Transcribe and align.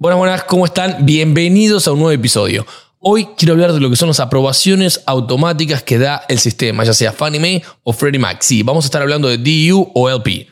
Buenas, 0.00 0.18
buenas, 0.18 0.44
¿cómo 0.44 0.64
están? 0.64 1.04
Bienvenidos 1.04 1.86
a 1.86 1.92
un 1.92 1.98
nuevo 1.98 2.12
episodio. 2.12 2.64
Hoy 3.00 3.28
quiero 3.36 3.52
hablar 3.52 3.74
de 3.74 3.80
lo 3.80 3.90
que 3.90 3.96
son 3.96 4.08
las 4.08 4.18
aprobaciones 4.18 5.02
automáticas 5.04 5.82
que 5.82 5.98
da 5.98 6.22
el 6.30 6.38
sistema, 6.38 6.84
ya 6.84 6.94
sea 6.94 7.12
Fannie 7.12 7.38
Mae 7.38 7.62
o 7.82 7.92
Freddie 7.92 8.18
Mac. 8.18 8.38
Sí, 8.40 8.62
vamos 8.62 8.86
a 8.86 8.88
estar 8.88 9.02
hablando 9.02 9.28
de 9.28 9.36
DU 9.36 9.90
o 9.94 10.08
LP. 10.08 10.48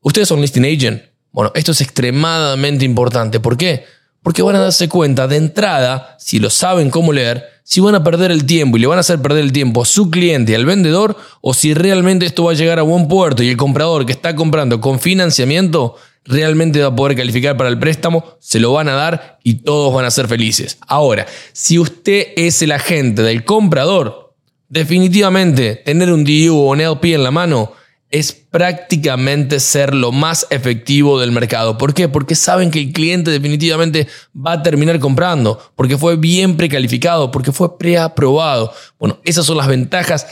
¿Ustedes 0.00 0.28
son 0.28 0.40
listing 0.40 0.64
agent? 0.64 1.02
Bueno, 1.32 1.50
esto 1.56 1.72
es 1.72 1.80
extremadamente 1.80 2.84
importante. 2.84 3.40
¿Por 3.40 3.56
qué? 3.56 3.84
Porque 4.22 4.42
van 4.42 4.54
a 4.54 4.60
darse 4.60 4.88
cuenta 4.88 5.26
de 5.26 5.38
entrada, 5.38 6.14
si 6.20 6.38
lo 6.38 6.48
saben 6.48 6.88
cómo 6.88 7.12
leer, 7.12 7.42
si 7.64 7.80
van 7.80 7.96
a 7.96 8.04
perder 8.04 8.30
el 8.30 8.46
tiempo 8.46 8.76
y 8.76 8.80
le 8.80 8.86
van 8.86 8.98
a 8.98 9.00
hacer 9.00 9.20
perder 9.20 9.42
el 9.42 9.50
tiempo 9.50 9.82
a 9.82 9.86
su 9.86 10.08
cliente 10.08 10.52
y 10.52 10.54
al 10.54 10.66
vendedor, 10.66 11.16
o 11.40 11.52
si 11.52 11.74
realmente 11.74 12.26
esto 12.26 12.44
va 12.44 12.52
a 12.52 12.54
llegar 12.54 12.78
a 12.78 12.82
buen 12.82 13.08
puerto 13.08 13.42
y 13.42 13.48
el 13.48 13.56
comprador 13.56 14.06
que 14.06 14.12
está 14.12 14.36
comprando 14.36 14.80
con 14.80 15.00
financiamiento 15.00 15.96
realmente 16.24 16.80
va 16.80 16.88
a 16.88 16.96
poder 16.96 17.16
calificar 17.16 17.56
para 17.56 17.68
el 17.68 17.78
préstamo, 17.78 18.24
se 18.40 18.60
lo 18.60 18.72
van 18.72 18.88
a 18.88 18.94
dar 18.94 19.38
y 19.42 19.56
todos 19.56 19.92
van 19.94 20.04
a 20.04 20.10
ser 20.10 20.28
felices. 20.28 20.78
Ahora, 20.86 21.26
si 21.52 21.78
usted 21.78 22.28
es 22.36 22.62
el 22.62 22.72
agente 22.72 23.22
del 23.22 23.44
comprador, 23.44 24.34
definitivamente 24.68 25.76
tener 25.76 26.12
un 26.12 26.24
DU 26.24 26.56
o 26.56 26.70
un 26.70 26.80
LP 26.80 27.14
en 27.14 27.22
la 27.22 27.30
mano 27.30 27.72
es 28.14 28.32
prácticamente 28.32 29.58
ser 29.58 29.92
lo 29.92 30.12
más 30.12 30.46
efectivo 30.50 31.18
del 31.18 31.32
mercado. 31.32 31.76
¿Por 31.76 31.94
qué? 31.94 32.08
Porque 32.08 32.36
saben 32.36 32.70
que 32.70 32.78
el 32.78 32.92
cliente 32.92 33.32
definitivamente 33.32 34.06
va 34.34 34.52
a 34.52 34.62
terminar 34.62 35.00
comprando, 35.00 35.58
porque 35.74 35.98
fue 35.98 36.14
bien 36.14 36.56
precalificado, 36.56 37.32
porque 37.32 37.50
fue 37.50 37.76
preaprobado. 37.76 38.72
Bueno, 39.00 39.18
esas 39.24 39.46
son 39.46 39.56
las 39.56 39.66
ventajas 39.66 40.28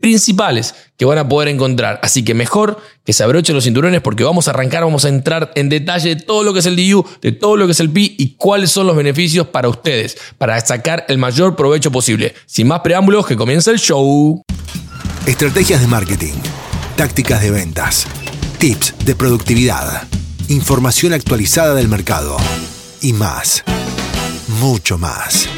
principales 0.00 0.74
que 0.96 1.04
van 1.04 1.18
a 1.18 1.28
poder 1.28 1.48
encontrar. 1.48 2.00
Así 2.02 2.24
que 2.24 2.34
mejor 2.34 2.80
que 3.04 3.12
se 3.12 3.24
abrochen 3.24 3.54
los 3.54 3.64
cinturones 3.64 4.00
porque 4.00 4.24
vamos 4.24 4.48
a 4.48 4.50
arrancar, 4.50 4.84
vamos 4.84 5.04
a 5.04 5.08
entrar 5.08 5.52
en 5.54 5.68
detalle 5.68 6.14
de 6.14 6.22
todo 6.22 6.42
lo 6.42 6.52
que 6.52 6.60
es 6.60 6.66
el 6.66 6.76
DU, 6.76 7.04
de 7.20 7.32
todo 7.32 7.56
lo 7.56 7.66
que 7.66 7.72
es 7.72 7.80
el 7.80 7.90
PI 7.90 8.16
y 8.18 8.34
cuáles 8.36 8.70
son 8.70 8.86
los 8.86 8.96
beneficios 8.96 9.48
para 9.48 9.68
ustedes, 9.68 10.16
para 10.38 10.60
sacar 10.60 11.04
el 11.08 11.18
mayor 11.18 11.56
provecho 11.56 11.90
posible. 11.90 12.34
Sin 12.46 12.68
más 12.68 12.80
preámbulos, 12.80 13.26
que 13.26 13.36
comience 13.36 13.70
el 13.70 13.78
show. 13.78 14.42
Estrategias 15.26 15.80
de 15.80 15.86
marketing, 15.86 16.34
tácticas 16.96 17.42
de 17.42 17.50
ventas, 17.50 18.06
tips 18.58 18.94
de 19.04 19.14
productividad, 19.14 20.06
información 20.48 21.12
actualizada 21.12 21.74
del 21.74 21.88
mercado 21.88 22.36
y 23.00 23.12
más. 23.12 23.62
Mucho 24.60 24.96
más. 24.96 25.48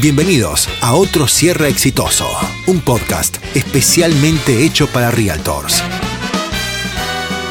Bienvenidos 0.00 0.68
a 0.80 0.92
otro 0.94 1.26
cierre 1.26 1.68
exitoso, 1.68 2.30
un 2.68 2.80
podcast 2.82 3.38
especialmente 3.56 4.64
hecho 4.64 4.86
para 4.86 5.10
realtors. 5.10 5.82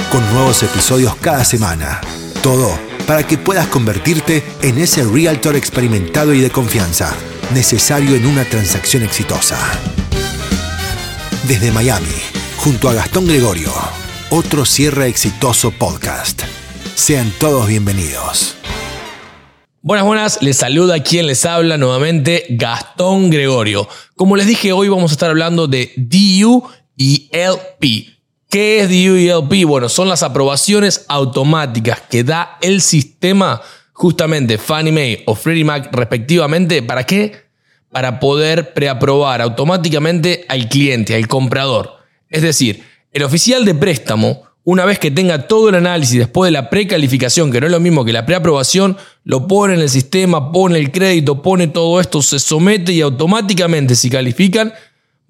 Con 0.10 0.26
nuevos 0.34 0.64
episodios 0.64 1.14
cada 1.18 1.44
semana. 1.44 2.00
Todo 2.42 2.80
para 3.06 3.28
que 3.28 3.38
puedas 3.38 3.68
convertirte 3.68 4.46
en 4.62 4.78
ese 4.78 5.04
realtor 5.04 5.58
experimentado 5.58 6.34
y 6.34 6.40
de 6.40 6.50
confianza 6.50 7.14
necesario 7.54 8.16
en 8.16 8.26
una 8.26 8.46
transacción 8.46 9.04
exitosa. 9.04 9.58
Desde 11.50 11.74
Miami, 11.74 12.16
junto 12.56 12.88
a 12.88 12.94
Gastón 12.94 13.28
Gregorio, 13.28 13.74
otro 14.30 14.64
cierre 14.64 15.08
exitoso 15.08 15.72
podcast. 15.72 16.44
Sean 16.96 17.30
todos 17.40 17.68
bienvenidos. 17.68 18.56
Buenas, 19.88 20.06
buenas, 20.06 20.42
les 20.42 20.58
saluda 20.58 21.02
quien 21.02 21.28
les 21.28 21.46
habla 21.46 21.78
nuevamente, 21.78 22.44
Gastón 22.50 23.30
Gregorio. 23.30 23.88
Como 24.18 24.36
les 24.36 24.46
dije, 24.46 24.74
hoy 24.74 24.90
vamos 24.90 25.12
a 25.12 25.14
estar 25.14 25.30
hablando 25.30 25.66
de 25.66 25.94
DU 25.96 26.62
y 26.98 27.30
LP. 27.32 28.20
¿Qué 28.50 28.82
es 28.82 28.90
DU 28.90 29.16
y 29.16 29.30
LP? 29.30 29.64
Bueno, 29.64 29.88
son 29.88 30.10
las 30.10 30.24
aprobaciones 30.24 31.06
automáticas 31.08 32.02
que 32.02 32.26
da 32.26 32.58
el 32.60 32.82
sistema 32.82 33.62
justamente 33.94 34.58
Fannie 34.58 34.92
Mae 34.92 35.24
o 35.26 35.36
Freddie 35.36 35.64
Mac 35.64 35.88
respectivamente. 35.94 36.84
¿Para 36.84 37.06
qué? 37.06 37.46
Para 37.90 38.20
poder 38.20 38.74
preaprobar 38.74 39.42
automáticamente 39.42 40.44
al 40.50 40.68
cliente, 40.68 41.16
al 41.16 41.30
comprador. 41.30 41.94
Es 42.30 42.42
decir, 42.42 42.84
el 43.14 43.24
oficial 43.24 43.64
de 43.64 43.74
préstamo 43.74 44.47
una 44.70 44.84
vez 44.84 45.00
que 45.00 45.12
tenga 45.12 45.48
todo 45.48 45.70
el 45.70 45.76
análisis 45.76 46.20
después 46.20 46.50
de 46.50 46.52
la 46.52 46.70
precalificación, 46.70 47.54
que 47.54 47.62
no 47.62 47.68
es 47.68 47.72
lo 47.72 47.80
mismo 47.80 48.04
que 48.04 48.12
la 48.12 48.26
preaprobación, 48.26 48.98
lo 49.24 49.48
pone 49.48 49.76
en 49.76 49.80
el 49.80 49.90
sistema, 49.90 50.52
pone 50.52 50.78
el 50.78 50.92
crédito, 50.92 51.42
pone 51.42 51.70
todo 51.70 52.02
esto, 52.02 52.22
se 52.22 52.38
somete 52.38 52.92
y 52.92 53.00
automáticamente 53.00 53.96
si 53.96 54.10
califican 54.10 54.74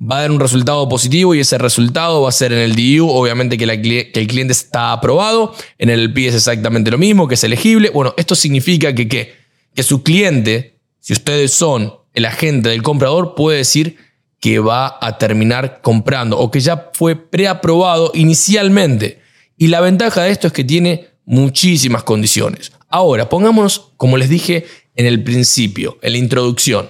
va 0.02 0.18
a 0.18 0.22
dar 0.22 0.32
un 0.32 0.40
resultado 0.40 0.90
positivo 0.90 1.36
y 1.36 1.42
ese 1.42 1.60
resultado 1.60 2.24
va 2.24 2.30
a 2.30 2.32
ser 2.32 2.52
en 2.52 2.58
el 2.58 2.76
DU, 2.76 3.08
obviamente 3.08 3.60
que, 3.60 3.66
el 3.66 4.28
cliente 4.28 4.54
está 4.54 4.92
aprobado, 4.92 5.54
en 5.78 5.92
el 5.92 6.00
LP 6.00 6.30
es 6.30 6.34
exactamente 6.34 6.90
lo 6.90 6.98
mismo, 6.98 7.28
que 7.28 7.36
es 7.36 7.44
elegible. 7.44 7.92
Bueno, 7.92 8.16
esto 8.18 8.34
significa 8.34 8.96
que, 8.96 9.08
que 9.08 9.84
su 9.84 10.02
cliente, 10.02 10.80
si 11.00 11.14
ustedes 11.14 11.54
son 11.54 11.94
el 12.16 12.26
agente 12.26 12.70
del 12.70 12.82
comprador, 12.82 13.36
puede 13.36 13.60
decir 13.60 13.98
que 14.40 14.58
va 14.58 14.98
a 15.00 15.20
terminar 15.20 15.82
comprando 15.84 16.40
o 16.40 16.50
que 16.50 16.60
ya 16.60 16.90
fue 16.94 17.16
preaprobado 17.16 18.10
inicialmente. 18.16 19.27
Y 19.58 19.68
la 19.68 19.82
ventaja 19.82 20.24
de 20.24 20.32
esto 20.32 20.48
es 20.48 20.54
que 20.54 20.64
tiene 20.64 21.08
muchísimas 21.26 22.04
condiciones. 22.04 22.72
Ahora, 22.90 23.28
pongámonos, 23.28 23.92
como 23.98 24.18
les 24.18 24.30
dije 24.30 24.66
en 24.96 25.06
el 25.06 25.24
principio, 25.24 25.98
en 26.02 26.14
la 26.14 26.18
introducción, 26.20 26.90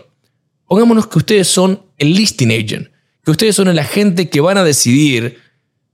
pongámonos 0.67 1.07
que 1.07 1.17
ustedes 1.17 1.47
son 1.47 1.81
el 1.97 2.13
listing 2.13 2.51
agent, 2.51 2.89
que 3.23 3.31
ustedes 3.31 3.56
son 3.56 3.67
el 3.67 3.79
agente 3.79 4.29
que 4.29 4.41
van 4.41 4.57
a 4.57 4.63
decidir 4.63 5.39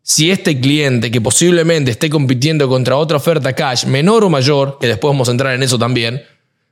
si 0.02 0.32
este 0.32 0.60
cliente 0.60 1.10
que 1.10 1.22
posiblemente 1.22 1.92
esté 1.92 2.10
compitiendo 2.10 2.68
contra 2.68 2.98
otra 2.98 3.18
oferta 3.18 3.54
cash, 3.54 3.86
menor 3.86 4.26
o 4.26 4.30
mayor, 4.30 4.78
que 4.80 4.88
después 4.88 5.14
vamos 5.14 5.30
a 5.30 5.32
entrar 5.32 5.56
en 5.56 5.64
eso 5.64 5.80
también, 5.80 6.22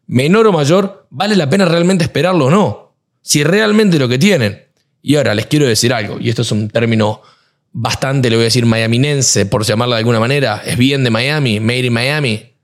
menor 0.07 0.47
o 0.47 0.51
mayor, 0.51 1.07
vale 1.09 1.38
la 1.38 1.50
pena 1.50 1.63
realmente 1.63 2.03
esperarlo 2.03 2.47
o 2.47 2.50
no. 2.50 2.95
Si 3.22 3.44
realmente 3.44 3.97
lo 3.97 4.09
que 4.09 4.17
tienen. 4.17 4.63
Y 5.01 5.16
ahora 5.16 5.34
les 5.34 5.45
quiero 5.45 5.66
decir 5.66 5.94
algo, 5.94 6.19
y 6.19 6.29
esto 6.29 6.41
es 6.41 6.51
un 6.51 6.69
término 6.69 7.22
bastante, 7.71 8.29
le 8.29 8.35
voy 8.35 8.43
a 8.43 8.45
decir, 8.45 8.65
miaminense, 8.65 9.45
por 9.45 9.63
llamarla 9.63 9.95
de 9.95 9.99
alguna 9.99 10.19
manera, 10.19 10.61
es 10.65 10.77
bien 10.77 11.03
de 11.03 11.09
Miami, 11.09 11.59
made 11.59 11.85
in 11.85 11.93
Miami, 11.93 12.55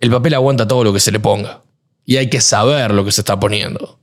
el 0.00 0.10
papel 0.10 0.34
aguanta 0.34 0.68
todo 0.68 0.84
lo 0.84 0.92
que 0.92 1.00
se 1.00 1.12
le 1.12 1.20
ponga. 1.20 1.62
Y 2.04 2.16
hay 2.16 2.28
que 2.28 2.40
saber 2.40 2.92
lo 2.92 3.04
que 3.04 3.12
se 3.12 3.22
está 3.22 3.40
poniendo. 3.40 4.00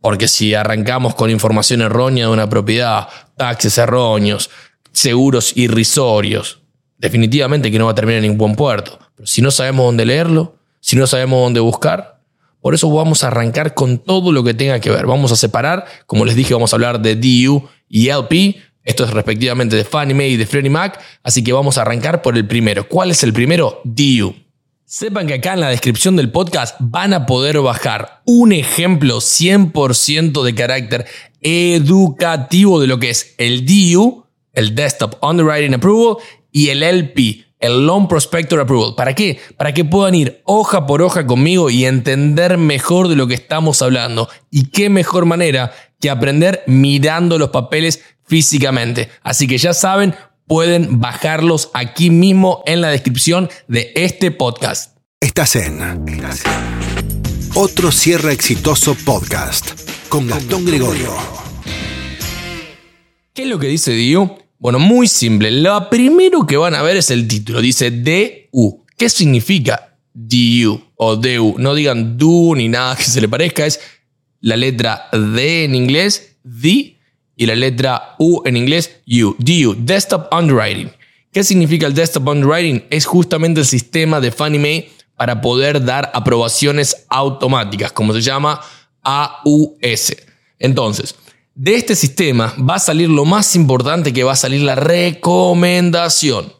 Porque 0.00 0.26
si 0.26 0.54
arrancamos 0.54 1.14
con 1.14 1.30
información 1.30 1.80
errónea 1.80 2.26
de 2.26 2.32
una 2.32 2.48
propiedad, 2.48 3.08
taxes 3.36 3.78
erróneos, 3.78 4.50
seguros 4.90 5.56
irrisorios, 5.56 6.60
definitivamente 6.98 7.70
que 7.70 7.78
no 7.78 7.86
va 7.86 7.92
a 7.92 7.94
terminar 7.94 8.18
en 8.18 8.30
ningún 8.30 8.38
buen 8.38 8.56
puerto. 8.56 8.98
Pero 9.14 9.26
si 9.26 9.42
no 9.42 9.52
sabemos 9.52 9.86
dónde 9.86 10.04
leerlo, 10.04 10.56
si 10.80 10.96
no 10.96 11.06
sabemos 11.06 11.40
dónde 11.40 11.60
buscar, 11.60 12.20
por 12.60 12.74
eso 12.74 12.90
vamos 12.90 13.22
a 13.22 13.28
arrancar 13.28 13.74
con 13.74 13.98
todo 13.98 14.32
lo 14.32 14.42
que 14.42 14.54
tenga 14.54 14.80
que 14.80 14.90
ver. 14.90 15.06
Vamos 15.06 15.30
a 15.30 15.36
separar, 15.36 15.84
como 16.06 16.24
les 16.24 16.34
dije, 16.34 16.54
vamos 16.54 16.72
a 16.72 16.76
hablar 16.76 17.00
de 17.00 17.16
DU 17.16 17.68
y 17.88 18.08
LP, 18.08 18.60
esto 18.84 19.04
es 19.04 19.10
respectivamente 19.10 19.76
de 19.76 19.84
Fannie 19.84 20.14
Mae 20.14 20.30
y 20.30 20.36
de 20.36 20.46
Freddie 20.46 20.70
Mac, 20.70 21.00
así 21.22 21.44
que 21.44 21.52
vamos 21.52 21.78
a 21.78 21.82
arrancar 21.82 22.22
por 22.22 22.36
el 22.36 22.46
primero. 22.46 22.88
¿Cuál 22.88 23.10
es 23.10 23.22
el 23.22 23.32
primero? 23.32 23.80
DU. 23.84 24.34
Sepan 24.84 25.26
que 25.26 25.34
acá 25.34 25.54
en 25.54 25.60
la 25.60 25.70
descripción 25.70 26.16
del 26.16 26.30
podcast 26.30 26.76
van 26.78 27.14
a 27.14 27.24
poder 27.24 27.60
bajar 27.60 28.20
un 28.26 28.52
ejemplo 28.52 29.18
100% 29.18 30.42
de 30.42 30.54
carácter 30.54 31.06
educativo 31.40 32.80
de 32.80 32.86
lo 32.88 32.98
que 32.98 33.10
es 33.10 33.34
el 33.38 33.64
DU, 33.64 34.26
el 34.52 34.74
Desktop 34.74 35.16
Underwriting 35.22 35.74
Approval, 35.74 36.16
y 36.50 36.68
el 36.68 36.82
LP, 36.82 37.46
el 37.62 37.86
Loan 37.86 38.08
Prospector 38.08 38.60
Approval. 38.60 38.94
¿Para 38.94 39.14
qué? 39.14 39.40
Para 39.56 39.72
que 39.72 39.84
puedan 39.84 40.14
ir 40.14 40.42
hoja 40.44 40.86
por 40.86 41.00
hoja 41.00 41.26
conmigo 41.26 41.70
y 41.70 41.86
entender 41.86 42.58
mejor 42.58 43.08
de 43.08 43.16
lo 43.16 43.26
que 43.26 43.34
estamos 43.34 43.80
hablando. 43.80 44.28
Y 44.50 44.66
qué 44.66 44.90
mejor 44.90 45.24
manera 45.24 45.72
que 46.00 46.10
aprender 46.10 46.62
mirando 46.66 47.38
los 47.38 47.50
papeles 47.50 48.02
físicamente. 48.24 49.08
Así 49.22 49.46
que 49.46 49.56
ya 49.56 49.72
saben, 49.72 50.14
pueden 50.46 51.00
bajarlos 51.00 51.70
aquí 51.72 52.10
mismo 52.10 52.62
en 52.66 52.80
la 52.80 52.88
descripción 52.88 53.48
de 53.68 53.92
este 53.94 54.32
podcast. 54.32 54.98
Estás 55.20 55.54
en 55.56 55.80
otro 57.54 57.92
cierre 57.92 58.32
exitoso 58.32 58.96
podcast 59.04 59.72
con 60.08 60.26
Gastón 60.26 60.64
Gregorio. 60.64 61.14
¿Qué 63.32 63.42
es 63.42 63.48
lo 63.48 63.58
que 63.58 63.68
dice 63.68 63.92
Dio? 63.92 64.41
Bueno, 64.62 64.78
muy 64.78 65.08
simple. 65.08 65.50
Lo 65.50 65.90
primero 65.90 66.46
que 66.46 66.56
van 66.56 66.76
a 66.76 66.82
ver 66.82 66.96
es 66.96 67.10
el 67.10 67.26
título. 67.26 67.60
Dice 67.60 67.90
DU. 67.90 68.84
¿Qué 68.96 69.08
significa 69.08 69.96
DU 70.14 70.80
o 70.94 71.16
DU? 71.16 71.56
No 71.58 71.74
digan 71.74 72.16
DU 72.16 72.54
ni 72.54 72.68
nada 72.68 72.94
que 72.94 73.02
se 73.02 73.20
le 73.20 73.28
parezca. 73.28 73.66
Es 73.66 73.80
la 74.40 74.56
letra 74.56 75.08
D 75.10 75.64
en 75.64 75.74
inglés, 75.74 76.36
D 76.44 76.96
y 77.34 77.46
la 77.46 77.56
letra 77.56 78.14
U 78.20 78.42
en 78.44 78.56
inglés, 78.56 79.00
U. 79.04 79.34
DU, 79.36 79.74
Desktop 79.80 80.32
Underwriting. 80.32 80.92
¿Qué 81.32 81.42
significa 81.42 81.88
el 81.88 81.94
Desktop 81.94 82.28
Underwriting? 82.28 82.84
Es 82.88 83.04
justamente 83.04 83.62
el 83.62 83.66
sistema 83.66 84.20
de 84.20 84.30
Fannie 84.30 84.60
Mae 84.60 84.90
para 85.16 85.40
poder 85.40 85.84
dar 85.84 86.12
aprobaciones 86.14 87.04
automáticas, 87.08 87.90
como 87.90 88.12
se 88.12 88.20
llama 88.20 88.60
AUS. 89.02 90.14
Entonces, 90.60 91.16
de 91.54 91.74
este 91.74 91.94
sistema 91.94 92.54
va 92.58 92.76
a 92.76 92.80
salir 92.80 93.08
lo 93.08 93.24
más 93.24 93.54
importante 93.56 94.12
que 94.12 94.24
va 94.24 94.32
a 94.32 94.36
salir 94.36 94.62
la 94.62 94.74
recomendación. 94.74 96.52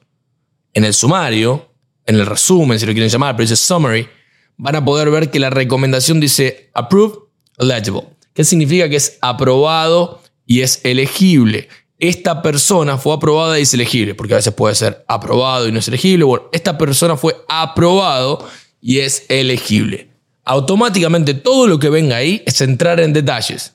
En 0.75 0.85
el 0.85 0.95
sumario, 0.95 1.71
en 2.07 2.17
el 2.17 2.27
resumen, 2.27 2.79
si 2.79 2.87
lo 2.87 2.93
quieren 2.93 3.11
llamar, 3.11 3.37
pero 3.37 3.49
dice 3.49 3.57
summary, 3.57 4.09
van 4.57 4.77
a 4.77 4.85
poder 4.85 5.11
ver 5.11 5.31
que 5.31 5.39
la 5.39 5.51
recomendación 5.51 6.21
dice 6.21 6.71
approved, 6.75 7.19
eligible. 7.59 8.09
¿Qué 8.35 8.45
significa 8.45 8.89
que 8.89 8.97
es 8.97 9.19
aprobado 9.21 10.23
y 10.47 10.61
es 10.61 10.81
elegible? 10.85 11.69
Esta 11.99 12.43
persona 12.43 12.99
fue 12.99 13.15
aprobada 13.15 13.59
y 13.59 13.63
es 13.63 13.75
elegible, 13.75 14.15
porque 14.15 14.35
a 14.35 14.39
veces 14.39 14.55
puede 14.55 14.75
ser 14.75 15.05
aprobado 15.07 15.69
y 15.69 15.73
no 15.73 15.79
es 15.79 15.89
elegible. 15.89 16.27
Esta 16.53 16.77
persona 16.77 17.17
fue 17.17 17.37
aprobado 17.49 18.47
y 18.81 19.01
es 19.01 19.25
elegible. 19.29 20.11
Automáticamente 20.45 21.35
todo 21.35 21.67
lo 21.67 21.79
que 21.79 21.91
venga 21.91 22.17
ahí 22.17 22.43
es 22.47 22.61
entrar 22.61 22.99
en 22.99 23.13
detalles. 23.13 23.75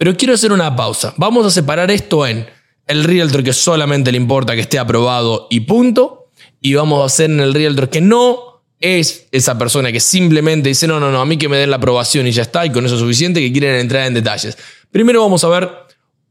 Pero 0.00 0.16
quiero 0.16 0.32
hacer 0.32 0.50
una 0.50 0.74
pausa. 0.74 1.12
Vamos 1.18 1.44
a 1.44 1.50
separar 1.50 1.90
esto 1.90 2.26
en 2.26 2.46
el 2.86 3.04
realtor 3.04 3.44
que 3.44 3.52
solamente 3.52 4.10
le 4.10 4.16
importa 4.16 4.54
que 4.54 4.62
esté 4.62 4.78
aprobado 4.78 5.46
y 5.50 5.60
punto. 5.60 6.30
Y 6.58 6.72
vamos 6.72 7.02
a 7.02 7.04
hacer 7.04 7.30
en 7.30 7.38
el 7.38 7.52
realtor 7.52 7.90
que 7.90 8.00
no 8.00 8.62
es 8.80 9.28
esa 9.30 9.58
persona 9.58 9.92
que 9.92 10.00
simplemente 10.00 10.70
dice, 10.70 10.86
no, 10.86 11.00
no, 11.00 11.12
no, 11.12 11.20
a 11.20 11.26
mí 11.26 11.36
que 11.36 11.50
me 11.50 11.58
den 11.58 11.68
la 11.68 11.76
aprobación 11.76 12.26
y 12.26 12.30
ya 12.30 12.40
está, 12.40 12.64
y 12.64 12.72
con 12.72 12.86
eso 12.86 12.94
es 12.94 13.00
suficiente, 13.02 13.40
que 13.40 13.52
quieren 13.52 13.74
entrar 13.74 14.06
en 14.06 14.14
detalles. 14.14 14.56
Primero 14.90 15.20
vamos 15.20 15.44
a 15.44 15.48
ver 15.48 15.70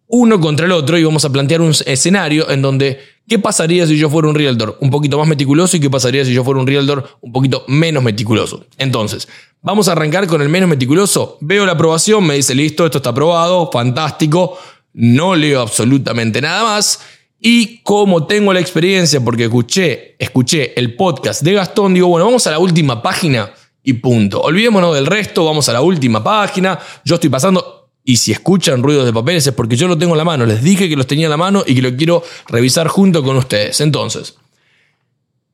uno 0.08 0.40
contra 0.40 0.66
el 0.66 0.72
otro 0.72 0.98
y 0.98 1.04
vamos 1.04 1.24
a 1.26 1.32
plantear 1.32 1.62
un 1.62 1.76
escenario 1.86 2.50
en 2.50 2.64
donde, 2.64 3.00
¿qué 3.28 3.38
pasaría 3.38 3.86
si 3.86 4.00
yo 4.00 4.10
fuera 4.10 4.30
un 4.30 4.34
realtor 4.34 4.80
un 4.82 4.90
poquito 4.90 5.20
más 5.20 5.28
meticuloso 5.28 5.78
y 5.78 5.80
qué 5.80 5.92
pasaría 5.92 6.26
si 6.26 6.34
yo 6.34 6.44
fuera 6.44 6.60
un 6.60 6.66
realtor 6.66 7.20
un 7.22 7.32
poquito 7.32 7.66
menos 7.68 8.02
meticuloso? 8.02 8.66
Entonces, 8.80 9.28
vamos 9.62 9.88
a 9.88 9.94
arrancar 9.94 10.28
con 10.28 10.42
el 10.42 10.50
menos 10.50 10.70
meticuloso. 10.70 11.38
Veo 11.42 11.66
la 11.66 11.74
aprobación, 11.74 12.26
me 12.26 12.36
dice, 12.36 12.56
listo, 12.56 12.86
esto 12.86 12.98
está 12.98 13.12
aprobado, 13.12 13.70
fantástico, 13.72 14.58
no 14.94 15.36
leo 15.36 15.62
absolutamente 15.62 16.42
nada 16.42 16.64
más. 16.64 17.02
Y 17.42 17.78
como 17.84 18.26
tengo 18.26 18.54
la 18.54 18.60
experiencia, 18.60 19.24
porque 19.24 19.46
escuché, 19.46 20.16
escuché 20.20 20.78
el 20.78 20.96
podcast 20.96 21.42
de 21.42 21.54
Gastón, 21.54 21.94
digo, 21.94 22.08
bueno, 22.08 22.26
vamos 22.26 22.46
a 22.48 22.52
la 22.52 22.60
última 22.60 23.02
página 23.02 23.52
y 23.82 23.94
punto. 23.94 24.42
Olvidémonos 24.42 24.94
del 24.94 25.06
resto, 25.06 25.46
vamos 25.46 25.70
a 25.70 25.74
la 25.74 25.82
última 25.82 26.22
página. 26.22 26.78
Yo 27.06 27.16
estoy 27.16 27.30
pasando, 27.30 27.80
y 28.04 28.18
si 28.18 28.32
escuchan 28.32 28.84
ruidos 28.84 29.06
de 29.06 29.14
papeles 29.14 29.46
es 29.48 29.54
porque 29.54 29.76
yo 29.76 29.88
lo 29.88 29.98
tengo 29.98 30.14
en 30.14 30.18
la 30.18 30.26
mano. 30.26 30.46
Les 30.46 30.62
dije 30.62 30.90
que 30.90 30.96
los 30.96 31.08
tenía 31.08 31.28
en 31.28 31.32
la 31.32 31.38
mano 31.38 31.64
y 31.66 31.76
que 31.76 31.82
lo 31.82 31.96
quiero 31.96 32.24
revisar 32.48 32.88
junto 32.88 33.24
con 33.24 33.38
ustedes. 33.38 33.80
Entonces, 33.82 34.36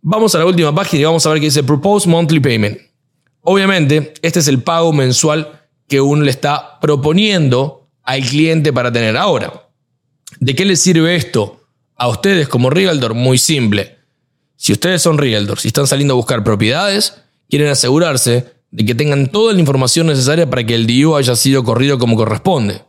vamos 0.01 0.33
a 0.33 0.39
la 0.39 0.45
última 0.45 0.73
página 0.73 1.01
y 1.01 1.05
vamos 1.05 1.25
a 1.25 1.29
ver 1.29 1.39
qué 1.39 1.45
dice 1.45 1.63
Proposed 1.63 2.09
Monthly 2.09 2.39
Payment. 2.39 2.79
Obviamente, 3.45 4.13
este 4.23 4.39
es 4.39 4.47
el 4.47 4.63
pago 4.63 4.91
mensual 4.91 5.61
que 5.87 6.01
uno 6.01 6.23
le 6.23 6.31
está 6.31 6.79
proponiendo 6.79 7.87
al 8.01 8.21
cliente 8.21 8.73
para 8.73 8.91
tener. 8.91 9.15
Ahora, 9.15 9.69
¿de 10.39 10.55
qué 10.55 10.65
les 10.65 10.81
sirve 10.81 11.15
esto 11.15 11.61
a 11.95 12.07
ustedes 12.07 12.47
como 12.47 12.71
realtor? 12.71 13.13
Muy 13.13 13.37
simple. 13.37 13.99
Si 14.55 14.73
ustedes 14.73 15.03
son 15.03 15.19
realtors 15.19 15.63
y 15.63 15.67
están 15.67 15.85
saliendo 15.85 16.15
a 16.15 16.17
buscar 16.17 16.43
propiedades, 16.43 17.21
quieren 17.47 17.67
asegurarse 17.67 18.55
de 18.71 18.83
que 18.83 18.95
tengan 18.95 19.27
toda 19.27 19.53
la 19.53 19.59
información 19.59 20.07
necesaria 20.07 20.49
para 20.49 20.65
que 20.65 20.73
el 20.73 20.87
DIU 20.87 21.15
haya 21.15 21.35
sido 21.35 21.63
corrido 21.63 21.99
como 21.99 22.15
corresponde. 22.15 22.81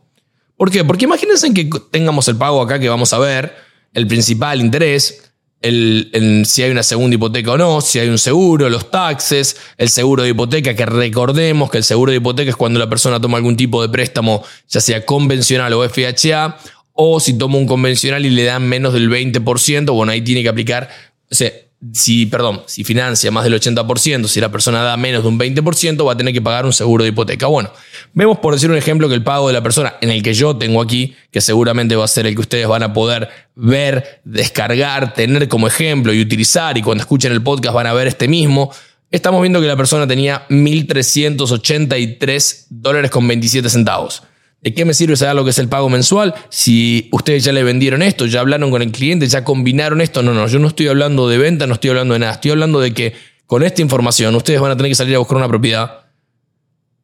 ¿Por 0.57 0.71
qué? 0.71 0.83
Porque 0.83 1.05
imagínense 1.05 1.53
que 1.53 1.69
tengamos 1.91 2.27
el 2.29 2.35
pago 2.35 2.63
acá 2.63 2.79
que 2.79 2.89
vamos 2.89 3.13
a 3.13 3.19
ver, 3.19 3.53
el 3.93 4.07
principal 4.07 4.59
interés, 4.59 5.26
el, 5.61 6.43
si 6.45 6.63
hay 6.63 6.71
una 6.71 6.83
segunda 6.83 7.15
hipoteca 7.15 7.51
o 7.51 7.57
no, 7.57 7.81
si 7.81 7.99
hay 7.99 8.09
un 8.09 8.17
seguro, 8.17 8.69
los 8.69 8.91
taxes, 8.91 9.57
el 9.77 9.89
seguro 9.89 10.23
de 10.23 10.29
hipoteca, 10.29 10.75
que 10.75 10.85
recordemos 10.85 11.71
que 11.71 11.79
el 11.79 11.83
seguro 11.83 12.11
de 12.11 12.17
hipoteca 12.17 12.49
es 12.49 12.55
cuando 12.55 12.79
la 12.79 12.89
persona 12.89 13.19
toma 13.19 13.37
algún 13.37 13.57
tipo 13.57 13.81
de 13.81 13.89
préstamo, 13.89 14.43
ya 14.69 14.81
sea 14.81 15.05
convencional 15.05 15.73
o 15.73 15.87
FHA, 15.87 16.57
o 16.93 17.19
si 17.19 17.37
toma 17.37 17.57
un 17.57 17.67
convencional 17.67 18.25
y 18.25 18.29
le 18.29 18.43
dan 18.43 18.67
menos 18.67 18.93
del 18.93 19.09
20%, 19.09 19.93
bueno, 19.93 20.11
ahí 20.11 20.21
tiene 20.21 20.43
que 20.43 20.49
aplicar, 20.49 20.89
o 21.29 21.35
sea, 21.35 21.51
si, 21.93 22.25
perdón, 22.25 22.63
si 22.65 22.83
financia 22.83 23.29
más 23.31 23.43
del 23.43 23.53
80%, 23.53 24.27
si 24.27 24.41
la 24.41 24.51
persona 24.51 24.81
da 24.81 24.97
menos 24.97 25.23
de 25.23 25.29
un 25.29 25.39
20%, 25.39 26.07
va 26.07 26.13
a 26.13 26.17
tener 26.17 26.33
que 26.33 26.41
pagar 26.41 26.65
un 26.65 26.73
seguro 26.73 27.03
de 27.03 27.09
hipoteca. 27.09 27.45
Bueno, 27.47 27.71
vemos 28.17 28.39
por 28.39 28.53
decir 28.55 28.71
un 28.71 28.77
ejemplo 28.77 29.07
que 29.07 29.13
el 29.13 29.21
pago 29.21 29.47
de 29.47 29.53
la 29.53 29.61
persona 29.61 29.93
en 30.01 30.09
el 30.09 30.23
que 30.23 30.33
yo 30.33 30.57
tengo 30.57 30.81
aquí, 30.81 31.13
que 31.29 31.39
seguramente 31.39 31.95
va 31.95 32.05
a 32.05 32.07
ser 32.07 32.25
el 32.25 32.33
que 32.33 32.41
ustedes 32.41 32.67
van 32.67 32.81
a 32.81 32.91
poder 32.91 33.29
ver, 33.53 34.21
descargar, 34.23 35.13
tener 35.13 35.47
como 35.47 35.67
ejemplo 35.67 36.11
y 36.11 36.19
utilizar, 36.19 36.75
y 36.79 36.81
cuando 36.81 37.03
escuchen 37.03 37.31
el 37.31 37.43
podcast 37.43 37.75
van 37.75 37.85
a 37.85 37.93
ver 37.93 38.07
este 38.07 38.27
mismo, 38.27 38.73
estamos 39.11 39.39
viendo 39.39 39.61
que 39.61 39.67
la 39.67 39.77
persona 39.77 40.07
tenía 40.07 40.47
1.383 40.49 42.65
dólares 42.71 43.11
con 43.11 43.27
27 43.27 43.69
centavos. 43.69 44.23
¿De 44.63 44.73
qué 44.73 44.83
me 44.83 44.95
sirve 44.95 45.15
saber 45.15 45.35
lo 45.35 45.43
que 45.43 45.51
es 45.51 45.59
el 45.59 45.69
pago 45.69 45.87
mensual? 45.87 46.33
Si 46.49 47.09
ustedes 47.11 47.43
ya 47.43 47.51
le 47.51 47.63
vendieron 47.63 48.01
esto, 48.01 48.25
ya 48.25 48.39
hablaron 48.39 48.71
con 48.71 48.81
el 48.81 48.91
cliente, 48.91 49.27
ya 49.27 49.43
combinaron 49.43 50.01
esto. 50.01 50.23
No, 50.23 50.33
no, 50.33 50.47
yo 50.47 50.57
no 50.57 50.69
estoy 50.69 50.87
hablando 50.87 51.29
de 51.29 51.37
venta, 51.37 51.67
no 51.67 51.75
estoy 51.75 51.91
hablando 51.91 52.15
de 52.15 52.21
nada. 52.21 52.33
Estoy 52.33 52.49
hablando 52.49 52.79
de 52.79 52.95
que 52.95 53.13
con 53.45 53.61
esta 53.61 53.83
información 53.83 54.35
ustedes 54.35 54.59
van 54.59 54.71
a 54.71 54.75
tener 54.75 54.89
que 54.89 54.95
salir 54.95 55.13
a 55.13 55.19
buscar 55.19 55.37
una 55.37 55.47
propiedad 55.47 56.07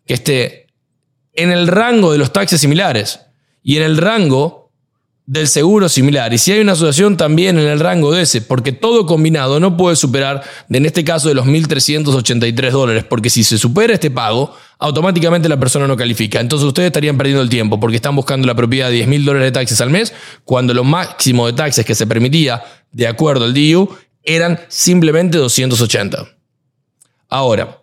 que 0.07 0.15
esté 0.15 0.62
en 1.33 1.51
el 1.51 1.67
rango 1.67 2.11
de 2.11 2.17
los 2.17 2.31
taxes 2.31 2.61
similares 2.61 3.19
y 3.63 3.77
en 3.77 3.83
el 3.83 3.97
rango 3.97 4.63
del 5.25 5.47
seguro 5.47 5.87
similar. 5.87 6.33
Y 6.33 6.37
si 6.37 6.51
hay 6.51 6.59
una 6.59 6.73
asociación 6.73 7.15
también 7.15 7.57
en 7.57 7.67
el 7.67 7.79
rango 7.79 8.11
de 8.11 8.23
ese, 8.23 8.41
porque 8.41 8.73
todo 8.73 9.05
combinado 9.05 9.59
no 9.59 9.77
puede 9.77 9.95
superar, 9.95 10.43
en 10.69 10.85
este 10.85 11.03
caso, 11.03 11.29
de 11.29 11.35
los 11.35 11.45
1.383 11.45 12.71
dólares, 12.71 13.05
porque 13.09 13.29
si 13.29 13.43
se 13.43 13.57
supera 13.57 13.93
este 13.93 14.11
pago, 14.11 14.53
automáticamente 14.79 15.47
la 15.47 15.59
persona 15.59 15.87
no 15.87 15.95
califica. 15.95 16.41
Entonces 16.41 16.67
ustedes 16.67 16.87
estarían 16.87 17.17
perdiendo 17.17 17.41
el 17.41 17.49
tiempo 17.49 17.79
porque 17.79 17.95
están 17.95 18.15
buscando 18.15 18.45
la 18.47 18.55
propiedad 18.55 18.89
de 18.89 19.05
10.000 19.07 19.23
dólares 19.23 19.47
de 19.47 19.51
taxes 19.53 19.79
al 19.79 19.89
mes, 19.89 20.13
cuando 20.43 20.73
lo 20.73 20.83
máximo 20.83 21.47
de 21.47 21.53
taxes 21.53 21.85
que 21.85 21.95
se 21.95 22.05
permitía, 22.05 22.63
de 22.91 23.07
acuerdo 23.07 23.45
al 23.45 23.53
DIU, 23.53 23.89
eran 24.23 24.59
simplemente 24.67 25.37
280. 25.37 26.27
Ahora, 27.29 27.82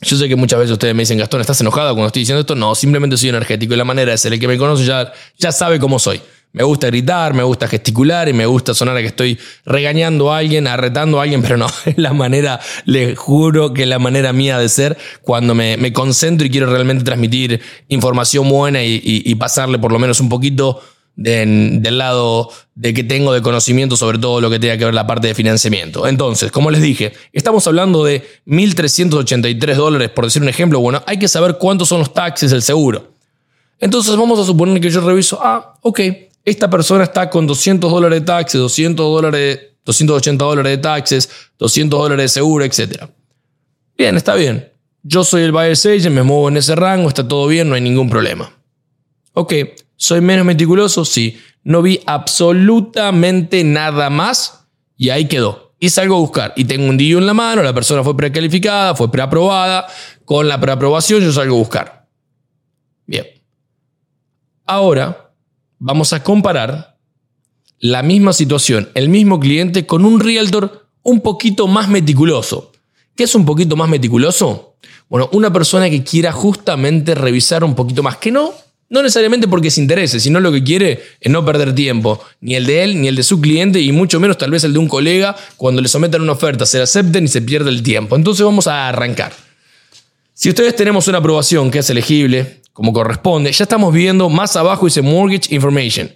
yo 0.00 0.16
sé 0.16 0.28
que 0.28 0.36
muchas 0.36 0.58
veces 0.58 0.72
ustedes 0.72 0.94
me 0.94 1.02
dicen, 1.02 1.18
Gastón, 1.18 1.40
¿estás 1.40 1.60
enojado 1.60 1.94
cuando 1.94 2.06
estoy 2.08 2.20
diciendo 2.20 2.40
esto? 2.40 2.54
No, 2.54 2.74
simplemente 2.74 3.16
soy 3.16 3.30
energético 3.30 3.74
y 3.74 3.76
la 3.76 3.84
manera 3.84 4.12
de 4.12 4.18
ser 4.18 4.32
el 4.32 4.40
que 4.40 4.48
me 4.48 4.56
conoce 4.56 4.84
ya, 4.84 5.12
ya 5.38 5.52
sabe 5.52 5.78
cómo 5.78 5.98
soy. 5.98 6.20
Me 6.52 6.64
gusta 6.64 6.86
gritar, 6.86 7.34
me 7.34 7.42
gusta 7.42 7.68
gesticular 7.68 8.26
y 8.28 8.32
me 8.32 8.46
gusta 8.46 8.72
sonar 8.72 8.96
a 8.96 9.00
que 9.00 9.08
estoy 9.08 9.38
regañando 9.66 10.32
a 10.32 10.38
alguien, 10.38 10.66
arretando 10.66 11.20
a 11.20 11.24
alguien, 11.24 11.42
pero 11.42 11.56
no, 11.56 11.66
es 11.84 11.98
la 11.98 12.12
manera, 12.12 12.58
les 12.84 13.18
juro 13.18 13.74
que 13.74 13.82
es 13.82 13.88
la 13.88 13.98
manera 13.98 14.32
mía 14.32 14.58
de 14.58 14.68
ser 14.68 14.96
cuando 15.22 15.54
me, 15.54 15.92
concentro 15.92 16.46
y 16.46 16.50
quiero 16.50 16.70
realmente 16.70 17.04
transmitir 17.04 17.60
información 17.88 18.48
buena 18.48 18.82
y, 18.82 19.34
pasarle 19.34 19.78
por 19.78 19.92
lo 19.92 19.98
menos 19.98 20.20
un 20.20 20.28
poquito 20.28 20.82
del 21.18 21.98
lado 21.98 22.48
de 22.76 22.94
que 22.94 23.02
tengo 23.02 23.32
de 23.32 23.42
conocimiento 23.42 23.96
sobre 23.96 24.18
todo 24.18 24.40
lo 24.40 24.50
que 24.50 24.60
tenga 24.60 24.78
que 24.78 24.84
ver 24.84 24.94
la 24.94 25.04
parte 25.04 25.26
de 25.26 25.34
financiamiento. 25.34 26.06
Entonces, 26.06 26.52
como 26.52 26.70
les 26.70 26.80
dije, 26.80 27.12
estamos 27.32 27.66
hablando 27.66 28.04
de 28.04 28.22
1.383 28.46 29.74
dólares, 29.74 30.10
por 30.10 30.26
decir 30.26 30.40
un 30.40 30.48
ejemplo. 30.48 30.78
Bueno, 30.78 31.02
hay 31.06 31.18
que 31.18 31.26
saber 31.26 31.58
cuántos 31.58 31.88
son 31.88 31.98
los 31.98 32.14
taxes 32.14 32.52
del 32.52 32.62
seguro. 32.62 33.12
Entonces 33.80 34.16
vamos 34.16 34.38
a 34.38 34.44
suponer 34.44 34.80
que 34.80 34.90
yo 34.90 35.00
reviso, 35.00 35.40
ah, 35.42 35.74
ok, 35.82 36.00
esta 36.44 36.70
persona 36.70 37.02
está 37.02 37.28
con 37.28 37.48
200 37.48 37.90
dólares 37.90 38.20
de 38.20 38.24
taxes, 38.24 38.60
200 38.60 39.04
dólares, 39.04 39.60
280 39.84 40.44
dólares 40.44 40.70
de 40.70 40.78
taxes, 40.78 41.28
200 41.58 41.98
dólares 41.98 42.24
de 42.24 42.28
seguro, 42.28 42.64
etc. 42.64 43.06
Bien, 43.96 44.16
está 44.16 44.36
bien. 44.36 44.70
Yo 45.02 45.24
soy 45.24 45.42
el 45.42 45.50
buyer 45.50 45.72
agent, 45.72 46.10
me 46.10 46.22
muevo 46.22 46.48
en 46.48 46.58
ese 46.58 46.76
rango, 46.76 47.08
está 47.08 47.26
todo 47.26 47.48
bien, 47.48 47.68
no 47.68 47.74
hay 47.74 47.80
ningún 47.80 48.08
problema. 48.08 48.52
Ok, 49.32 49.54
¿soy 49.98 50.22
menos 50.22 50.46
meticuloso? 50.46 51.04
Sí. 51.04 51.38
No 51.64 51.82
vi 51.82 52.00
absolutamente 52.06 53.62
nada 53.64 54.08
más 54.08 54.66
y 54.96 55.10
ahí 55.10 55.28
quedó. 55.28 55.74
Y 55.78 55.90
salgo 55.90 56.16
a 56.16 56.20
buscar. 56.20 56.54
Y 56.56 56.64
tengo 56.64 56.88
un 56.88 56.96
DIU 56.96 57.18
en 57.18 57.26
la 57.26 57.34
mano, 57.34 57.62
la 57.62 57.74
persona 57.74 58.02
fue 58.02 58.16
precalificada, 58.16 58.94
fue 58.94 59.10
preaprobada. 59.12 59.86
Con 60.24 60.48
la 60.48 60.58
preaprobación 60.58 61.20
yo 61.20 61.32
salgo 61.32 61.56
a 61.56 61.58
buscar. 61.58 62.08
Bien. 63.06 63.26
Ahora, 64.64 65.32
vamos 65.78 66.12
a 66.12 66.22
comparar 66.22 66.96
la 67.78 68.02
misma 68.02 68.32
situación, 68.32 68.88
el 68.94 69.08
mismo 69.08 69.38
cliente 69.38 69.86
con 69.86 70.04
un 70.04 70.20
realtor 70.20 70.88
un 71.02 71.20
poquito 71.20 71.66
más 71.66 71.88
meticuloso. 71.88 72.72
¿Qué 73.14 73.24
es 73.24 73.34
un 73.34 73.44
poquito 73.44 73.76
más 73.76 73.88
meticuloso? 73.88 74.76
Bueno, 75.08 75.28
una 75.32 75.52
persona 75.52 75.88
que 75.90 76.04
quiera 76.04 76.32
justamente 76.32 77.14
revisar 77.14 77.64
un 77.64 77.74
poquito 77.74 78.02
más, 78.02 78.16
que 78.18 78.30
no, 78.30 78.52
no 78.90 79.02
necesariamente 79.02 79.48
porque 79.48 79.70
se 79.70 79.80
interese, 79.80 80.18
sino 80.18 80.40
lo 80.40 80.50
que 80.50 80.64
quiere 80.64 81.02
es 81.20 81.30
no 81.30 81.44
perder 81.44 81.74
tiempo, 81.74 82.22
ni 82.40 82.54
el 82.54 82.66
de 82.66 82.84
él, 82.84 83.00
ni 83.00 83.08
el 83.08 83.16
de 83.16 83.22
su 83.22 83.40
cliente, 83.40 83.80
y 83.80 83.92
mucho 83.92 84.18
menos 84.18 84.38
tal 84.38 84.50
vez 84.50 84.64
el 84.64 84.72
de 84.72 84.78
un 84.78 84.88
colega, 84.88 85.36
cuando 85.56 85.82
le 85.82 85.88
sometan 85.88 86.22
una 86.22 86.32
oferta, 86.32 86.64
se 86.64 86.78
la 86.78 86.84
acepten 86.84 87.24
y 87.24 87.28
se 87.28 87.42
pierde 87.42 87.70
el 87.70 87.82
tiempo. 87.82 88.16
Entonces 88.16 88.44
vamos 88.44 88.66
a 88.66 88.88
arrancar. 88.88 89.32
Si 90.32 90.48
ustedes 90.48 90.74
tenemos 90.76 91.08
una 91.08 91.18
aprobación 91.18 91.70
que 91.70 91.80
es 91.80 91.90
elegible, 91.90 92.60
como 92.72 92.92
corresponde, 92.92 93.52
ya 93.52 93.64
estamos 93.64 93.92
viendo 93.92 94.28
más 94.28 94.54
abajo 94.56 94.86
dice 94.86 95.02
Mortgage 95.02 95.54
Information. 95.54 96.10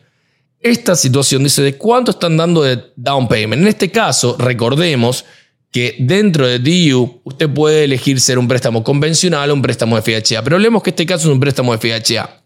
Esta 0.61 0.95
situación 0.95 1.43
dice 1.43 1.61
de 1.61 1.77
cuánto 1.77 2.13
están 2.13 2.37
dando 2.37 2.63
de 2.63 2.81
down 2.95 3.27
payment. 3.27 3.63
En 3.63 3.69
este 3.69 3.91
caso, 3.91 4.37
recordemos 4.39 5.25
que 5.73 5.97
dentro 5.99 6.47
de 6.47 6.61
DU 6.61 7.21
usted 7.25 7.51
puede 7.51 7.83
elegir 7.83 8.21
ser 8.21 8.39
un 8.39 8.47
préstamo 8.47 8.85
convencional 8.85 9.51
o 9.51 9.55
un 9.55 9.63
préstamo 9.63 10.01
de 10.01 10.03
FHA, 10.03 10.45
pero 10.45 10.57
hablemos 10.57 10.83
que 10.85 10.91
este 10.91 11.05
caso 11.05 11.29
es 11.29 11.35
un 11.35 11.41
préstamo 11.41 11.77
de 11.77 11.79
FHA. 11.79 12.42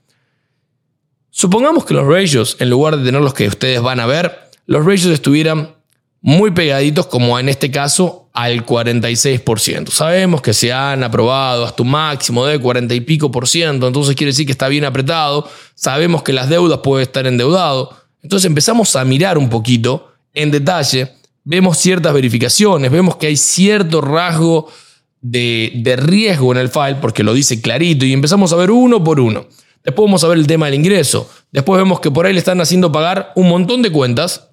Supongamos 1.39 1.85
que 1.85 1.93
los 1.93 2.07
ratios, 2.07 2.57
en 2.61 2.71
lugar 2.71 2.97
de 2.97 3.05
tener 3.05 3.21
los 3.21 3.35
que 3.35 3.47
ustedes 3.47 3.83
van 3.83 4.01
a 4.01 4.07
ver, 4.07 4.49
los 4.65 4.87
ratios 4.87 5.13
estuvieran 5.13 5.75
muy 6.23 6.53
pegaditos 6.53 7.09
como 7.09 7.39
en 7.39 7.51
este 7.51 7.71
caso 7.71 8.31
al 8.33 8.65
46%. 8.65 9.91
Sabemos 9.91 10.41
que 10.41 10.55
se 10.55 10.73
han 10.73 11.05
aprobado 11.05 11.67
hasta 11.67 11.83
un 11.83 11.91
máximo 11.91 12.47
de 12.47 12.59
40 12.59 12.95
y 12.95 13.01
pico 13.03 13.31
por 13.31 13.47
ciento, 13.47 13.87
entonces 13.87 14.17
quiere 14.17 14.31
decir 14.31 14.47
que 14.47 14.53
está 14.53 14.69
bien 14.69 14.87
apretado. 14.87 15.47
Sabemos 15.75 16.23
que 16.23 16.33
las 16.33 16.49
deudas 16.49 16.79
pueden 16.79 17.03
estar 17.03 17.27
endeudado. 17.27 17.95
Entonces 18.23 18.47
empezamos 18.47 18.97
a 18.97 19.05
mirar 19.05 19.37
un 19.37 19.51
poquito 19.51 20.15
en 20.33 20.51
detalle, 20.51 21.13
vemos 21.45 21.77
ciertas 21.77 22.15
verificaciones, 22.15 22.91
vemos 22.91 23.17
que 23.17 23.27
hay 23.27 23.37
cierto 23.37 24.01
rasgo 24.01 24.73
de, 25.21 25.71
de 25.75 25.97
riesgo 25.97 26.53
en 26.53 26.59
el 26.61 26.71
file, 26.71 26.97
porque 26.99 27.23
lo 27.23 27.35
dice 27.35 27.61
clarito, 27.61 28.07
y 28.07 28.15
empezamos 28.15 28.55
a 28.55 28.57
ver 28.57 28.71
uno 28.71 29.05
por 29.05 29.21
uno. 29.21 29.45
Después 29.87 30.05
vamos 30.05 30.25
a 30.25 30.29
ver 30.29 30.39
el 30.39 30.49
tema 30.49 30.67
del 30.67 30.75
ingreso. 30.75 31.31
Después 31.53 31.79
vemos 31.79 32.01
que 32.01 32.11
por 32.11 32.27
ahí 32.27 32.33
le 32.33 32.41
están 32.41 32.61
haciendo 32.61 32.91
pagar 32.91 33.31
un 33.37 33.49
montón 33.49 33.83
de 33.83 33.93
cuentas. 33.93 34.49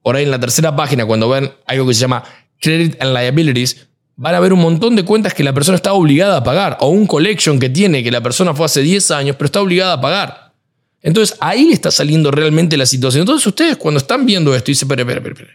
Por 0.00 0.16
ahí 0.16 0.24
en 0.24 0.30
la 0.30 0.40
tercera 0.40 0.74
página, 0.74 1.04
cuando 1.04 1.28
ven 1.28 1.52
algo 1.66 1.86
que 1.86 1.92
se 1.92 2.00
llama 2.00 2.24
Credit 2.58 2.96
and 3.02 3.14
Liabilities, 3.14 3.86
van 4.16 4.34
a 4.34 4.40
ver 4.40 4.54
un 4.54 4.60
montón 4.60 4.96
de 4.96 5.04
cuentas 5.04 5.34
que 5.34 5.44
la 5.44 5.52
persona 5.52 5.76
está 5.76 5.92
obligada 5.92 6.38
a 6.38 6.42
pagar. 6.42 6.78
O 6.80 6.88
un 6.88 7.06
collection 7.06 7.58
que 7.58 7.68
tiene 7.68 8.02
que 8.02 8.10
la 8.10 8.22
persona 8.22 8.54
fue 8.54 8.64
hace 8.64 8.80
10 8.80 9.10
años, 9.10 9.36
pero 9.36 9.44
está 9.44 9.60
obligada 9.60 9.92
a 9.92 10.00
pagar. 10.00 10.54
Entonces 11.02 11.36
ahí 11.38 11.66
le 11.66 11.74
está 11.74 11.90
saliendo 11.90 12.30
realmente 12.30 12.78
la 12.78 12.86
situación. 12.86 13.20
Entonces 13.20 13.46
ustedes 13.46 13.76
cuando 13.76 13.98
están 13.98 14.24
viendo 14.24 14.54
esto, 14.54 14.70
dicen, 14.70 14.86
espera, 14.86 15.02
espera, 15.02 15.34
espera. 15.34 15.50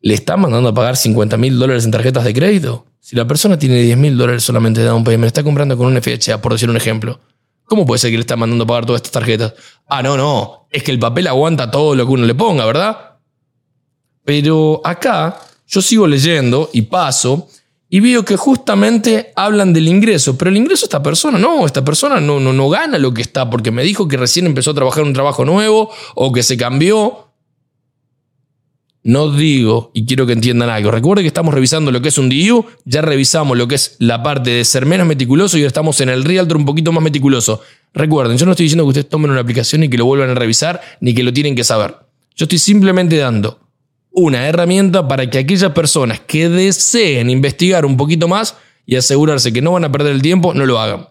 ¿Le 0.00 0.14
están 0.14 0.40
mandando 0.40 0.68
a 0.68 0.74
pagar 0.74 0.96
50 0.96 1.36
mil 1.38 1.58
dólares 1.58 1.84
en 1.84 1.90
tarjetas 1.90 2.22
de 2.22 2.32
crédito? 2.32 2.86
Si 3.00 3.16
la 3.16 3.26
persona 3.26 3.58
tiene 3.58 3.82
10 3.82 3.98
mil 3.98 4.16
dólares 4.16 4.44
solamente 4.44 4.80
de 4.80 4.86
down 4.86 5.02
payment, 5.02 5.26
está 5.26 5.42
comprando 5.42 5.76
con 5.76 5.88
un 5.88 6.00
FHA, 6.00 6.40
por 6.40 6.52
decir 6.52 6.70
un 6.70 6.76
ejemplo. 6.76 7.18
¿Cómo 7.72 7.86
puede 7.86 8.00
ser 8.00 8.10
que 8.10 8.18
le 8.18 8.20
está 8.20 8.36
mandando 8.36 8.64
a 8.64 8.66
pagar 8.66 8.84
todas 8.84 8.98
estas 8.98 9.12
tarjetas? 9.12 9.54
Ah, 9.88 10.02
no, 10.02 10.14
no. 10.14 10.66
Es 10.70 10.82
que 10.82 10.90
el 10.90 10.98
papel 10.98 11.26
aguanta 11.26 11.70
todo 11.70 11.94
lo 11.94 12.04
que 12.04 12.12
uno 12.12 12.26
le 12.26 12.34
ponga, 12.34 12.66
¿verdad? 12.66 13.12
Pero 14.26 14.82
acá 14.84 15.40
yo 15.66 15.80
sigo 15.80 16.06
leyendo 16.06 16.68
y 16.74 16.82
paso 16.82 17.48
y 17.88 18.00
veo 18.00 18.26
que 18.26 18.36
justamente 18.36 19.32
hablan 19.36 19.72
del 19.72 19.88
ingreso, 19.88 20.36
pero 20.36 20.50
el 20.50 20.58
ingreso 20.58 20.82
de 20.82 20.88
esta 20.88 21.02
persona, 21.02 21.38
no, 21.38 21.64
esta 21.64 21.82
persona 21.82 22.20
no, 22.20 22.38
no, 22.38 22.52
no 22.52 22.68
gana 22.68 22.98
lo 22.98 23.14
que 23.14 23.22
está 23.22 23.48
porque 23.48 23.70
me 23.70 23.82
dijo 23.84 24.06
que 24.06 24.18
recién 24.18 24.44
empezó 24.44 24.72
a 24.72 24.74
trabajar 24.74 25.04
un 25.04 25.14
trabajo 25.14 25.46
nuevo 25.46 25.90
o 26.14 26.30
que 26.30 26.42
se 26.42 26.58
cambió. 26.58 27.21
No 29.04 29.32
digo, 29.32 29.90
y 29.94 30.06
quiero 30.06 30.26
que 30.26 30.32
entiendan 30.32 30.70
algo, 30.70 30.92
recuerden 30.92 31.24
que 31.24 31.28
estamos 31.28 31.52
revisando 31.52 31.90
lo 31.90 32.00
que 32.00 32.08
es 32.08 32.18
un 32.18 32.28
DU, 32.28 32.64
ya 32.84 33.02
revisamos 33.02 33.58
lo 33.58 33.66
que 33.66 33.74
es 33.74 33.96
la 33.98 34.22
parte 34.22 34.50
de 34.50 34.64
ser 34.64 34.86
menos 34.86 35.08
meticuloso 35.08 35.58
y 35.58 35.62
ahora 35.62 35.68
estamos 35.68 36.00
en 36.00 36.08
el 36.08 36.22
Realtor 36.22 36.56
un 36.56 36.64
poquito 36.64 36.92
más 36.92 37.02
meticuloso. 37.02 37.60
Recuerden, 37.92 38.38
yo 38.38 38.46
no 38.46 38.52
estoy 38.52 38.64
diciendo 38.64 38.84
que 38.84 38.90
ustedes 38.90 39.08
tomen 39.08 39.32
una 39.32 39.40
aplicación 39.40 39.82
y 39.82 39.88
que 39.88 39.98
lo 39.98 40.04
vuelvan 40.04 40.30
a 40.30 40.34
revisar, 40.34 40.80
ni 41.00 41.14
que 41.14 41.24
lo 41.24 41.32
tienen 41.32 41.56
que 41.56 41.64
saber. 41.64 41.96
Yo 42.36 42.44
estoy 42.44 42.58
simplemente 42.58 43.16
dando 43.16 43.58
una 44.12 44.46
herramienta 44.46 45.08
para 45.08 45.28
que 45.28 45.38
aquellas 45.38 45.72
personas 45.72 46.20
que 46.20 46.48
deseen 46.48 47.28
investigar 47.28 47.84
un 47.84 47.96
poquito 47.96 48.28
más 48.28 48.56
y 48.86 48.94
asegurarse 48.94 49.52
que 49.52 49.62
no 49.62 49.72
van 49.72 49.84
a 49.84 49.90
perder 49.90 50.12
el 50.12 50.22
tiempo, 50.22 50.54
no 50.54 50.64
lo 50.64 50.78
hagan. 50.78 51.08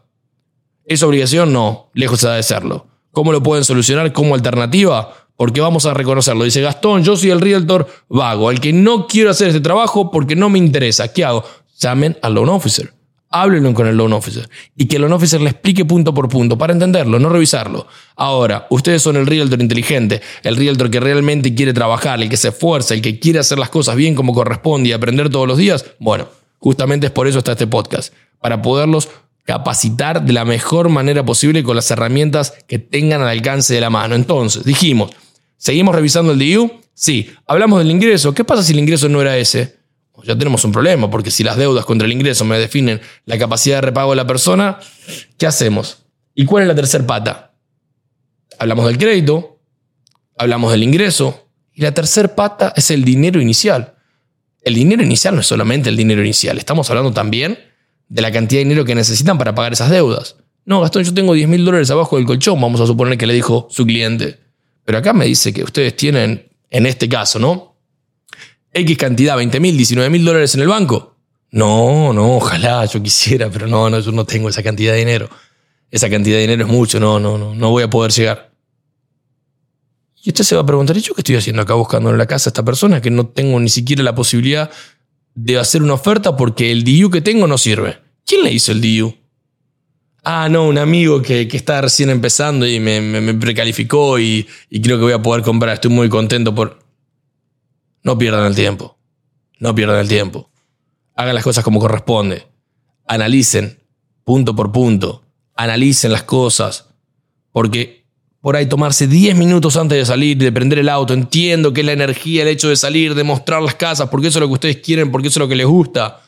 ¿Es 0.85 1.03
obligación? 1.03 1.51
No, 1.51 1.89
lejos 1.93 2.21
de 2.21 2.41
serlo. 2.41 2.87
¿Cómo 3.11 3.33
lo 3.33 3.43
pueden 3.43 3.65
solucionar 3.65 4.13
como 4.13 4.35
alternativa? 4.35 5.20
Porque 5.41 5.59
vamos 5.59 5.87
a 5.87 5.95
reconocerlo. 5.95 6.43
Dice 6.43 6.61
Gastón, 6.61 7.03
yo 7.03 7.17
soy 7.17 7.31
el 7.31 7.41
realtor 7.41 7.87
vago, 8.09 8.51
el 8.51 8.59
que 8.59 8.73
no 8.73 9.07
quiero 9.07 9.31
hacer 9.31 9.47
este 9.47 9.59
trabajo 9.59 10.11
porque 10.11 10.35
no 10.35 10.51
me 10.51 10.59
interesa. 10.59 11.11
¿Qué 11.11 11.25
hago? 11.25 11.43
Llamen 11.79 12.15
al 12.21 12.35
loan 12.35 12.49
officer 12.49 12.93
háblenlo 13.31 13.73
con 13.73 13.87
el 13.87 13.97
loan 13.97 14.13
officer 14.13 14.47
y 14.77 14.85
que 14.85 14.97
el 14.97 15.01
loan 15.01 15.13
officer 15.13 15.41
le 15.41 15.49
explique 15.49 15.83
punto 15.83 16.13
por 16.13 16.29
punto 16.29 16.59
para 16.59 16.73
entenderlo, 16.73 17.17
no 17.17 17.27
revisarlo. 17.29 17.87
Ahora, 18.17 18.67
ustedes 18.69 19.01
son 19.01 19.15
el 19.15 19.25
realtor 19.25 19.59
inteligente, 19.59 20.21
el 20.43 20.57
realtor 20.57 20.91
que 20.91 20.99
realmente 20.99 21.55
quiere 21.55 21.73
trabajar, 21.73 22.21
el 22.21 22.29
que 22.29 22.37
se 22.37 22.49
esfuerza, 22.49 22.93
el 22.93 23.01
que 23.01 23.17
quiere 23.19 23.39
hacer 23.39 23.57
las 23.57 23.69
cosas 23.69 23.95
bien 23.95 24.13
como 24.13 24.35
corresponde 24.35 24.89
y 24.89 24.91
aprender 24.91 25.29
todos 25.29 25.47
los 25.47 25.57
días. 25.57 25.85
Bueno, 25.97 26.27
justamente 26.59 27.07
es 27.07 27.11
por 27.11 27.27
eso 27.27 27.39
está 27.39 27.53
este 27.53 27.65
podcast, 27.65 28.13
para 28.39 28.61
poderlos 28.61 29.09
capacitar 29.43 30.23
de 30.23 30.33
la 30.33 30.45
mejor 30.45 30.89
manera 30.89 31.25
posible 31.25 31.63
con 31.63 31.75
las 31.75 31.89
herramientas 31.89 32.53
que 32.67 32.77
tengan 32.77 33.23
al 33.23 33.29
alcance 33.29 33.73
de 33.73 33.81
la 33.81 33.89
mano. 33.89 34.13
Entonces, 34.13 34.63
dijimos, 34.63 35.09
¿seguimos 35.61 35.93
revisando 35.93 36.31
el 36.31 36.39
DU? 36.39 36.71
Sí. 36.95 37.29
Hablamos 37.45 37.79
del 37.79 37.91
ingreso. 37.91 38.33
¿Qué 38.33 38.43
pasa 38.43 38.63
si 38.63 38.73
el 38.73 38.79
ingreso 38.79 39.07
no 39.07 39.21
era 39.21 39.37
ese? 39.37 39.79
ya 40.23 40.37
tenemos 40.37 40.63
un 40.65 40.71
problema, 40.71 41.09
porque 41.09 41.31
si 41.31 41.43
las 41.43 41.57
deudas 41.57 41.85
contra 41.85 42.05
el 42.05 42.11
ingreso 42.11 42.45
me 42.45 42.59
definen 42.59 43.01
la 43.25 43.37
capacidad 43.39 43.77
de 43.77 43.81
repago 43.81 44.11
de 44.11 44.17
la 44.17 44.27
persona, 44.27 44.79
¿qué 45.37 45.47
hacemos? 45.47 46.03
¿Y 46.35 46.45
cuál 46.45 46.63
es 46.63 46.67
la 46.67 46.75
tercera 46.75 47.05
pata? 47.07 47.53
Hablamos 48.59 48.85
del 48.85 48.99
crédito, 48.99 49.59
hablamos 50.37 50.71
del 50.71 50.83
ingreso, 50.83 51.47
y 51.73 51.81
la 51.81 51.91
tercera 51.91 52.35
pata 52.35 52.71
es 52.75 52.91
el 52.91 53.03
dinero 53.03 53.41
inicial. 53.41 53.95
El 54.61 54.75
dinero 54.75 55.01
inicial 55.01 55.33
no 55.33 55.41
es 55.41 55.47
solamente 55.47 55.89
el 55.89 55.97
dinero 55.97 56.21
inicial, 56.21 56.59
estamos 56.59 56.87
hablando 56.91 57.11
también 57.11 57.57
de 58.07 58.21
la 58.21 58.31
cantidad 58.31 58.59
de 58.59 58.65
dinero 58.65 58.85
que 58.85 58.93
necesitan 58.93 59.39
para 59.39 59.55
pagar 59.55 59.73
esas 59.73 59.89
deudas. 59.89 60.35
No, 60.65 60.81
Gastón, 60.81 61.03
yo 61.03 61.13
tengo 61.13 61.33
10 61.33 61.47
mil 61.47 61.65
dólares 61.65 61.89
abajo 61.89 62.17
del 62.17 62.25
colchón, 62.25 62.61
vamos 62.61 62.79
a 62.81 62.85
suponer 62.85 63.17
que 63.17 63.25
le 63.25 63.33
dijo 63.33 63.67
su 63.71 63.85
cliente. 63.85 64.39
Pero 64.91 64.99
acá 64.99 65.13
me 65.13 65.23
dice 65.23 65.53
que 65.53 65.63
ustedes 65.63 65.95
tienen, 65.95 66.51
en 66.69 66.85
este 66.85 67.07
caso, 67.07 67.39
¿no? 67.39 67.77
X 68.73 68.97
cantidad, 68.97 69.37
20 69.37 69.57
mil, 69.61 69.77
19 69.77 70.09
mil 70.09 70.25
dólares 70.25 70.53
en 70.55 70.59
el 70.59 70.67
banco. 70.67 71.15
No, 71.51 72.11
no, 72.11 72.35
ojalá 72.35 72.83
yo 72.83 73.01
quisiera, 73.01 73.49
pero 73.49 73.67
no, 73.67 73.89
no, 73.89 74.01
yo 74.01 74.11
no 74.11 74.25
tengo 74.25 74.49
esa 74.49 74.61
cantidad 74.61 74.91
de 74.91 74.99
dinero. 74.99 75.29
Esa 75.89 76.09
cantidad 76.09 76.35
de 76.35 76.41
dinero 76.41 76.65
es 76.65 76.69
mucho, 76.69 76.99
no, 76.99 77.21
no, 77.21 77.37
no, 77.37 77.55
no 77.55 77.69
voy 77.69 77.83
a 77.83 77.89
poder 77.89 78.11
llegar. 78.11 78.51
Y 80.21 80.31
usted 80.31 80.43
se 80.43 80.55
va 80.55 80.61
a 80.63 80.65
preguntar, 80.65 80.97
¿y 80.97 80.99
yo 80.99 81.13
qué 81.13 81.21
estoy 81.21 81.37
haciendo 81.37 81.61
acá 81.61 81.73
buscando 81.75 82.09
en 82.09 82.17
la 82.17 82.25
casa 82.25 82.49
a 82.49 82.51
esta 82.51 82.65
persona 82.65 83.01
que 83.01 83.11
no 83.11 83.27
tengo 83.27 83.61
ni 83.61 83.69
siquiera 83.69 84.03
la 84.03 84.13
posibilidad 84.13 84.69
de 85.35 85.57
hacer 85.57 85.81
una 85.81 85.93
oferta 85.93 86.35
porque 86.35 86.69
el 86.69 86.83
DU 86.83 87.09
que 87.09 87.21
tengo 87.21 87.47
no 87.47 87.57
sirve? 87.57 87.97
¿Quién 88.25 88.43
le 88.43 88.51
hizo 88.51 88.73
el 88.73 88.81
DU? 88.81 89.15
Ah, 90.23 90.47
no, 90.49 90.67
un 90.67 90.77
amigo 90.77 91.21
que, 91.21 91.47
está 91.51 91.81
recién 91.81 92.09
empezando 92.09 92.67
y 92.67 92.79
me, 92.79 93.33
precalificó 93.35 94.19
y, 94.19 94.47
y 94.69 94.81
creo 94.81 94.97
que 94.97 95.03
voy 95.03 95.13
a 95.13 95.21
poder 95.21 95.43
comprar. 95.43 95.73
Estoy 95.73 95.91
muy 95.91 96.09
contento 96.09 96.53
por... 96.53 96.79
No 98.03 98.17
pierdan 98.17 98.45
el 98.45 98.55
tiempo. 98.55 98.97
No 99.59 99.73
pierdan 99.73 99.99
el 99.99 100.07
tiempo. 100.07 100.51
Hagan 101.15 101.35
las 101.35 101.43
cosas 101.43 101.63
como 101.63 101.79
corresponde. 101.79 102.47
Analicen 103.07 103.79
punto 104.23 104.55
por 104.55 104.71
punto. 104.71 105.23
Analicen 105.55 106.11
las 106.11 106.23
cosas. 106.23 106.89
Porque 107.51 108.01
por 108.41 108.55
ahí 108.55 108.65
tomarse 108.65 109.07
10 109.07 109.35
minutos 109.35 109.77
antes 109.77 109.97
de 109.97 110.05
salir, 110.05 110.37
de 110.37 110.51
prender 110.51 110.79
el 110.79 110.89
auto, 110.89 111.13
entiendo 111.13 111.73
que 111.73 111.81
es 111.81 111.85
la 111.85 111.93
energía, 111.93 112.41
el 112.41 112.47
hecho 112.47 112.69
de 112.69 112.75
salir, 112.75 113.13
de 113.13 113.23
mostrar 113.23 113.61
las 113.61 113.75
casas, 113.75 114.09
porque 114.09 114.27
eso 114.27 114.39
es 114.39 114.41
lo 114.41 114.47
que 114.47 114.53
ustedes 114.53 114.77
quieren, 114.77 115.11
porque 115.11 115.27
eso 115.27 115.39
es 115.39 115.41
lo 115.41 115.47
que 115.47 115.55
les 115.55 115.67
gusta. 115.67 116.21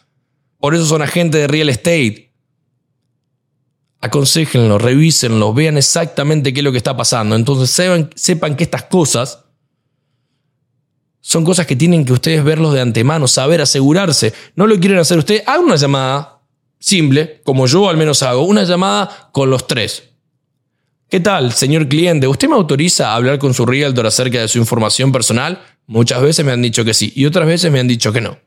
Por 0.59 0.75
eso 0.75 0.85
son 0.85 1.01
agentes 1.01 1.41
de 1.41 1.47
real 1.47 1.69
estate. 1.69 2.22
Aconsejenlo, 4.03 4.79
revísenlo, 4.79 5.53
vean 5.53 5.77
exactamente 5.77 6.51
qué 6.51 6.59
es 6.59 6.63
lo 6.65 6.73
que 6.73 6.77
está 6.77 6.97
pasando. 6.97 7.37
Entonces 7.37 7.69
sepan, 7.69 8.09
sepan 8.15 8.57
que 8.57 8.65
estas 8.65 8.83
cosas 8.83 9.45
son 11.21 11.45
cosas 11.45 11.65
que 11.65 11.77
tienen 11.77 12.03
que 12.03 12.11
ustedes 12.11 12.43
verlos 12.43 12.73
de 12.73 12.81
antemano, 12.81 13.29
saber, 13.29 13.61
asegurarse. 13.61 14.33
No 14.57 14.67
lo 14.67 14.77
quieren 14.77 14.99
hacer 14.99 15.17
ustedes, 15.17 15.43
hagan 15.47 15.63
una 15.63 15.77
llamada 15.77 16.41
simple, 16.79 17.39
como 17.45 17.65
yo 17.65 17.87
al 17.87 17.95
menos 17.95 18.23
hago, 18.23 18.41
una 18.41 18.65
llamada 18.65 19.29
con 19.31 19.49
los 19.49 19.67
tres. 19.67 20.03
¿Qué 21.09 21.21
tal, 21.21 21.53
señor 21.53 21.87
cliente? 21.87 22.27
¿Usted 22.27 22.49
me 22.49 22.55
autoriza 22.55 23.11
a 23.11 23.15
hablar 23.15 23.39
con 23.39 23.53
su 23.53 23.65
realtor 23.65 24.05
acerca 24.05 24.41
de 24.41 24.49
su 24.49 24.57
información 24.57 25.13
personal? 25.13 25.63
Muchas 25.87 26.21
veces 26.21 26.45
me 26.45 26.51
han 26.51 26.61
dicho 26.61 26.83
que 26.83 26.93
sí 26.93 27.13
y 27.15 27.25
otras 27.25 27.47
veces 27.47 27.71
me 27.71 27.79
han 27.79 27.87
dicho 27.87 28.11
que 28.11 28.19
no. 28.19 28.37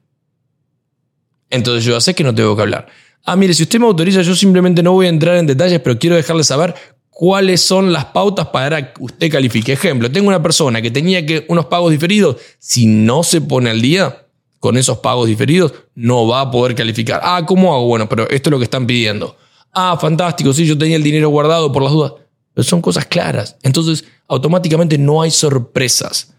Entonces 1.48 1.82
yo 1.82 1.94
ya 1.94 2.00
sé 2.02 2.14
que 2.14 2.24
no 2.24 2.34
tengo 2.34 2.54
que 2.54 2.60
hablar. 2.60 2.88
Ah, 3.28 3.34
mire, 3.34 3.52
si 3.54 3.64
usted 3.64 3.80
me 3.80 3.86
autoriza, 3.86 4.22
yo 4.22 4.36
simplemente 4.36 4.84
no 4.84 4.92
voy 4.92 5.06
a 5.06 5.08
entrar 5.08 5.36
en 5.36 5.48
detalles, 5.48 5.80
pero 5.80 5.98
quiero 5.98 6.14
dejarle 6.14 6.44
saber 6.44 6.76
cuáles 7.10 7.60
son 7.60 7.92
las 7.92 8.04
pautas 8.04 8.46
para 8.48 8.92
que 8.92 9.02
usted 9.02 9.32
califique. 9.32 9.72
Ejemplo, 9.72 10.12
tengo 10.12 10.28
una 10.28 10.40
persona 10.40 10.80
que 10.80 10.92
tenía 10.92 11.26
que 11.26 11.44
unos 11.48 11.66
pagos 11.66 11.90
diferidos, 11.90 12.36
si 12.60 12.86
no 12.86 13.24
se 13.24 13.40
pone 13.40 13.70
al 13.70 13.82
día 13.82 14.26
con 14.60 14.76
esos 14.76 14.98
pagos 14.98 15.26
diferidos, 15.26 15.74
no 15.96 16.28
va 16.28 16.42
a 16.42 16.50
poder 16.52 16.76
calificar. 16.76 17.20
Ah, 17.22 17.42
¿cómo 17.44 17.74
hago? 17.74 17.86
Bueno, 17.86 18.08
pero 18.08 18.30
esto 18.30 18.48
es 18.48 18.50
lo 18.52 18.58
que 18.58 18.64
están 18.64 18.86
pidiendo. 18.86 19.36
Ah, 19.72 19.98
fantástico, 20.00 20.52
sí, 20.52 20.64
yo 20.64 20.78
tenía 20.78 20.96
el 20.96 21.02
dinero 21.02 21.28
guardado 21.28 21.72
por 21.72 21.82
las 21.82 21.92
dudas. 21.92 22.12
Pero 22.54 22.64
son 22.64 22.80
cosas 22.80 23.06
claras. 23.06 23.56
Entonces, 23.62 24.04
automáticamente 24.28 24.98
no 24.98 25.20
hay 25.20 25.32
sorpresas. 25.32 26.32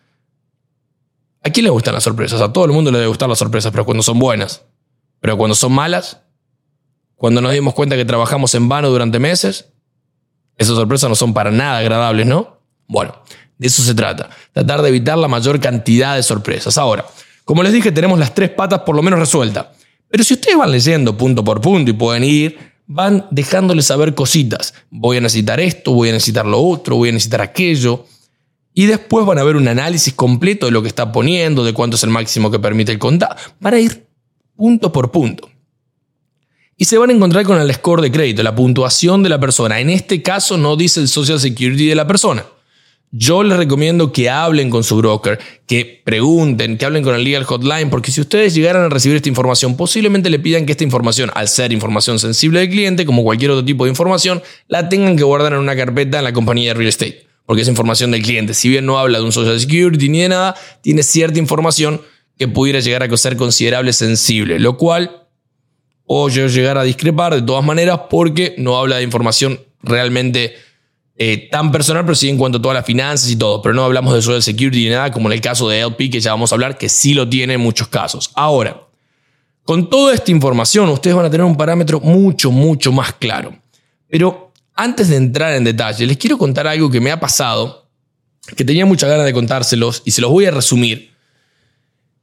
¿A 1.44 1.50
quién 1.50 1.66
le 1.66 1.70
gustan 1.70 1.94
las 1.94 2.04
sorpresas? 2.04 2.40
A 2.40 2.52
todo 2.52 2.66
el 2.66 2.72
mundo 2.72 2.92
le 2.92 2.98
debe 3.00 3.10
gustar 3.10 3.28
las 3.28 3.40
sorpresas, 3.40 3.72
pero 3.72 3.86
cuando 3.86 4.04
son 4.04 4.20
buenas. 4.20 4.64
Pero 5.20 5.38
cuando 5.38 5.54
son 5.54 5.74
malas, 5.74 6.22
cuando 7.18 7.42
nos 7.42 7.52
dimos 7.52 7.74
cuenta 7.74 7.96
que 7.96 8.06
trabajamos 8.06 8.54
en 8.56 8.70
vano 8.70 8.90
durante 8.90 9.20
meses, 9.20 9.74
esas 10.58 10.76
sorpresas 10.76 11.10
no 11.10 11.16
son 11.16 11.34
para 11.34 11.52
nada 11.52 11.80
agradables, 11.80 12.26
¿no? 12.26 12.60
Bueno, 12.88 13.16
de 13.58 13.68
eso 13.68 13.82
se 13.82 13.94
trata. 13.94 14.30
Tratar 14.54 14.82
de 14.82 14.90
evitar 14.90 15.18
la 15.18 15.28
mayor 15.28 15.60
cantidad 15.60 16.16
de 16.16 16.24
sorpresas. 16.24 16.78
Ahora, 16.78 17.06
como 17.44 17.64
les 17.64 17.74
dije, 17.74 17.92
tenemos 17.92 18.20
las 18.20 18.34
tres 18.34 18.52
patas 18.52 18.82
por 18.82 18.96
lo 18.96 19.02
menos 19.02 19.20
resueltas. 19.20 19.68
Pero 20.10 20.24
si 20.24 20.36
ustedes 20.36 20.58
van 20.58 20.72
leyendo 20.72 21.18
punto 21.18 21.44
por 21.44 21.60
punto 21.60 21.92
y 21.92 21.94
pueden 21.94 22.24
ir, 22.24 22.58
van 22.86 23.28
dejándoles 23.32 23.86
saber 23.86 24.16
cositas. 24.16 24.74
Voy 24.90 25.18
a 25.18 25.22
necesitar 25.22 25.60
esto, 25.60 25.92
voy 25.94 26.10
a 26.10 26.14
necesitar 26.14 26.46
lo 26.46 26.62
otro, 26.62 26.96
voy 26.96 27.10
a 27.10 27.12
necesitar 27.12 27.42
aquello. 27.42 28.06
Y 28.74 28.86
después 28.86 29.26
van 29.26 29.40
a 29.40 29.44
ver 29.44 29.56
un 29.56 29.68
análisis 29.68 30.14
completo 30.14 30.68
de 30.68 30.72
lo 30.72 30.82
que 30.82 30.88
está 30.88 31.12
poniendo, 31.12 31.64
de 31.66 31.74
cuánto 31.74 31.96
es 31.96 32.04
el 32.04 32.12
máximo 32.12 32.52
que 32.52 32.60
permite 32.60 32.92
el 32.92 33.00
contado. 33.00 33.36
Van 33.60 33.74
a 33.74 33.80
ir 33.80 34.08
punto 34.56 34.92
por 34.92 35.12
punto. 35.12 35.47
Y 36.80 36.86
se 36.86 37.00
van 37.00 37.10
a 37.10 37.14
encontrar 37.14 37.44
con 37.44 37.60
el 37.60 37.74
score 37.74 38.02
de 38.02 38.12
crédito, 38.12 38.44
la 38.44 38.54
puntuación 38.54 39.24
de 39.24 39.30
la 39.30 39.40
persona. 39.40 39.80
En 39.80 39.90
este 39.90 40.22
caso 40.22 40.58
no 40.58 40.76
dice 40.76 41.00
el 41.00 41.08
Social 41.08 41.40
Security 41.40 41.88
de 41.88 41.96
la 41.96 42.06
persona. 42.06 42.46
Yo 43.10 43.42
les 43.42 43.58
recomiendo 43.58 44.12
que 44.12 44.30
hablen 44.30 44.70
con 44.70 44.84
su 44.84 44.98
broker, 44.98 45.40
que 45.66 46.02
pregunten, 46.06 46.78
que 46.78 46.86
hablen 46.86 47.04
con 47.04 47.16
el 47.16 47.24
legal 47.24 47.46
hotline, 47.46 47.90
porque 47.90 48.12
si 48.12 48.22
ustedes 48.22 48.54
llegaran 48.54 48.84
a 48.84 48.90
recibir 48.90 49.16
esta 49.16 49.30
información, 49.30 49.76
posiblemente 49.76 50.30
le 50.30 50.38
pidan 50.38 50.68
que 50.68 50.74
esta 50.74 50.84
información, 50.84 51.32
al 51.34 51.48
ser 51.48 51.72
información 51.74 52.20
sensible 52.20 52.60
del 52.60 52.70
cliente, 52.70 53.08
como 53.08 53.24
cualquier 53.24 53.52
otro 53.52 53.66
tipo 53.66 53.86
de 53.86 53.90
información, 53.90 54.44
la 54.68 54.88
tengan 54.88 55.18
que 55.18 55.24
guardar 55.24 55.54
en 55.54 55.60
una 55.60 55.76
carpeta 55.76 56.20
en 56.20 56.26
la 56.26 56.34
compañía 56.34 56.72
de 56.72 56.74
real 56.76 56.90
estate, 56.90 57.26
porque 57.48 57.64
es 57.64 57.68
información 57.68 58.12
del 58.12 58.22
cliente. 58.22 58.54
Si 58.54 58.70
bien 58.70 58.86
no 58.86 59.00
habla 59.00 59.18
de 59.18 59.24
un 59.24 59.32
social 59.32 59.60
security 59.60 60.10
ni 60.10 60.22
de 60.22 60.30
nada, 60.30 60.54
tiene 60.82 61.02
cierta 61.02 61.40
información 61.40 62.02
que 62.38 62.48
pudiera 62.48 62.82
llegar 62.82 63.02
a 63.02 63.18
ser 63.18 63.36
considerable 63.36 63.94
sensible, 63.94 64.60
lo 64.60 64.78
cual 64.78 65.27
o 66.08 66.30
yo 66.30 66.48
llegar 66.48 66.78
a 66.78 66.84
discrepar 66.84 67.36
de 67.36 67.42
todas 67.42 67.64
maneras 67.64 68.02
porque 68.10 68.56
no 68.58 68.78
habla 68.78 68.98
de 68.98 69.04
información 69.04 69.60
realmente 69.84 70.56
eh, 71.18 71.50
tan 71.52 71.72
personal, 71.72 72.06
pero 72.06 72.16
sí 72.16 72.30
en 72.30 72.38
cuanto 72.38 72.60
a 72.60 72.62
todas 72.62 72.76
las 72.76 72.86
finanzas 72.86 73.30
y 73.30 73.36
todo. 73.36 73.62
Pero 73.62 73.76
no 73.76 73.84
hablamos 73.84 74.14
de 74.14 74.22
social 74.22 74.42
security 74.42 74.86
ni 74.86 74.90
nada, 74.92 75.12
como 75.12 75.28
en 75.30 75.34
el 75.34 75.42
caso 75.42 75.68
de 75.68 75.80
LP, 75.80 76.10
que 76.10 76.20
ya 76.20 76.32
vamos 76.32 76.52
a 76.52 76.56
hablar, 76.56 76.78
que 76.78 76.90
sí 76.90 77.14
lo 77.14 77.28
tiene 77.28 77.56
en 77.56 77.62
muchos 77.62 77.90
casos. 77.90 78.32
Ahora, 78.36 78.84
con 79.64 79.90
toda 79.90 80.14
esta 80.14 80.32
información, 80.32 80.88
ustedes 80.90 81.16
van 81.16 81.26
a 81.26 81.30
tener 81.30 81.46
un 81.46 81.58
parámetro 81.58 82.00
mucho, 82.00 82.52
mucho 82.52 82.92
más 82.94 83.14
claro. 83.14 83.54
Pero 84.08 84.54
antes 84.76 85.10
de 85.10 85.18
entrar 85.18 85.56
en 85.56 85.66
detalle, 85.66 86.06
les 86.06 86.18
quiero 86.18 86.38
contar 86.38 86.68
algo 86.68 86.90
que 86.90 87.02
me 87.02 87.12
ha 87.12 87.20
pasado, 87.20 87.86
que 88.56 88.64
tenía 88.64 88.86
mucha 88.86 89.08
ganas 89.08 89.26
de 89.26 89.34
contárselos 89.34 90.04
y 90.06 90.12
se 90.12 90.22
los 90.22 90.32
voy 90.32 90.46
a 90.46 90.52
resumir. 90.52 91.12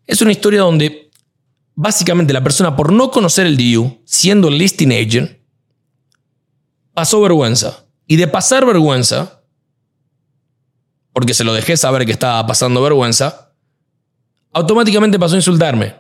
Es 0.07 0.23
una 0.23 0.33
historia 0.33 0.61
donde 0.61 1.04
básicamente 1.75 2.33
la 2.33 2.43
persona, 2.43 2.77
por 2.77 2.93
no 2.93 3.11
conocer 3.11 3.47
el 3.47 3.57
DU, 3.57 4.01
siendo 4.05 4.51
listing 4.51 4.93
agent, 4.93 5.39
pasó 6.93 7.21
vergüenza 7.21 7.85
y 8.07 8.17
de 8.17 8.29
pasar 8.29 8.65
vergüenza, 8.65 9.43
porque 11.13 11.35
se 11.35 11.45
lo 11.45 11.53
dejé 11.53 11.77
saber 11.77 12.07
que 12.07 12.13
estaba 12.13 12.47
pasando 12.47 12.83
vergüenza, 12.83 13.53
automáticamente 14.53 15.19
pasó 15.19 15.35
a 15.35 15.39
insultarme. 15.39 15.95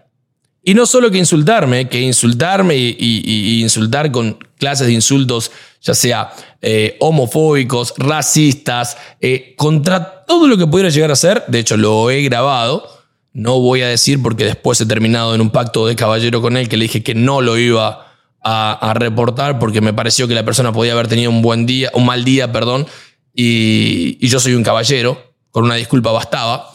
Y 0.66 0.72
no 0.72 0.86
solo 0.86 1.10
que 1.10 1.18
insultarme, 1.18 1.88
que 1.90 2.00
insultarme 2.00 2.74
y, 2.76 3.60
insultar 3.62 4.10
con 4.10 4.38
clases 4.56 4.86
de 4.86 4.94
insultos, 4.94 5.50
ya 5.82 5.92
sea 5.92 6.32
eh, 6.62 6.96
homofóbicos, 7.00 7.92
racistas, 7.98 8.96
eh, 9.20 9.54
contra 9.58 10.24
todo 10.24 10.48
lo 10.48 10.56
que 10.56 10.66
pudiera 10.66 10.88
llegar 10.88 11.10
a 11.10 11.16
ser. 11.16 11.44
De 11.48 11.58
hecho, 11.58 11.76
lo 11.76 12.10
he 12.10 12.22
grabado. 12.22 12.93
No 13.34 13.58
voy 13.58 13.82
a 13.82 13.88
decir 13.88 14.22
porque 14.22 14.44
después 14.44 14.80
he 14.80 14.86
terminado 14.86 15.34
en 15.34 15.40
un 15.40 15.50
pacto 15.50 15.88
de 15.88 15.96
caballero 15.96 16.40
con 16.40 16.56
él 16.56 16.68
que 16.68 16.76
le 16.76 16.84
dije 16.84 17.02
que 17.02 17.16
no 17.16 17.40
lo 17.40 17.58
iba 17.58 18.06
a, 18.40 18.94
reportar 18.94 19.58
porque 19.58 19.80
me 19.80 19.92
pareció 19.92 20.28
que 20.28 20.34
la 20.34 20.44
persona 20.44 20.72
podía 20.72 20.92
haber 20.92 21.08
tenido 21.08 21.30
un 21.30 21.42
buen 21.42 21.66
día, 21.66 21.90
un 21.94 22.06
mal 22.06 22.24
día, 22.24 22.52
perdón, 22.52 22.86
y, 23.34 24.24
yo 24.24 24.38
soy 24.38 24.54
un 24.54 24.62
caballero, 24.62 25.34
con 25.50 25.64
una 25.64 25.74
disculpa 25.74 26.12
bastaba, 26.12 26.74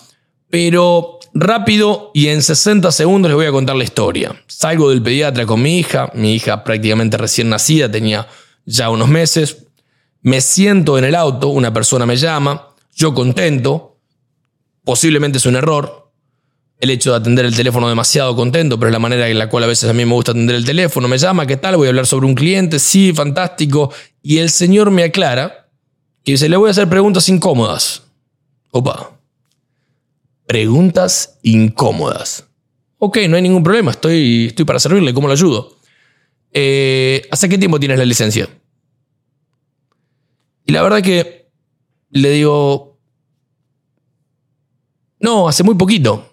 pero 0.49 1.19
rápido 1.33 2.11
y 2.13 2.27
en 2.27 2.41
60 2.41 2.91
segundos 2.91 3.29
les 3.29 3.37
voy 3.37 3.45
a 3.45 3.51
contar 3.51 3.77
la 3.77 3.85
historia. 3.85 4.35
Salgo 4.47 4.89
del 4.89 5.01
pediatra 5.01 5.45
con 5.45 5.61
mi 5.61 5.79
hija, 5.79 6.11
mi 6.13 6.33
hija 6.33 6.65
prácticamente 6.65 7.15
recién 7.17 7.49
nacida, 7.49 7.89
tenía 7.89 8.27
ya 8.65 8.89
unos 8.89 9.07
meses, 9.07 9.65
me 10.21 10.41
siento 10.41 10.97
en 10.97 11.05
el 11.05 11.15
auto, 11.15 11.47
una 11.47 11.71
persona 11.71 12.05
me 12.05 12.17
llama, 12.17 12.67
yo 12.93 13.13
contento, 13.13 13.97
posiblemente 14.83 15.37
es 15.37 15.45
un 15.45 15.55
error, 15.55 15.98
el 16.79 16.89
hecho 16.89 17.11
de 17.11 17.17
atender 17.17 17.45
el 17.45 17.55
teléfono 17.55 17.89
demasiado 17.89 18.35
contento, 18.35 18.79
pero 18.79 18.89
es 18.89 18.93
la 18.93 18.99
manera 18.99 19.27
en 19.27 19.37
la 19.37 19.49
cual 19.49 19.65
a 19.65 19.67
veces 19.67 19.89
a 19.89 19.93
mí 19.93 20.05
me 20.05 20.13
gusta 20.13 20.31
atender 20.31 20.55
el 20.55 20.65
teléfono. 20.65 21.09
Me 21.09 21.17
llama, 21.17 21.45
¿qué 21.45 21.57
tal? 21.57 21.75
Voy 21.75 21.87
a 21.87 21.89
hablar 21.89 22.07
sobre 22.07 22.25
un 22.25 22.35
cliente, 22.35 22.79
sí, 22.79 23.11
fantástico. 23.13 23.91
Y 24.23 24.37
el 24.37 24.49
señor 24.49 24.89
me 24.89 25.03
aclara 25.03 25.69
que 26.23 26.31
dice, 26.33 26.47
le 26.47 26.55
voy 26.55 26.69
a 26.69 26.71
hacer 26.71 26.87
preguntas 26.87 27.27
incómodas. 27.27 28.03
Opa. 28.71 29.11
Preguntas 30.47 31.37
incómodas. 31.43 32.45
Ok, 32.97 33.17
no 33.29 33.35
hay 33.35 33.41
ningún 33.41 33.63
problema, 33.63 33.91
estoy, 33.91 34.47
estoy 34.47 34.65
para 34.65 34.79
servirle, 34.79 35.13
¿cómo 35.13 35.27
lo 35.27 35.33
ayudo? 35.33 35.77
Eh, 36.51 37.27
¿Hace 37.31 37.47
qué 37.47 37.57
tiempo 37.57 37.79
tienes 37.79 37.97
la 37.97 38.05
licencia? 38.05 38.49
Y 40.65 40.71
la 40.71 40.81
verdad 40.81 41.01
que 41.01 41.49
le 42.09 42.29
digo, 42.31 42.99
no, 45.19 45.47
hace 45.47 45.63
muy 45.63 45.75
poquito. 45.75 46.28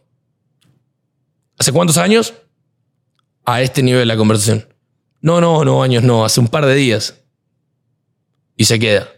¿Hace 1.66 1.72
cuántos 1.72 1.96
años? 1.96 2.32
A 3.44 3.60
este 3.60 3.82
nivel 3.82 4.02
de 4.02 4.06
la 4.06 4.16
conversación. 4.16 4.72
No, 5.20 5.40
no, 5.40 5.64
no, 5.64 5.82
años 5.82 6.04
no, 6.04 6.24
hace 6.24 6.38
un 6.38 6.46
par 6.46 6.64
de 6.64 6.76
días. 6.76 7.24
Y 8.56 8.66
se 8.66 8.78
queda. 8.78 9.08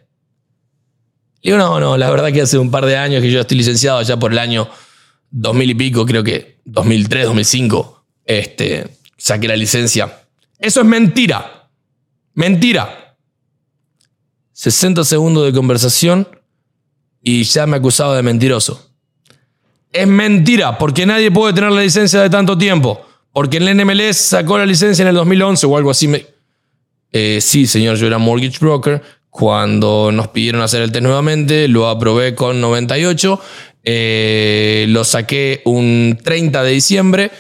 Le 1.43 1.53
digo, 1.53 1.59
no, 1.59 1.79
no, 1.79 1.99
la 1.99 2.11
verdad 2.11 2.33
que 2.33 2.41
hace 2.41 2.57
un 2.57 2.71
par 2.71 2.87
de 2.87 2.97
años 2.97 3.21
que 3.21 3.31
yo 3.31 3.43
estoy 3.43 3.59
licenciado 3.59 4.01
ya 4.01 4.19
por 4.19 4.33
el 4.33 4.39
año 4.39 4.67
2000 5.31 5.71
y 5.71 5.75
pico, 5.75 6.07
creo 6.07 6.25
que 6.25 6.63
2003, 6.65 7.27
2005, 7.27 8.07
este, 8.25 8.97
saqué 9.19 9.47
la 9.47 9.55
licencia. 9.55 10.23
Eso 10.59 10.81
es 10.81 10.87
mentira. 10.87 11.69
Mentira. 12.33 13.15
60 14.55 15.05
segundos 15.05 15.45
de 15.45 15.53
conversación 15.53 16.27
y 17.21 17.43
ya 17.43 17.67
me 17.67 17.77
acusaba 17.77 18.17
de 18.17 18.23
mentiroso. 18.23 18.88
Es 19.93 20.07
mentira, 20.07 20.77
porque 20.77 21.07
nadie 21.07 21.31
puede 21.31 21.55
tener 21.55 21.73
la 21.73 21.81
licencia 21.81 22.21
de 22.21 22.31
tanto 22.31 22.57
tiempo. 22.59 23.01
Porque 23.33 23.59
el 23.59 23.77
NMLS 23.77 24.17
sacó 24.17 24.59
la 24.59 24.67
licencia 24.67 25.03
en 25.03 25.09
el 25.09 25.15
2011 25.15 25.67
o 25.67 25.77
algo 25.77 25.91
así. 25.91 26.11
Eh, 27.13 27.39
sí, 27.41 27.67
señor, 27.67 27.97
yo 27.97 28.07
era 28.07 28.19
mortgage 28.19 28.59
broker. 28.61 29.01
Cuando 29.31 30.11
nos 30.13 30.29
pidieron 30.29 30.61
hacer 30.63 30.83
el 30.83 30.91
test 30.91 31.05
nuevamente, 31.05 31.69
lo 31.69 31.89
aprobé 31.89 32.35
con 32.35 32.61
98. 32.61 33.41
Eh, 33.85 34.87
lo 34.89 35.05
saqué 35.05 35.63
un 35.65 36.19
30 36.23 36.63
de 36.63 36.71
diciembre. 36.71 37.31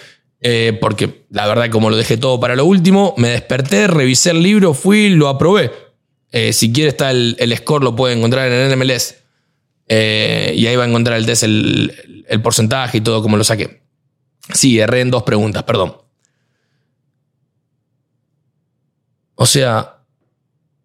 Eh, 0.40 0.78
porque 0.80 1.24
la 1.30 1.48
verdad, 1.48 1.68
como 1.68 1.90
lo 1.90 1.96
dejé 1.96 2.16
todo 2.16 2.38
para 2.38 2.54
lo 2.54 2.64
último, 2.64 3.14
me 3.16 3.30
desperté, 3.30 3.88
revisé 3.88 4.30
el 4.30 4.42
libro, 4.42 4.72
fui, 4.72 5.08
lo 5.08 5.28
aprobé. 5.28 5.72
si 6.52 6.72
quiere 6.72 6.90
está 6.90 7.10
el, 7.10 7.54
score, 7.56 7.82
lo 7.82 7.96
puede 7.96 8.14
encontrar 8.14 8.52
en 8.52 8.70
el 8.70 8.78
NMLS. 8.78 9.16
y 9.88 10.66
ahí 10.66 10.76
va 10.76 10.84
a 10.84 10.88
encontrar 10.88 11.18
el 11.18 11.26
test, 11.26 11.42
el 12.28 12.42
porcentaje 12.42 12.98
y 12.98 13.00
todo 13.00 13.22
como 13.22 13.36
lo 13.36 13.44
saqué. 13.44 13.82
Sí, 14.52 14.78
erré 14.78 15.00
en 15.00 15.10
dos 15.10 15.22
preguntas, 15.22 15.62
perdón. 15.64 15.96
O 19.34 19.46
sea, 19.46 19.98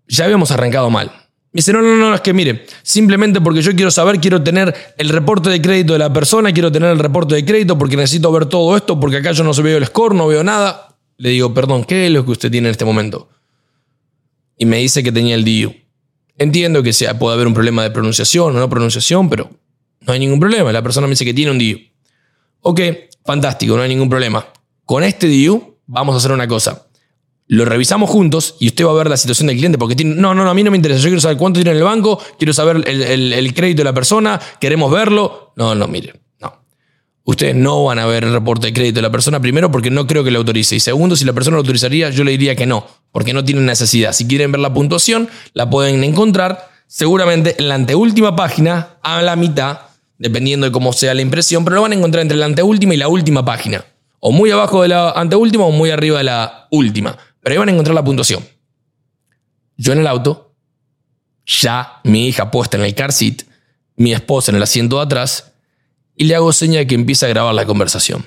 ya 0.08 0.26
habíamos 0.26 0.52
arrancado 0.52 0.90
mal. 0.90 1.08
Me 1.08 1.60
dice, 1.60 1.72
no, 1.72 1.82
no, 1.82 1.96
no, 1.96 2.16
es 2.16 2.22
que 2.22 2.34
mire, 2.34 2.66
simplemente 2.82 3.40
porque 3.40 3.62
yo 3.62 3.76
quiero 3.76 3.92
saber, 3.92 4.20
quiero 4.20 4.42
tener 4.44 4.74
el 4.98 5.10
reporte 5.10 5.50
de 5.50 5.62
crédito 5.62 5.94
de 5.94 6.00
la 6.00 6.12
persona, 6.12 6.52
quiero 6.52 6.72
tener 6.72 6.90
el 6.90 7.00
reporte 7.00 7.36
de 7.36 7.46
crédito 7.46 7.78
porque 7.78 7.96
necesito 7.96 8.32
ver 8.32 8.48
todo 8.48 8.76
esto, 8.76 9.00
porque 9.00 9.18
acá 9.18 9.32
yo 9.34 9.44
no 9.44 9.54
se 9.54 9.62
veo 9.62 9.78
el 9.78 9.86
score, 9.86 10.16
no 10.16 10.28
veo 10.28 10.44
nada. 10.44 10.98
Le 11.18 11.30
digo, 11.30 11.54
perdón, 11.54 11.84
¿qué 11.84 12.08
es 12.08 12.12
lo 12.12 12.26
que 12.26 12.32
usted 12.32 12.50
tiene 12.50 12.70
en 12.70 12.72
este 12.72 12.86
momento? 12.86 13.30
Y 14.58 14.66
me 14.66 14.78
dice 14.78 15.04
que 15.04 15.12
tenía 15.12 15.36
el 15.36 15.44
DIU. 15.44 15.76
Entiendo 16.38 16.82
que 16.82 16.92
sea, 16.92 17.20
puede 17.20 17.36
haber 17.36 17.46
un 17.46 17.54
problema 17.54 17.84
de 17.84 17.92
pronunciación 17.92 18.56
o 18.56 18.60
no 18.60 18.70
pronunciación, 18.70 19.30
pero 19.30 19.52
no 20.06 20.14
hay 20.14 20.20
ningún 20.20 20.40
problema. 20.40 20.72
La 20.72 20.82
persona 20.82 21.08
me 21.08 21.12
dice 21.12 21.26
que 21.26 21.34
tiene 21.34 21.52
un 21.52 21.58
DIU. 21.58 21.80
Ok, 22.62 22.80
fantástico, 23.26 23.76
no 23.76 23.84
hay 23.84 23.90
ningún 23.90 24.10
problema. 24.10 24.46
Con 24.86 25.04
este 25.04 25.28
DIU 25.28 25.78
vamos 25.86 26.16
a 26.16 26.18
hacer 26.18 26.32
una 26.32 26.48
cosa. 26.48 26.88
Lo 27.48 27.66
revisamos 27.66 28.10
juntos 28.10 28.56
y 28.60 28.68
usted 28.68 28.86
va 28.86 28.92
a 28.92 28.96
ver 28.96 29.10
la 29.10 29.18
situación 29.18 29.48
del 29.48 29.58
cliente 29.58 29.78
porque 29.78 29.96
tiene, 29.96 30.16
no, 30.16 30.34
no, 30.34 30.44
no, 30.44 30.50
a 30.50 30.54
mí 30.54 30.64
no 30.64 30.72
me 30.72 30.78
interesa. 30.78 31.02
Yo 31.02 31.08
quiero 31.10 31.22
saber 31.22 31.38
cuánto 31.38 31.60
tiene 31.60 31.72
en 31.72 31.78
el 31.78 31.84
banco, 31.84 32.20
quiero 32.38 32.54
saber 32.54 32.88
el, 32.88 33.54
crédito 33.54 33.80
de 33.80 33.84
la 33.84 33.94
persona, 33.94 34.40
queremos 34.60 34.92
verlo. 34.92 35.54
No, 35.58 35.76
no, 35.76 35.88
mire, 35.88 36.22
no. 36.40 36.64
Ustedes 37.26 37.56
no 37.56 37.84
van 37.84 38.00
a 38.00 38.06
ver 38.06 38.24
el 38.24 38.32
reporte 38.32 38.68
de 38.68 38.74
crédito 38.74 38.96
de 38.96 39.02
la 39.02 39.12
persona, 39.12 39.42
primero 39.42 39.70
porque 39.70 39.92
no 39.92 40.08
creo 40.08 40.24
que 40.24 40.32
lo 40.32 40.40
autorice. 40.40 40.78
Y 40.78 40.80
segundo, 40.80 41.16
si 41.16 41.26
la 41.26 41.34
persona 41.34 41.56
lo 41.56 41.62
autorizaría, 41.62 42.10
yo 42.10 42.24
le 42.24 42.32
diría 42.32 42.56
que 42.56 42.66
no, 42.66 42.88
porque 43.12 43.34
no 43.34 43.44
tiene 43.44 43.62
necesidad. 43.62 44.14
Si 44.14 44.26
quieren 44.26 44.52
ver 44.52 44.62
la 44.62 44.74
puntuación, 44.74 45.30
la 45.54 45.70
pueden 45.70 46.04
encontrar 46.04 46.70
seguramente 46.88 47.56
en 47.60 47.70
la 47.70 47.76
anteúltima 47.76 48.36
página, 48.36 49.00
a 49.02 49.22
la 49.22 49.36
mitad, 49.36 49.80
dependiendo 50.18 50.66
de 50.66 50.72
cómo 50.72 50.94
sea 50.94 51.14
la 51.14 51.22
impresión, 51.22 51.64
pero 51.64 51.76
lo 51.76 51.82
van 51.82 51.92
a 51.92 51.96
encontrar 51.96 52.22
entre 52.22 52.38
la 52.38 52.46
anteúltima 52.46 52.94
y 52.94 52.98
la 52.98 53.08
última 53.08 53.44
página. 53.44 53.86
O 54.20 54.32
muy 54.32 54.52
abajo 54.52 54.82
de 54.82 54.88
la 54.90 55.12
anteúltima 55.12 55.66
o 55.66 55.72
muy 55.72 55.90
arriba 55.90 56.20
de 56.20 56.24
la 56.24 56.68
última. 56.72 57.18
Pero 57.42 57.54
ahí 57.54 57.58
van 57.58 57.70
a 57.70 57.72
encontrar 57.74 57.96
la 57.96 58.04
puntuación. 58.04 58.46
Yo 59.76 59.92
en 59.94 60.00
el 60.00 60.08
auto, 60.08 60.54
ya 61.46 62.00
mi 62.04 62.28
hija 62.28 62.52
puesta 62.52 62.78
en 62.78 62.84
el 62.84 62.96
car 62.96 63.12
seat, 63.12 63.42
mi 63.96 64.14
esposa 64.14 64.52
en 64.52 64.58
el 64.58 64.64
asiento 64.64 64.98
de 64.98 65.04
atrás, 65.04 65.52
y 66.16 66.26
le 66.26 66.36
hago 66.36 66.54
seña 66.54 66.80
de 66.80 66.88
que 66.88 66.96
empieza 66.96 67.26
a 67.26 67.30
grabar 67.30 67.54
la 67.54 67.66
conversación. 67.66 68.26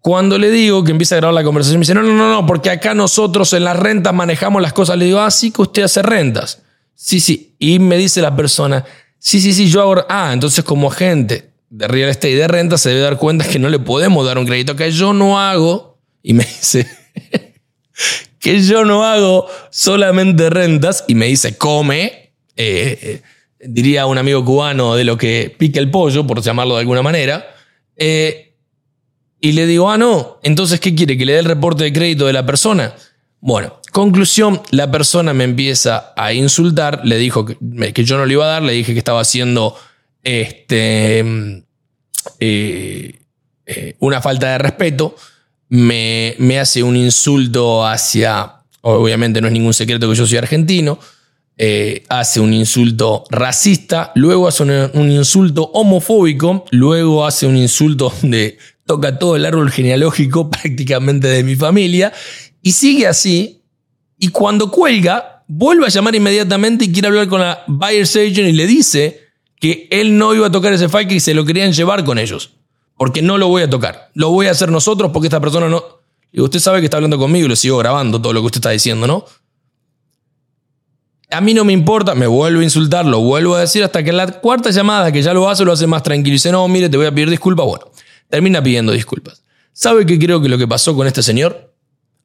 Cuando 0.00 0.38
le 0.38 0.50
digo 0.50 0.84
que 0.84 0.92
empieza 0.92 1.16
a 1.16 1.18
grabar 1.18 1.34
la 1.34 1.44
conversación, 1.44 1.78
me 1.78 1.82
dice, 1.82 1.94
no, 1.94 2.02
no, 2.02 2.14
no, 2.14 2.30
no, 2.30 2.46
porque 2.46 2.70
acá 2.70 2.94
nosotros 2.94 3.52
en 3.52 3.64
las 3.64 3.76
rentas 3.76 4.14
manejamos 4.14 4.62
las 4.62 4.72
cosas. 4.72 4.96
Le 4.96 5.06
digo, 5.06 5.18
ah, 5.18 5.30
sí 5.30 5.50
que 5.50 5.62
usted 5.62 5.82
hace 5.82 6.02
rentas. 6.02 6.62
Sí, 6.94 7.20
sí. 7.20 7.56
Y 7.58 7.78
me 7.78 7.96
dice 7.96 8.22
la 8.22 8.34
persona, 8.34 8.84
Sí, 9.26 9.40
sí, 9.40 9.52
sí, 9.52 9.68
yo 9.68 9.80
hago... 9.80 10.06
Ah, 10.08 10.30
entonces 10.32 10.64
como 10.64 10.86
agente 10.86 11.50
de 11.68 11.88
real 11.88 12.10
estate 12.10 12.30
y 12.30 12.34
de 12.36 12.46
renta 12.46 12.78
se 12.78 12.90
debe 12.90 13.00
dar 13.00 13.18
cuenta 13.18 13.44
que 13.44 13.58
no 13.58 13.68
le 13.68 13.80
podemos 13.80 14.24
dar 14.24 14.38
un 14.38 14.46
crédito 14.46 14.76
que 14.76 14.88
yo 14.92 15.12
no 15.12 15.40
hago. 15.40 15.98
Y 16.22 16.32
me 16.32 16.44
dice 16.44 16.86
que 18.38 18.62
yo 18.62 18.84
no 18.84 19.02
hago 19.02 19.48
solamente 19.70 20.48
rentas 20.48 21.02
y 21.08 21.16
me 21.16 21.26
dice, 21.26 21.58
come, 21.58 22.34
eh, 22.54 22.98
eh, 23.02 23.22
diría 23.58 24.06
un 24.06 24.16
amigo 24.16 24.44
cubano 24.44 24.94
de 24.94 25.02
lo 25.02 25.18
que 25.18 25.52
pica 25.58 25.80
el 25.80 25.90
pollo, 25.90 26.24
por 26.24 26.40
llamarlo 26.40 26.74
de 26.74 26.82
alguna 26.82 27.02
manera. 27.02 27.52
Eh, 27.96 28.54
y 29.40 29.50
le 29.52 29.66
digo, 29.66 29.90
ah, 29.90 29.98
no, 29.98 30.38
entonces, 30.44 30.78
¿qué 30.78 30.94
quiere? 30.94 31.18
¿Que 31.18 31.26
le 31.26 31.32
dé 31.32 31.40
el 31.40 31.46
reporte 31.46 31.82
de 31.82 31.92
crédito 31.92 32.26
de 32.26 32.32
la 32.32 32.46
persona? 32.46 32.94
Bueno, 33.40 33.80
conclusión, 33.96 34.60
la 34.72 34.90
persona 34.90 35.32
me 35.32 35.44
empieza 35.44 36.12
a 36.16 36.34
insultar, 36.34 37.00
le 37.04 37.16
dijo 37.16 37.46
que, 37.46 38.04
yo 38.04 38.18
no 38.18 38.26
le 38.26 38.34
iba 38.34 38.44
a 38.44 38.48
dar, 38.48 38.62
le 38.62 38.74
dije 38.74 38.92
que 38.92 38.98
estaba 38.98 39.22
haciendo 39.22 39.74
este, 40.22 41.24
una 43.98 44.20
falta 44.20 44.50
de 44.50 44.58
respeto 44.58 45.16
me, 45.70 46.58
hace 46.60 46.82
un 46.82 46.94
insulto 46.94 47.86
hacia, 47.86 48.56
obviamente 48.82 49.40
no 49.40 49.46
es 49.46 49.52
ningún 49.54 49.72
secreto 49.72 50.10
que 50.10 50.14
yo 50.14 50.26
soy 50.26 50.36
argentino, 50.36 50.98
eh, 51.56 52.04
hace 52.10 52.40
un 52.40 52.52
insulto 52.52 53.24
racista, 53.30 54.12
luego 54.14 54.46
hace 54.46 54.62
un, 54.62 55.10
insulto 55.10 55.70
homofóbico, 55.72 56.66
luego 56.70 57.26
hace 57.26 57.46
un 57.46 57.56
insulto 57.56 58.12
donde 58.20 58.58
toca 58.84 59.18
todo 59.18 59.36
el 59.36 59.46
árbol 59.46 59.70
genealógico 59.70 60.50
prácticamente 60.50 61.28
de 61.28 61.42
mi 61.44 61.56
familia, 61.56 62.12
y 62.62 62.72
sigue 62.72 63.06
así, 63.06 63.62
y 64.18 64.28
cuando 64.28 64.70
cuelga, 64.70 65.44
vuelve 65.46 65.86
a 65.86 65.90
llamar 65.90 66.14
inmediatamente 66.14 66.86
y 66.86 66.92
quiere 66.92 67.08
hablar 67.08 67.28
con 67.28 67.40
la 67.40 67.64
buyer's 67.66 68.16
agent 68.16 68.48
y 68.48 68.52
le 68.52 68.66
dice 68.66 69.20
que 69.60 69.88
él 69.90 70.16
no 70.16 70.34
iba 70.34 70.46
a 70.46 70.52
tocar 70.52 70.72
ese 70.72 70.88
file 70.88 71.14
y 71.14 71.20
se 71.20 71.34
lo 71.34 71.44
querían 71.44 71.72
llevar 71.72 72.04
con 72.04 72.18
ellos 72.18 72.56
porque 72.96 73.22
no 73.22 73.38
lo 73.38 73.48
voy 73.48 73.62
a 73.62 73.70
tocar. 73.70 74.10
Lo 74.14 74.30
voy 74.30 74.46
a 74.46 74.52
hacer 74.52 74.70
nosotros 74.70 75.10
porque 75.12 75.28
esta 75.28 75.40
persona 75.40 75.68
no... 75.68 75.84
Y 76.32 76.40
usted 76.40 76.58
sabe 76.58 76.80
que 76.80 76.86
está 76.86 76.96
hablando 76.96 77.18
conmigo 77.18 77.46
y 77.46 77.48
lo 77.48 77.56
sigo 77.56 77.78
grabando 77.78 78.20
todo 78.20 78.32
lo 78.32 78.40
que 78.40 78.46
usted 78.46 78.58
está 78.58 78.70
diciendo, 78.70 79.06
¿no? 79.06 79.24
A 81.30 81.40
mí 81.40 81.54
no 81.54 81.64
me 81.64 81.72
importa, 81.72 82.14
me 82.14 82.26
vuelvo 82.26 82.60
a 82.60 82.64
insultar, 82.64 83.04
lo 83.04 83.20
vuelvo 83.20 83.54
a 83.54 83.60
decir 83.60 83.82
hasta 83.82 84.02
que 84.02 84.10
en 84.10 84.16
la 84.16 84.26
cuarta 84.40 84.70
llamada 84.70 85.10
que 85.12 85.22
ya 85.22 85.34
lo 85.34 85.48
hace, 85.48 85.64
lo 85.64 85.72
hace 85.72 85.86
más 85.86 86.02
tranquilo 86.02 86.34
y 86.34 86.36
dice, 86.36 86.52
no, 86.52 86.66
mire, 86.68 86.88
te 86.88 86.96
voy 86.96 87.06
a 87.06 87.10
pedir 87.12 87.30
disculpas. 87.30 87.66
Bueno, 87.66 87.90
termina 88.28 88.62
pidiendo 88.62 88.92
disculpas. 88.92 89.42
¿Sabe 89.72 90.06
qué 90.06 90.18
creo 90.18 90.40
que 90.40 90.48
lo 90.48 90.56
que 90.56 90.68
pasó 90.68 90.94
con 90.94 91.06
este 91.06 91.22
señor? 91.22 91.74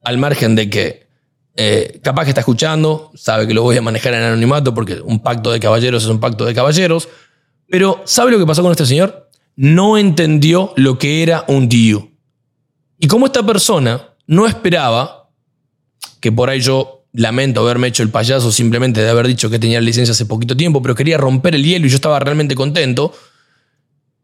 Al 0.02 0.18
margen 0.18 0.54
de 0.54 0.70
que 0.70 1.06
eh, 1.56 2.00
capaz 2.02 2.24
que 2.24 2.30
está 2.30 2.40
escuchando, 2.40 3.10
sabe 3.14 3.46
que 3.46 3.54
lo 3.54 3.62
voy 3.62 3.76
a 3.76 3.82
manejar 3.82 4.14
en 4.14 4.22
anonimato 4.22 4.74
porque 4.74 5.00
un 5.00 5.20
pacto 5.20 5.50
de 5.52 5.60
caballeros 5.60 6.04
es 6.04 6.08
un 6.08 6.20
pacto 6.20 6.44
de 6.44 6.54
caballeros, 6.54 7.08
pero 7.68 8.02
¿sabe 8.04 8.32
lo 8.32 8.38
que 8.38 8.46
pasó 8.46 8.62
con 8.62 8.70
este 8.70 8.86
señor? 8.86 9.22
no 9.56 9.98
entendió 9.98 10.72
lo 10.76 10.98
que 10.98 11.22
era 11.22 11.44
un 11.48 11.68
DU. 11.68 12.10
Y 12.98 13.06
como 13.06 13.26
esta 13.26 13.44
persona 13.44 14.08
no 14.26 14.46
esperaba, 14.46 15.30
que 16.20 16.32
por 16.32 16.48
ahí 16.48 16.60
yo 16.60 17.04
lamento 17.12 17.60
haberme 17.60 17.88
hecho 17.88 18.02
el 18.02 18.08
payaso 18.08 18.50
simplemente 18.52 19.02
de 19.02 19.10
haber 19.10 19.26
dicho 19.26 19.50
que 19.50 19.58
tenía 19.58 19.80
licencia 19.80 20.12
hace 20.12 20.26
poquito 20.26 20.56
tiempo, 20.56 20.80
pero 20.80 20.94
quería 20.94 21.18
romper 21.18 21.54
el 21.54 21.64
hielo 21.64 21.86
y 21.86 21.90
yo 21.90 21.96
estaba 21.96 22.18
realmente 22.18 22.54
contento, 22.54 23.12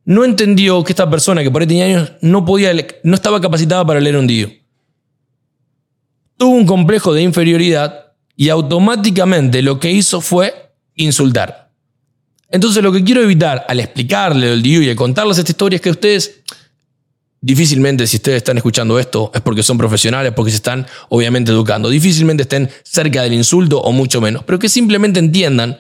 no 0.05 0.25
entendió 0.25 0.83
que 0.85 0.93
esta 0.93 1.11
persona 1.11 1.43
que 1.43 1.51
por 1.51 1.61
ahí 1.61 1.69
tenía 1.69 1.85
años 1.85 2.13
no, 2.23 2.45
podía, 2.45 2.73
no 3.03 3.15
estaba 3.15 3.41
capacitada 3.41 3.85
para 3.85 4.01
leer 4.01 4.17
un 4.17 4.27
DU. 4.27 4.49
Tuvo 6.39 6.57
un 6.57 6.65
complejo 6.65 7.13
de 7.13 7.23
inferioridad 7.23 8.13
y 8.37 8.49
automáticamente 8.49 9.61
lo 9.61 9.79
que 9.79 9.91
hizo 9.91 10.21
fue 10.23 10.73
insultar. 10.95 11.71
Entonces 12.51 12.83
lo 12.83 12.93
que 12.93 13.05
quiero 13.05 13.23
evitar 13.23 13.67
al 13.69 13.81
explicarle 13.81 14.53
el 14.53 14.63
DIU 14.63 14.83
y 14.83 14.91
al 14.91 14.97
contarles 14.97 15.37
esta 15.37 15.51
historia 15.51 15.77
es 15.77 15.83
que 15.83 15.91
ustedes, 15.91 16.41
difícilmente 17.41 18.07
si 18.07 18.17
ustedes 18.17 18.39
están 18.39 18.57
escuchando 18.57 18.99
esto 18.99 19.31
es 19.35 19.41
porque 19.43 19.63
son 19.63 19.77
profesionales, 19.77 20.33
porque 20.35 20.53
se 20.53 20.57
están 20.57 20.87
obviamente 21.11 21.53
educando, 21.53 21.91
difícilmente 21.91 22.45
estén 22.45 22.71
cerca 22.85 23.23
del 23.23 23.35
insulto 23.35 23.81
o 23.81 23.93
mucho 23.93 24.21
menos, 24.21 24.45
pero 24.45 24.59
que 24.59 24.69
simplemente 24.69 25.21
entiendan 25.21 25.79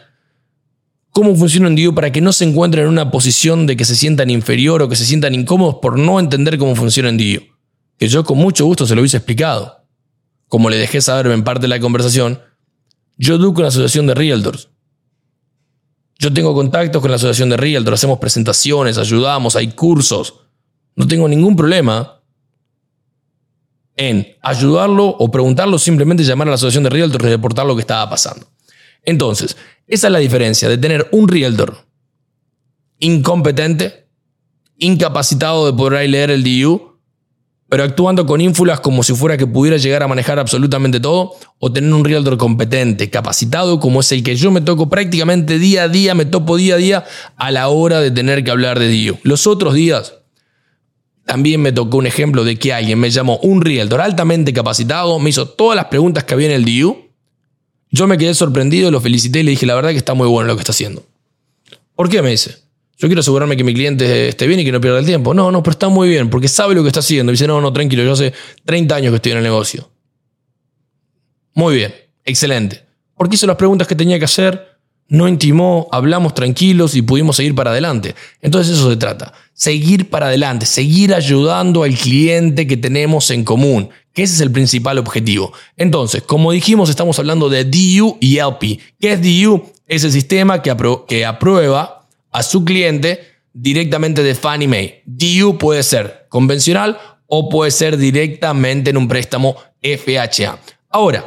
cómo 1.11 1.35
funciona 1.37 1.69
un 1.69 1.75
DIU 1.75 1.95
para 1.95 2.13
que 2.13 2.21
no 2.21 2.33
se 2.33 2.45
encuentren 2.45 2.85
en 2.85 2.91
una 2.91 3.11
posición 3.11 3.67
de 3.67 3.77
que 3.77 3.85
se 3.85 3.97
sientan 3.97 4.29
inferior 4.29 4.83
o 4.83 4.89
que 4.89 4.97
se 4.97 5.05
sientan 5.05 5.35
incómodos 5.35 5.77
por 5.81 5.99
no 5.99 6.21
entender 6.21 6.59
cómo 6.59 6.77
funciona 6.77 7.09
un 7.09 7.17
DIU. 7.17 7.41
Que 7.99 8.09
yo 8.09 8.25
con 8.25 8.39
mucho 8.39 8.65
gusto 8.67 8.87
se 8.87 8.95
lo 8.95 9.01
hubiese 9.01 9.17
explicado. 9.17 9.78
Como 10.49 10.71
le 10.71 10.77
dejé 10.77 11.01
saber 11.01 11.27
en 11.29 11.45
parte 11.45 11.63
de 11.63 11.69
la 11.69 11.81
conversación, 11.81 12.41
yo 13.17 13.37
educo 13.37 13.61
en 13.61 13.65
la 13.65 13.69
asociación 13.69 14.07
de 14.07 14.15
realtors. 14.15 14.71
Yo 16.19 16.33
tengo 16.33 16.53
contactos 16.53 17.01
con 17.01 17.11
la 17.11 17.17
Asociación 17.17 17.49
de 17.49 17.57
Realtor, 17.57 17.95
hacemos 17.95 18.19
presentaciones, 18.19 18.99
ayudamos, 18.99 19.55
hay 19.55 19.69
cursos. 19.69 20.35
No 20.97 21.07
tengo 21.07 21.29
ningún 21.29 21.55
problema 21.55 22.21
en 23.95 24.27
ayudarlo 24.43 25.07
o 25.07 25.31
preguntarlo, 25.31 25.79
simplemente 25.79 26.25
llamar 26.25 26.49
a 26.49 26.51
la 26.51 26.55
Asociación 26.57 26.85
de 26.85 26.91
Realtor 26.91 27.23
y 27.23 27.29
reportar 27.29 27.67
lo 27.67 27.77
que 27.77 27.83
estaba 27.83 28.11
pasando. 28.11 28.49
Entonces, 29.05 29.57
esa 29.87 30.09
es 30.09 30.13
la 30.13 30.19
diferencia 30.19 30.69
de 30.69 30.77
tener 30.77 31.09
un 31.13 31.29
Realtor 31.29 31.87
incompetente, 32.99 34.09
incapacitado 34.77 35.67
de 35.67 35.73
poder 35.73 36.11
leer 36.11 36.33
el 36.33 36.43
DU, 36.43 36.88
pero 37.69 37.85
actuando 37.85 38.25
con 38.25 38.41
ínfulas 38.41 38.81
como 38.81 39.03
si 39.03 39.15
fuera 39.15 39.37
que 39.37 39.47
pudiera 39.47 39.77
llegar 39.77 40.03
a 40.03 40.09
manejar 40.09 40.39
absolutamente 40.39 41.01
todo, 41.01 41.33
o 41.59 41.73
tener 41.73 41.93
un 41.93 42.05
realtor 42.05 42.39
competente, 42.39 43.11
capacitado, 43.11 43.79
como 43.79 44.01
es 44.01 44.11
el 44.13 44.23
que 44.23 44.37
yo 44.37 44.51
me 44.51 44.61
toco 44.61 44.89
prácticamente 44.89 45.59
día 45.59 45.85
a 45.85 45.89
día, 45.89 46.15
me 46.15 46.25
topo 46.25 46.57
día 46.57 46.75
a 46.75 46.79
día 46.79 47.05
a 47.37 47.51
la 47.51 47.69
hora 47.69 48.01
de 48.01 48.11
tener 48.11 48.43
que 48.43 48.51
hablar 48.51 48.79
de 48.79 48.89
Dio. 48.89 49.19
Los 49.23 49.47
otros 49.47 49.75
días 49.75 50.15
también 51.27 51.61
me 51.61 51.73
tocó 51.73 51.99
un 51.99 52.07
ejemplo 52.07 52.43
de 52.43 52.57
que 52.57 52.73
alguien 52.73 52.99
me 52.99 53.11
llamó 53.11 53.39
un 53.43 53.61
realtor 53.61 54.01
altamente 54.01 54.55
capacitado, 54.55 55.19
me 55.19 55.29
hizo 55.29 55.47
todas 55.47 55.77
las 55.77 55.87
preguntas 55.87 56.25
que 56.25 56.33
había 56.33 56.47
en 56.47 56.55
el 56.55 56.65
DIU. 56.65 57.11
Yo 57.91 58.07
me 58.07 58.17
quedé 58.17 58.33
sorprendido, 58.33 58.91
lo 58.91 59.01
felicité 59.01 59.41
y 59.41 59.43
le 59.43 59.51
dije, 59.51 59.67
la 59.67 59.75
verdad 59.75 59.91
que 59.91 59.99
está 59.99 60.15
muy 60.15 60.27
bueno 60.27 60.47
lo 60.47 60.57
que 60.57 60.61
está 60.61 60.73
haciendo. 60.73 61.05
¿Por 61.95 62.09
qué 62.09 62.23
me 62.23 62.31
dice? 62.31 62.68
Yo 62.99 63.09
quiero 63.09 63.21
asegurarme 63.21 63.57
que 63.57 63.65
mi 63.65 63.73
cliente 63.73 64.29
esté 64.29 64.47
bien 64.47 64.61
y 64.61 64.65
que 64.65 64.73
no 64.73 64.81
pierda 64.81 64.99
el 64.99 65.07
tiempo. 65.07 65.33
No, 65.33 65.53
no, 65.53 65.63
pero 65.63 65.73
está 65.73 65.89
muy 65.89 66.09
bien, 66.09 66.31
porque 66.31 66.49
sabe 66.49 66.75
lo 66.75 66.83
que 66.83 66.89
está 66.89 67.01
haciendo. 67.01 67.31
Y 67.31 67.35
dice, 67.35 67.47
no, 67.47 67.61
no, 67.61 67.73
tranquilo, 67.73 68.03
yo 68.03 68.13
hace 68.13 68.33
30 68.65 68.95
años 68.95 69.13
que 69.13 69.17
estoy 69.17 69.33
en 69.33 69.39
el 69.39 69.45
negocio. 69.45 69.89
Muy 71.55 71.77
bien, 71.77 71.95
excelente. 72.25 72.85
Porque 73.17 73.37
hizo 73.37 73.47
las 73.47 73.57
preguntas 73.57 73.87
que 73.87 73.95
tenía 73.95 74.19
que 74.19 74.25
hacer, 74.25 74.79
no 75.09 75.29
intimó, 75.29 75.89
hablamos 75.93 76.35
tranquilos 76.35 76.95
y 76.97 77.03
pudimos 77.03 77.37
seguir 77.37 77.55
para 77.55 77.71
adelante. 77.71 78.15
Entonces 78.43 78.77
eso 78.77 78.91
se 78.91 78.97
trata, 78.97 79.33
seguir 79.55 80.11
para 80.11 80.27
adelante, 80.27 80.67
seguir 80.67 81.15
ayudando 81.15 81.85
al 81.85 81.95
cliente 81.95 82.67
que 82.67 82.77
tenemos 82.77 83.31
en 83.31 83.45
común, 83.45 83.91
ese 84.23 84.35
es 84.35 84.41
el 84.41 84.51
principal 84.51 84.99
objetivo. 84.99 85.53
Entonces, 85.77 86.23
como 86.23 86.51
dijimos, 86.51 86.91
estamos 86.91 87.19
hablando 87.21 87.49
de 87.49 87.65
DU 87.65 88.19
y 88.21 88.39
LP. 88.39 88.81
¿Qué 89.01 89.13
es 89.13 89.23
DU? 89.23 89.63
Es 89.87 90.03
el 90.03 90.11
sistema 90.13 90.61
que, 90.61 90.75
que 91.07 91.25
aprueba 91.25 91.98
a 92.31 92.43
su 92.43 92.65
cliente 92.65 93.21
directamente 93.53 94.23
de 94.23 94.35
Fannie 94.35 94.69
Mae. 94.69 95.03
DU 95.07 95.59
puede 95.59 95.83
ser 95.83 96.27
convencional 96.29 96.99
o 97.27 97.49
puede 97.49 97.71
ser 97.71 97.97
directamente 97.97 98.91
en 98.91 98.97
un 98.97 99.09
préstamo 99.09 99.57
FHA. 99.83 100.59
Ahora, 100.89 101.25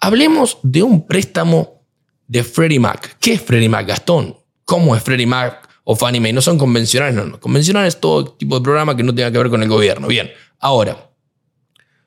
hablemos 0.00 0.58
de 0.62 0.82
un 0.82 1.06
préstamo 1.06 1.82
de 2.26 2.44
Freddie 2.44 2.80
Mac. 2.80 3.16
¿Qué 3.20 3.34
es 3.34 3.42
Freddie 3.42 3.68
Mac, 3.68 3.86
Gastón? 3.86 4.36
¿Cómo 4.64 4.96
es 4.96 5.02
Freddie 5.02 5.26
Mac 5.26 5.68
o 5.84 5.96
Fannie 5.96 6.20
Mae? 6.20 6.32
No 6.32 6.40
son 6.40 6.58
convencionales, 6.58 7.14
no, 7.14 7.24
no. 7.24 7.40
Convencionales 7.40 7.94
es 7.94 8.00
todo 8.00 8.24
tipo 8.24 8.58
de 8.58 8.62
programa 8.62 8.96
que 8.96 9.02
no 9.02 9.14
tenga 9.14 9.30
que 9.30 9.38
ver 9.38 9.50
con 9.50 9.62
el 9.62 9.68
gobierno. 9.68 10.06
Bien, 10.06 10.30
ahora, 10.58 11.10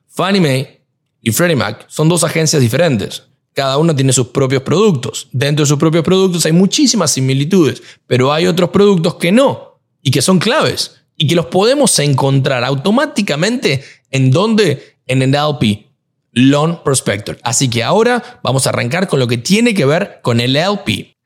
Fannie 0.08 0.40
Mae 0.40 0.80
y 1.20 1.32
Freddie 1.32 1.56
Mac 1.56 1.84
son 1.88 2.08
dos 2.08 2.24
agencias 2.24 2.62
diferentes. 2.62 3.24
Cada 3.56 3.78
una 3.78 3.96
tiene 3.96 4.12
sus 4.12 4.26
propios 4.26 4.60
productos. 4.60 5.28
Dentro 5.32 5.64
de 5.64 5.68
sus 5.68 5.78
propios 5.78 6.04
productos 6.04 6.44
hay 6.44 6.52
muchísimas 6.52 7.10
similitudes, 7.10 7.82
pero 8.06 8.30
hay 8.30 8.46
otros 8.46 8.68
productos 8.68 9.14
que 9.14 9.32
no 9.32 9.80
y 10.02 10.10
que 10.10 10.20
son 10.20 10.38
claves 10.38 10.96
y 11.16 11.26
que 11.26 11.34
los 11.34 11.46
podemos 11.46 11.98
encontrar 11.98 12.64
automáticamente 12.64 13.82
en 14.10 14.30
donde 14.30 14.98
en 15.06 15.22
el 15.22 15.34
LP, 15.34 15.86
Loan 16.32 16.84
Prospector. 16.84 17.38
Así 17.42 17.70
que 17.70 17.82
ahora 17.82 18.40
vamos 18.42 18.66
a 18.66 18.70
arrancar 18.70 19.08
con 19.08 19.20
lo 19.20 19.26
que 19.26 19.38
tiene 19.38 19.72
que 19.72 19.86
ver 19.86 20.20
con 20.20 20.40
el 20.40 20.54
LP. 20.54 21.16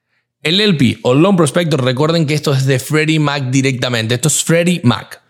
El 0.41 0.61
LP 0.61 1.01
o 1.03 1.15
Loan 1.15 1.37
Prospector, 1.37 1.83
recuerden 1.83 2.27
que 2.27 2.35
esto 2.35 2.55
es 2.55 2.65
de 2.65 2.79
Freddie 2.79 3.19
Mac 3.19 3.51
directamente. 3.51 4.15
Esto 4.15 4.29
es 4.29 4.45
Freddie 4.45 4.81
Mac 4.85 5.21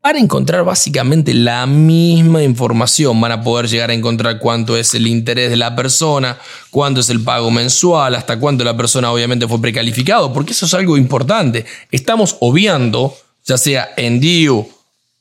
para 0.00 0.18
encontrar 0.18 0.64
básicamente 0.64 1.34
la 1.34 1.66
misma 1.66 2.42
información. 2.42 3.20
Van 3.20 3.32
a 3.32 3.42
poder 3.42 3.68
llegar 3.68 3.90
a 3.90 3.94
encontrar 3.94 4.38
cuánto 4.38 4.76
es 4.76 4.94
el 4.94 5.06
interés 5.06 5.50
de 5.50 5.56
la 5.56 5.76
persona, 5.76 6.38
cuánto 6.70 7.00
es 7.00 7.10
el 7.10 7.22
pago 7.22 7.50
mensual, 7.50 8.14
hasta 8.14 8.38
cuánto 8.38 8.64
la 8.64 8.76
persona 8.76 9.12
obviamente 9.12 9.46
fue 9.46 9.60
precalificado, 9.60 10.32
porque 10.32 10.52
eso 10.52 10.66
es 10.66 10.74
algo 10.74 10.96
importante. 10.96 11.66
Estamos 11.90 12.36
obviando, 12.40 13.14
ya 13.44 13.58
sea 13.58 13.90
en 13.96 14.20
DIU 14.20 14.66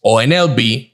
o 0.01 0.21
en 0.21 0.31
LP, 0.31 0.89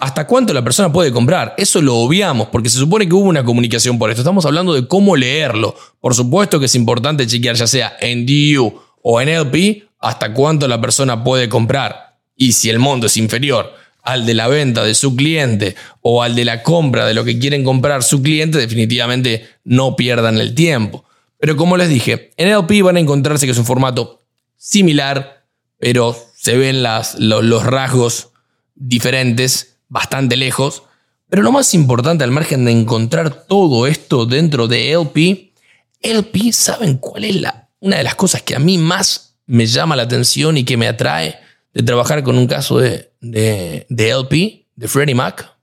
hasta 0.00 0.26
cuánto 0.26 0.52
la 0.52 0.62
persona 0.62 0.92
puede 0.92 1.12
comprar. 1.12 1.54
Eso 1.56 1.80
lo 1.80 1.96
obviamos 1.96 2.48
porque 2.48 2.68
se 2.68 2.78
supone 2.78 3.08
que 3.08 3.14
hubo 3.14 3.28
una 3.28 3.44
comunicación 3.44 3.98
por 3.98 4.10
esto. 4.10 4.22
Estamos 4.22 4.44
hablando 4.44 4.74
de 4.74 4.86
cómo 4.88 5.16
leerlo. 5.16 5.74
Por 6.00 6.14
supuesto 6.14 6.58
que 6.58 6.66
es 6.66 6.74
importante 6.74 7.26
chequear 7.26 7.54
ya 7.54 7.66
sea 7.66 7.96
en 8.00 8.26
DU 8.26 8.74
o 9.02 9.20
en 9.20 9.28
LP 9.28 9.88
hasta 10.00 10.34
cuánto 10.34 10.68
la 10.68 10.80
persona 10.80 11.22
puede 11.22 11.48
comprar. 11.48 12.05
Y 12.36 12.52
si 12.52 12.70
el 12.70 12.78
monto 12.78 13.06
es 13.06 13.16
inferior 13.16 13.74
al 14.02 14.24
de 14.24 14.34
la 14.34 14.46
venta 14.46 14.84
de 14.84 14.94
su 14.94 15.16
cliente 15.16 15.74
o 16.00 16.22
al 16.22 16.36
de 16.36 16.44
la 16.44 16.62
compra 16.62 17.06
de 17.06 17.14
lo 17.14 17.24
que 17.24 17.38
quieren 17.38 17.64
comprar 17.64 18.04
su 18.04 18.22
cliente, 18.22 18.58
definitivamente 18.58 19.48
no 19.64 19.96
pierdan 19.96 20.38
el 20.38 20.54
tiempo. 20.54 21.04
Pero 21.38 21.56
como 21.56 21.76
les 21.76 21.88
dije, 21.88 22.32
en 22.36 22.48
LP 22.48 22.82
van 22.82 22.96
a 22.96 23.00
encontrarse 23.00 23.46
que 23.46 23.52
es 23.52 23.58
un 23.58 23.66
formato 23.66 24.22
similar, 24.56 25.44
pero 25.78 26.16
se 26.36 26.56
ven 26.56 26.82
las, 26.82 27.16
los 27.18 27.64
rasgos 27.64 28.30
diferentes, 28.76 29.78
bastante 29.88 30.36
lejos. 30.36 30.84
Pero 31.28 31.42
lo 31.42 31.50
más 31.50 31.74
importante, 31.74 32.22
al 32.22 32.30
margen 32.30 32.64
de 32.64 32.72
encontrar 32.72 33.46
todo 33.46 33.86
esto 33.86 34.24
dentro 34.24 34.68
de 34.68 34.92
LP, 34.92 35.52
LP, 36.00 36.52
¿saben 36.52 36.98
cuál 36.98 37.24
es 37.24 37.40
la, 37.40 37.68
una 37.80 37.96
de 37.96 38.04
las 38.04 38.14
cosas 38.14 38.42
que 38.42 38.54
a 38.54 38.60
mí 38.60 38.78
más 38.78 39.36
me 39.46 39.66
llama 39.66 39.96
la 39.96 40.04
atención 40.04 40.56
y 40.56 40.64
que 40.64 40.76
me 40.76 40.86
atrae 40.86 41.45
de 41.76 41.82
trabajar 41.82 42.22
con 42.22 42.38
un 42.38 42.46
caso 42.46 42.78
de, 42.78 43.12
de, 43.20 43.86
de 43.90 44.08
LP, 44.08 44.66
de 44.76 44.88
Freddie 44.88 45.14
Mac? 45.14 45.58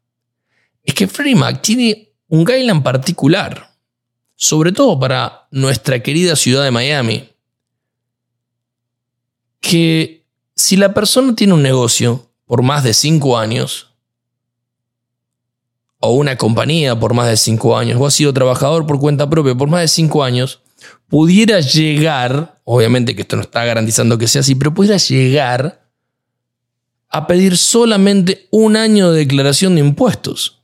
Es 0.84 0.94
que 0.94 1.08
Freddie 1.08 1.36
Mac 1.36 1.64
tiene 1.64 2.14
un 2.28 2.46
guideline 2.46 2.84
particular, 2.84 3.76
sobre 4.36 4.72
todo 4.72 5.00
para 5.00 5.48
nuestra 5.50 6.04
querida 6.04 6.36
ciudad 6.36 6.64
de 6.64 6.70
Miami, 6.70 7.32
que 9.60 10.28
si 10.56 10.78
la 10.78 10.94
persona 10.94 11.34
tiene 11.34 11.54
un 11.54 11.64
negocio 11.64 12.30
por 12.46 12.62
más 12.62 12.84
de 12.84 12.94
cinco 12.94 13.36
años, 13.36 13.96
o 15.98 16.12
una 16.12 16.38
compañía 16.38 17.00
por 17.00 17.16
más 17.16 17.28
de 17.28 17.38
cinco 17.38 17.76
años, 17.76 18.00
o 18.00 18.06
ha 18.06 18.12
sido 18.12 18.32
trabajador 18.36 18.86
por 18.86 19.00
cuenta 19.00 19.32
propia 19.32 19.56
por 19.56 19.68
más 19.68 19.82
de 19.82 19.88
cinco 19.88 20.24
años, 20.24 20.62
pudiera 21.08 21.60
llegar, 21.60 22.62
obviamente 22.66 23.16
que 23.16 23.24
esto 23.24 23.36
no 23.36 23.42
está 23.42 23.66
garantizando 23.66 24.20
que 24.20 24.28
sea 24.28 24.42
así, 24.42 24.54
pero 24.54 24.76
pudiera 24.76 24.98
llegar 24.98 25.83
a 27.14 27.28
pedir 27.28 27.58
solamente 27.58 28.48
un 28.50 28.76
año 28.76 29.12
de 29.12 29.20
declaración 29.20 29.76
de 29.76 29.82
impuestos. 29.82 30.64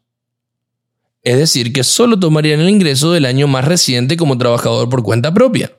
Es 1.21 1.37
decir, 1.37 1.71
que 1.71 1.83
solo 1.83 2.19
tomarían 2.19 2.59
el 2.59 2.69
ingreso 2.69 3.11
del 3.11 3.25
año 3.25 3.47
más 3.47 3.65
reciente 3.65 4.17
como 4.17 4.35
trabajador 4.35 4.89
por 4.89 5.03
cuenta 5.03 5.31
propia. 5.31 5.71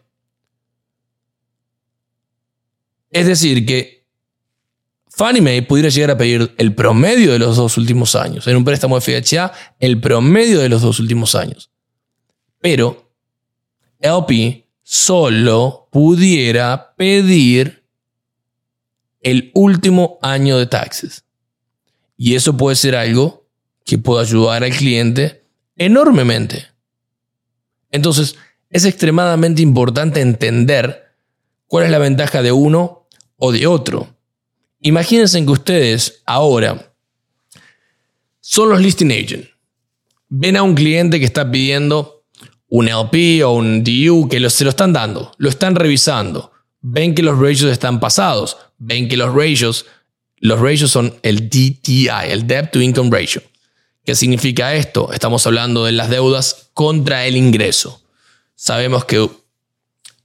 Es 3.11 3.26
decir, 3.26 3.66
que 3.66 4.06
Fannie 5.09 5.42
Mae 5.42 5.62
pudiera 5.62 5.88
llegar 5.88 6.12
a 6.12 6.16
pedir 6.16 6.54
el 6.56 6.72
promedio 6.72 7.33
de 7.33 7.40
los 7.40 7.56
dos 7.56 7.76
últimos 7.76 8.14
años. 8.14 8.46
En 8.46 8.56
un 8.56 8.64
préstamo 8.64 8.98
de 8.98 9.22
FHA, 9.22 9.52
el 9.80 10.00
promedio 10.00 10.61
de 10.61 10.68
los 10.68 10.83
dos 10.83 11.00
últimos 11.00 11.35
años. 11.35 11.72
Pero 12.61 13.11
LP 13.98 14.68
solo 14.85 15.88
pudiera 15.90 16.94
pedir 16.96 17.79
el 19.20 19.50
último 19.54 20.18
año 20.22 20.59
de 20.59 20.66
taxes. 20.66 21.24
Y 22.16 22.35
eso 22.35 22.56
puede 22.56 22.76
ser 22.76 22.96
algo 22.96 23.46
que 23.85 23.98
pueda 23.98 24.22
ayudar 24.22 24.64
al 24.64 24.72
cliente 24.72 25.44
enormemente. 25.76 26.66
Entonces, 27.90 28.37
es 28.68 28.85
extremadamente 28.85 29.62
importante 29.62 30.20
entender 30.20 31.14
cuál 31.66 31.87
es 31.87 31.90
la 31.90 31.98
ventaja 31.98 32.42
de 32.42 32.52
uno 32.52 33.09
o 33.37 33.52
de 33.52 33.66
otro. 33.66 34.16
Imagínense 34.80 35.44
que 35.44 35.50
ustedes 35.50 36.22
ahora 36.24 36.94
son 38.40 38.70
los 38.70 38.80
listing 38.80 39.11
agent. 39.11 39.46
Ven 40.28 40.56
a 40.56 40.62
un 40.62 40.74
cliente 40.74 41.18
que 41.18 41.24
está 41.24 41.50
pidiendo 41.50 42.24
un 42.68 42.88
LP 42.88 43.44
o 43.44 43.52
un 43.52 43.83
DU 43.83 44.28
que 44.28 44.48
se 44.48 44.64
lo 44.64 44.70
están 44.70 44.92
dando, 44.92 45.33
lo 45.38 45.48
están 45.48 45.74
revisando. 45.74 46.52
Ven 46.80 47.14
que 47.14 47.22
los 47.22 47.38
ratios 47.38 47.70
están 47.70 48.00
pasados, 48.00 48.56
ven 48.80 49.08
que 49.08 49.16
los 49.16 49.32
ratios, 49.32 49.86
los 50.38 50.58
ratios 50.58 50.90
son 50.90 51.14
el 51.22 51.48
DTI, 51.48 52.08
el 52.28 52.48
Debt 52.48 52.72
to 52.72 52.80
Income 52.80 53.16
Ratio. 53.16 53.42
¿Qué 54.04 54.16
significa 54.16 54.74
esto? 54.74 55.12
Estamos 55.12 55.46
hablando 55.46 55.84
de 55.84 55.92
las 55.92 56.10
deudas 56.10 56.70
contra 56.74 57.26
el 57.26 57.36
ingreso. 57.36 58.02
Sabemos 58.56 59.04
que 59.04 59.28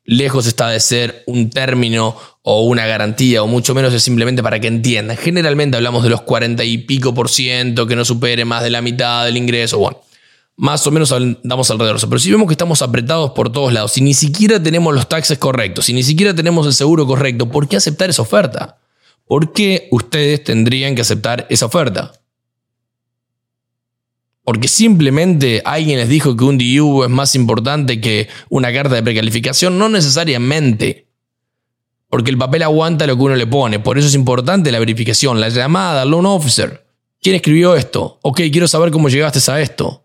lejos 0.05 0.47
está 0.47 0.69
de 0.69 0.79
ser 0.79 1.23
un 1.27 1.49
término 1.49 2.17
o 2.41 2.63
una 2.63 2.85
garantía, 2.85 3.43
o 3.43 3.47
mucho 3.47 3.75
menos 3.75 3.93
es 3.93 4.03
simplemente 4.03 4.41
para 4.41 4.59
que 4.59 4.67
entiendan. 4.67 5.17
Generalmente 5.17 5.77
hablamos 5.77 6.03
de 6.03 6.09
los 6.09 6.21
40 6.21 6.63
y 6.63 6.77
pico 6.79 7.13
por 7.13 7.29
ciento, 7.29 7.85
que 7.85 7.95
no 7.95 8.05
supere 8.05 8.45
más 8.45 8.63
de 8.63 8.69
la 8.69 8.81
mitad 8.81 9.25
del 9.25 9.35
ingreso. 9.35 9.79
Bueno, 9.79 9.99
más 10.57 10.85
o 10.87 10.91
menos 10.91 11.13
damos 11.43 11.71
alrededor. 11.71 11.99
Pero 11.99 12.19
si 12.19 12.31
vemos 12.31 12.47
que 12.47 12.53
estamos 12.53 12.81
apretados 12.81 13.31
por 13.31 13.51
todos 13.51 13.73
lados, 13.73 13.91
si 13.91 14.01
ni 14.01 14.13
siquiera 14.13 14.61
tenemos 14.61 14.93
los 14.93 15.09
taxes 15.09 15.37
correctos, 15.37 15.85
si 15.85 15.93
ni 15.93 16.03
siquiera 16.03 16.33
tenemos 16.33 16.65
el 16.67 16.73
seguro 16.73 17.05
correcto, 17.05 17.49
¿por 17.49 17.67
qué 17.67 17.77
aceptar 17.77 18.09
esa 18.09 18.21
oferta? 18.21 18.79
¿Por 19.25 19.53
qué 19.53 19.87
ustedes 19.91 20.43
tendrían 20.43 20.95
que 20.95 21.01
aceptar 21.01 21.47
esa 21.49 21.65
oferta? 21.65 22.13
porque 24.45 24.67
simplemente 24.67 25.63
alguien 25.65 25.97
les 25.97 26.07
dijo 26.07 26.37
que 26.37 26.43
un 26.43 26.59
DU 26.59 27.03
es 27.03 27.09
más 27.09 27.33
importante 27.33 27.99
que 27.99 28.29
una 28.47 28.71
carta 28.71 28.93
de 28.93 29.01
precalificación, 29.01 29.79
no 29.79 29.89
necesariamente. 29.89 31.07
Porque 32.09 32.29
el 32.29 32.37
papel 32.37 32.61
aguanta 32.61 33.07
lo 33.07 33.17
que 33.17 33.23
uno 33.23 33.35
le 33.35 33.47
pone. 33.47 33.79
Por 33.79 33.97
eso 33.97 34.07
es 34.07 34.13
importante 34.13 34.71
la 34.71 34.77
verificación, 34.77 35.41
la 35.41 35.49
llamada 35.49 36.05
loan 36.05 36.27
officer. 36.27 36.85
¿Quién 37.19 37.35
escribió 37.35 37.75
esto? 37.75 38.19
Ok, 38.21 38.41
quiero 38.51 38.67
saber 38.67 38.91
cómo 38.91 39.09
llegaste 39.09 39.51
a 39.51 39.59
esto. 39.59 40.04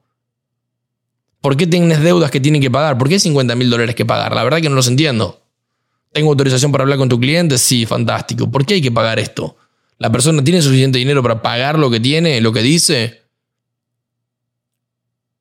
¿Por 1.40 1.56
qué 1.56 1.66
tienes 1.66 2.02
deudas 2.02 2.30
que 2.30 2.40
tienen 2.40 2.60
que 2.60 2.70
pagar? 2.70 2.98
¿Por 2.98 3.08
qué 3.08 3.14
hay 3.14 3.20
50 3.20 3.54
mil 3.54 3.70
dólares 3.70 3.94
que 3.94 4.04
pagar? 4.04 4.34
La 4.34 4.44
verdad 4.44 4.60
que 4.60 4.68
no 4.68 4.74
los 4.74 4.88
entiendo. 4.88 5.40
¿Tengo 6.12 6.30
autorización 6.30 6.72
para 6.72 6.82
hablar 6.82 6.98
con 6.98 7.08
tu 7.08 7.18
cliente? 7.18 7.56
Sí, 7.56 7.86
fantástico. 7.86 8.50
¿Por 8.50 8.66
qué 8.66 8.74
hay 8.74 8.82
que 8.82 8.90
pagar 8.90 9.18
esto? 9.18 9.56
¿La 9.98 10.10
persona 10.10 10.42
tiene 10.42 10.60
suficiente 10.60 10.98
dinero 10.98 11.22
para 11.22 11.40
pagar 11.40 11.78
lo 11.78 11.90
que 11.90 12.00
tiene, 12.00 12.40
lo 12.40 12.52
que 12.52 12.62
dice? 12.62 13.22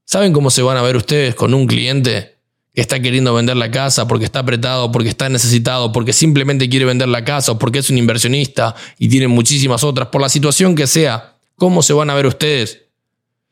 ¿Saben 0.06 0.32
cómo 0.32 0.50
se 0.50 0.62
van 0.62 0.78
a 0.78 0.82
ver 0.82 0.96
ustedes 0.96 1.36
con 1.36 1.54
un 1.54 1.68
cliente 1.68 2.38
que 2.74 2.82
está 2.82 3.00
queriendo 3.00 3.34
vender 3.34 3.58
la 3.58 3.72
casa 3.72 4.08
porque 4.08 4.26
está 4.26 4.40
apretado, 4.40 4.92
porque 4.92 5.10
está 5.10 5.28
necesitado, 5.28 5.92
porque 5.92 6.14
simplemente 6.14 6.70
quiere 6.70 6.86
vender 6.86 7.08
la 7.08 7.24
casa 7.26 7.54
o 7.54 7.60
porque 7.60 7.80
es 7.80 7.90
un 7.90 7.98
inversionista 7.98 8.76
y 8.98 9.10
tiene 9.10 9.28
muchísimas 9.28 9.84
otras, 9.84 10.10
por 10.10 10.22
la 10.22 10.30
situación 10.30 10.76
que 10.76 10.88
sea? 10.88 11.36
¿Cómo 11.56 11.84
se 11.84 11.94
van 11.94 12.10
a 12.10 12.16
ver 12.16 12.26
ustedes 12.26 12.84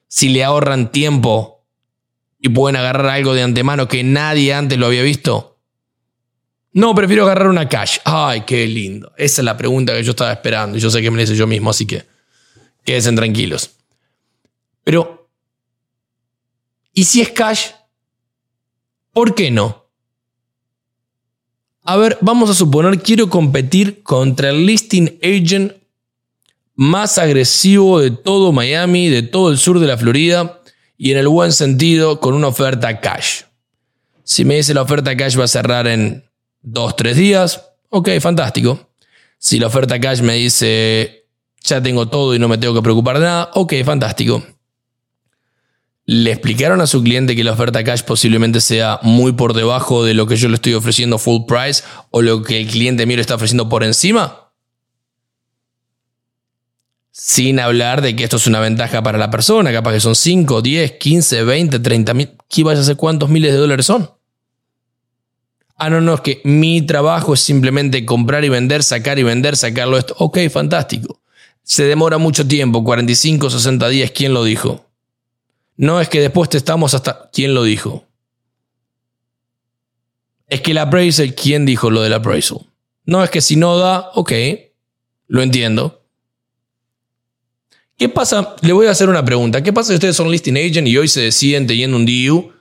si 0.07 0.29
le 0.29 0.43
ahorran 0.43 0.91
tiempo 0.91 1.56
y 2.39 2.50
pueden 2.50 2.76
agarrar 2.76 3.08
algo 3.08 3.34
de 3.34 3.43
antemano 3.43 3.88
que 3.88 4.04
nadie 4.04 4.54
antes 4.54 4.78
lo 4.78 4.88
había 4.88 5.04
visto? 5.04 5.60
No, 6.73 6.93
prefiero 6.93 7.23
agarrar 7.23 7.47
una 7.47 7.67
cash. 7.67 7.97
Ay, 8.06 8.41
qué 8.41 8.67
lindo. 8.67 9.12
Esa 9.17 9.41
es 9.41 9.45
la 9.45 9.58
pregunta 9.58 9.93
que 9.93 10.04
yo 10.04 10.12
estaba 10.12 10.32
esperando 10.32 10.78
y 10.78 10.82
yo 10.82 10.91
sé 10.91 11.02
que 11.02 11.10
me 11.10 11.17
la 11.17 11.23
hice 11.23 11.36
yo 11.36 11.47
mismo, 11.47 11.71
así 11.71 11.86
que 11.86 12.06
quédense 12.84 13.12
tranquilos. 13.13 13.71
Pero 14.84 15.17
y 16.97 17.04
si 17.04 17.21
es 17.21 17.30
cash, 17.30 17.67
¿por 19.13 19.36
qué 19.36 19.52
no? 19.52 19.86
A 21.84 21.95
ver, 21.95 22.17
vamos 22.21 22.50
a 22.50 22.56
suponer, 22.56 23.04
quiero 23.04 23.30
competir 23.30 24.02
contra 24.02 24.50
el 24.50 24.65
listing 24.65 25.19
agent 25.21 25.73
más 26.73 27.19
agresivo 27.19 28.00
de 28.00 28.10
todo 28.10 28.52
Miami, 28.52 29.10
de 29.10 29.21
todo 29.21 29.52
el 29.52 29.60
sur 29.60 29.80
de 29.80 29.86
la 29.86 29.95
Florida, 29.95 30.56
y 30.97 31.12
en 31.12 31.17
el 31.17 31.27
buen 31.27 31.53
sentido, 31.53 32.19
con 32.19 32.33
una 32.33 32.47
oferta 32.47 32.99
cash. 32.99 33.43
Si 34.23 34.43
me 34.43 34.55
dice 34.55 34.73
la 34.73 34.81
oferta 34.81 35.15
cash 35.15 35.39
va 35.39 35.45
a 35.45 35.47
cerrar 35.47 35.88
en 35.88 36.29
dos, 36.62 36.95
tres 36.95 37.15
días, 37.15 37.63
ok, 37.89 38.10
fantástico. 38.19 38.89
Si 39.38 39.60
la 39.60 39.67
oferta 39.67 39.99
cash 39.99 40.21
me 40.21 40.33
dice 40.33 41.17
ya 41.63 41.81
tengo 41.81 42.07
todo 42.07 42.33
y 42.33 42.39
no 42.39 42.47
me 42.47 42.57
tengo 42.57 42.73
que 42.73 42.81
preocupar 42.81 43.19
de 43.19 43.25
nada, 43.25 43.51
ok, 43.53 43.73
fantástico. 43.83 44.43
¿Le 46.05 46.31
explicaron 46.31 46.79
a 46.79 46.88
su 46.88 47.03
cliente 47.03 47.36
que 47.36 47.43
la 47.43 47.51
oferta 47.51 47.83
cash 47.83 48.03
posiblemente 48.03 48.62
sea 48.62 48.99
muy 49.03 49.33
por 49.33 49.53
debajo 49.53 50.05
de 50.05 50.13
lo 50.13 50.25
que 50.25 50.38
yo 50.38 50.47
le 50.47 50.55
estoy 50.55 50.73
ofreciendo 50.73 51.17
full 51.17 51.41
price 51.45 51.83
o 52.12 52.21
lo 52.21 52.43
que 52.43 52.62
el 52.62 52.67
cliente 52.67 53.05
mío 53.05 53.17
le 53.17 53.21
está 53.21 53.36
ofreciendo 53.36 53.67
por 53.67 53.83
encima? 53.83 54.46
Sin 57.19 57.60
hablar 57.60 58.03
de 58.03 58.15
que 58.15 58.23
esto 58.23 58.38
es 58.38 58.45
una 58.45 58.60
ventaja 58.60 59.01
para 59.01 59.17
la 59.17 59.32
persona, 59.32 59.71
capaz 59.71 59.93
que 59.93 59.99
son 59.99 60.13
5, 60.13 60.62
10, 60.62 60.91
15, 60.93 61.43
20, 61.43 61.80
30 61.80 62.13
mil. 62.13 62.30
¿Qué 62.47 62.63
vaya 62.63 62.80
a 62.80 62.84
ser 62.84 62.95
cuántos 62.95 63.27
miles 63.27 63.53
de 63.53 63.58
dólares 63.58 63.88
son? 63.88 64.12
Ah, 65.77 65.89
no, 65.89 65.99
no, 65.99 66.13
es 66.13 66.21
que 66.21 66.41
mi 66.43 66.84
trabajo 66.84 67.34
es 67.34 67.39
simplemente 67.39 68.06
comprar 68.06 68.45
y 68.45 68.49
vender, 68.49 68.84
sacar 68.84 69.17
y 69.17 69.23
vender, 69.23 69.58
sacarlo 69.58 69.97
esto. 69.97 70.15
Ok, 70.19 70.38
fantástico. 70.51 71.19
Se 71.63 71.86
demora 71.86 72.19
mucho 72.19 72.47
tiempo, 72.47 72.84
45, 72.84 73.49
60 73.49 73.89
días, 73.89 74.12
¿quién 74.12 74.36
lo 74.36 74.43
dijo? 74.43 74.86
No 75.75 75.99
es 75.99 76.10
que 76.10 76.21
después 76.21 76.51
te 76.51 76.58
estamos 76.58 76.93
hasta... 76.93 77.32
¿Quién 77.34 77.56
lo 77.56 77.63
dijo? 77.63 78.06
Es 80.45 80.62
que 80.62 80.69
el 80.69 80.77
appraisal, 80.77 81.34
¿quién 81.34 81.65
dijo 81.65 81.89
lo 81.89 82.03
del 82.03 82.13
appraisal? 82.13 82.60
No 83.06 83.23
es 83.23 83.32
que 83.32 83.41
si 83.41 83.56
no 83.56 83.75
da, 83.80 84.12
ok, 84.13 84.34
lo 85.27 85.41
entiendo. 85.41 85.96
¿Qué 87.97 88.10
pasa? 88.10 88.55
Le 88.62 88.73
voy 88.73 88.86
a 88.86 88.91
hacer 88.91 89.10
una 89.10 89.25
pregunta. 89.25 89.63
¿Qué 89.63 89.73
pasa 89.73 89.89
si 89.89 89.95
ustedes 89.95 90.15
son 90.15 90.29
listing 90.29 90.55
agent 90.55 90.88
y 90.88 90.97
hoy 90.97 91.07
se 91.07 91.21
deciden 91.21 91.65
teniendo 91.65 91.97
un 91.97 92.05
DU 92.05 92.51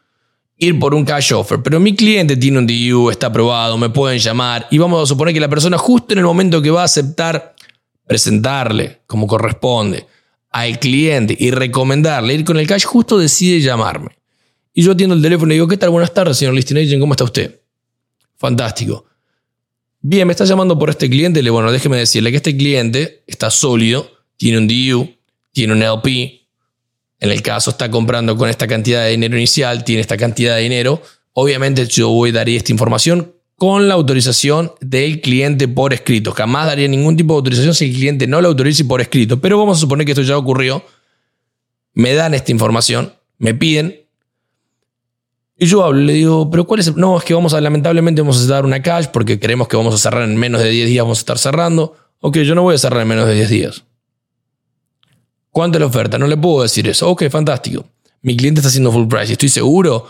ir 0.56 0.78
por 0.78 0.94
un 0.94 1.04
cash 1.04 1.34
offer? 1.34 1.62
Pero 1.62 1.78
mi 1.78 1.94
cliente 1.94 2.38
tiene 2.38 2.58
un 2.58 2.66
DU, 2.66 3.10
está 3.10 3.26
aprobado, 3.26 3.76
me 3.76 3.90
pueden 3.90 4.18
llamar 4.18 4.66
y 4.70 4.78
vamos 4.78 5.02
a 5.02 5.06
suponer 5.06 5.34
que 5.34 5.40
la 5.40 5.48
persona 5.50 5.76
justo 5.76 6.14
en 6.14 6.20
el 6.20 6.24
momento 6.24 6.62
que 6.62 6.70
va 6.70 6.80
a 6.80 6.84
aceptar 6.84 7.54
presentarle 8.06 9.02
como 9.06 9.26
corresponde 9.26 10.06
al 10.50 10.78
cliente 10.78 11.36
y 11.38 11.50
recomendarle 11.50 12.32
ir 12.32 12.44
con 12.44 12.58
el 12.58 12.66
cash, 12.66 12.84
justo 12.84 13.18
decide 13.18 13.60
llamarme. 13.60 14.16
Y 14.72 14.82
yo 14.82 14.92
atiendo 14.92 15.14
el 15.14 15.20
teléfono 15.20 15.52
y 15.52 15.56
digo, 15.56 15.68
¿qué 15.68 15.76
tal? 15.76 15.90
Buenas 15.90 16.14
tardes, 16.14 16.38
señor 16.38 16.54
listing 16.54 16.78
agent, 16.78 17.00
¿cómo 17.00 17.12
está 17.12 17.24
usted? 17.24 17.60
Fantástico. 18.38 19.04
Bien, 20.00 20.26
me 20.26 20.32
está 20.32 20.46
llamando 20.46 20.78
por 20.78 20.88
este 20.88 21.10
cliente. 21.10 21.42
Le 21.42 21.50
bueno, 21.50 21.70
déjeme 21.72 21.98
decirle 21.98 22.30
que 22.30 22.36
este 22.36 22.56
cliente 22.56 23.22
está 23.26 23.50
sólido, 23.50 24.10
tiene 24.36 24.58
un 24.58 24.68
DU, 24.68 25.15
tiene 25.56 25.72
un 25.72 25.82
LP. 25.82 26.50
En 27.18 27.30
el 27.30 27.40
caso 27.40 27.70
está 27.70 27.90
comprando 27.90 28.36
con 28.36 28.50
esta 28.50 28.66
cantidad 28.66 29.04
de 29.04 29.12
dinero 29.12 29.38
inicial, 29.38 29.84
tiene 29.84 30.02
esta 30.02 30.18
cantidad 30.18 30.54
de 30.54 30.60
dinero. 30.60 31.00
Obviamente 31.32 31.86
yo 31.86 32.10
voy 32.10 32.28
a 32.28 32.34
dar 32.34 32.48
esta 32.50 32.72
información 32.72 33.32
con 33.56 33.88
la 33.88 33.94
autorización 33.94 34.72
del 34.82 35.22
cliente 35.22 35.66
por 35.66 35.94
escrito. 35.94 36.32
Jamás 36.32 36.66
daría 36.66 36.88
ningún 36.88 37.16
tipo 37.16 37.32
de 37.32 37.38
autorización 37.38 37.74
si 37.74 37.86
el 37.86 37.94
cliente 37.94 38.26
no 38.26 38.42
lo 38.42 38.48
autorice 38.48 38.84
por 38.84 39.00
escrito. 39.00 39.40
Pero 39.40 39.56
vamos 39.56 39.78
a 39.78 39.80
suponer 39.80 40.04
que 40.04 40.12
esto 40.12 40.20
ya 40.20 40.36
ocurrió. 40.36 40.84
Me 41.94 42.12
dan 42.12 42.34
esta 42.34 42.52
información, 42.52 43.14
me 43.38 43.54
piden. 43.54 43.98
Y 45.56 45.64
yo 45.64 45.82
hablo, 45.84 46.02
le 46.02 46.12
digo, 46.12 46.50
pero 46.50 46.66
¿cuál 46.66 46.80
es? 46.80 46.94
No, 46.96 47.16
es 47.16 47.24
que 47.24 47.32
vamos 47.32 47.54
a, 47.54 47.62
lamentablemente 47.62 48.20
vamos 48.20 48.44
a 48.44 48.46
dar 48.46 48.66
una 48.66 48.82
cash 48.82 49.06
porque 49.06 49.40
creemos 49.40 49.68
que 49.68 49.78
vamos 49.78 49.94
a 49.94 49.98
cerrar 49.98 50.24
en 50.28 50.36
menos 50.36 50.60
de 50.60 50.68
10 50.68 50.86
días, 50.86 51.02
vamos 51.02 51.16
a 51.16 51.20
estar 51.20 51.38
cerrando. 51.38 51.96
Ok, 52.20 52.40
yo 52.40 52.54
no 52.54 52.60
voy 52.60 52.74
a 52.74 52.78
cerrar 52.78 53.00
en 53.00 53.08
menos 53.08 53.26
de 53.26 53.32
10 53.36 53.48
días. 53.48 53.84
¿Cuánto 55.56 55.78
es 55.78 55.80
la 55.80 55.86
oferta? 55.86 56.18
No 56.18 56.26
le 56.26 56.36
puedo 56.36 56.64
decir 56.64 56.86
eso. 56.86 57.08
Ok, 57.08 57.30
fantástico. 57.30 57.86
Mi 58.20 58.36
cliente 58.36 58.60
está 58.60 58.68
haciendo 58.68 58.92
full 58.92 59.06
price 59.06 59.28
y 59.28 59.32
estoy 59.32 59.48
seguro 59.48 60.06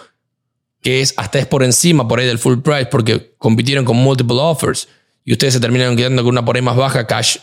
que 0.83 1.01
es 1.01 1.15
hasta 1.17 1.39
es 1.39 1.47
por 1.47 1.63
encima 1.63 2.09
por 2.09 2.19
ahí 2.19 2.27
del 2.27 2.41
full 2.41 2.59
price 2.59 2.87
porque 2.87 3.37
compitieron 3.39 3.85
con 3.85 3.97
multiple 3.97 4.39
offers 4.41 4.89
y 5.25 5.31
ustedes 5.31 5.55
se 5.55 5.61
terminaron 5.61 5.95
quedando 5.95 6.25
con 6.25 6.31
una 6.31 6.45
por 6.45 6.57
ahí 6.57 6.63
más 6.63 6.75
baja 6.75 7.07
cash. 7.07 7.37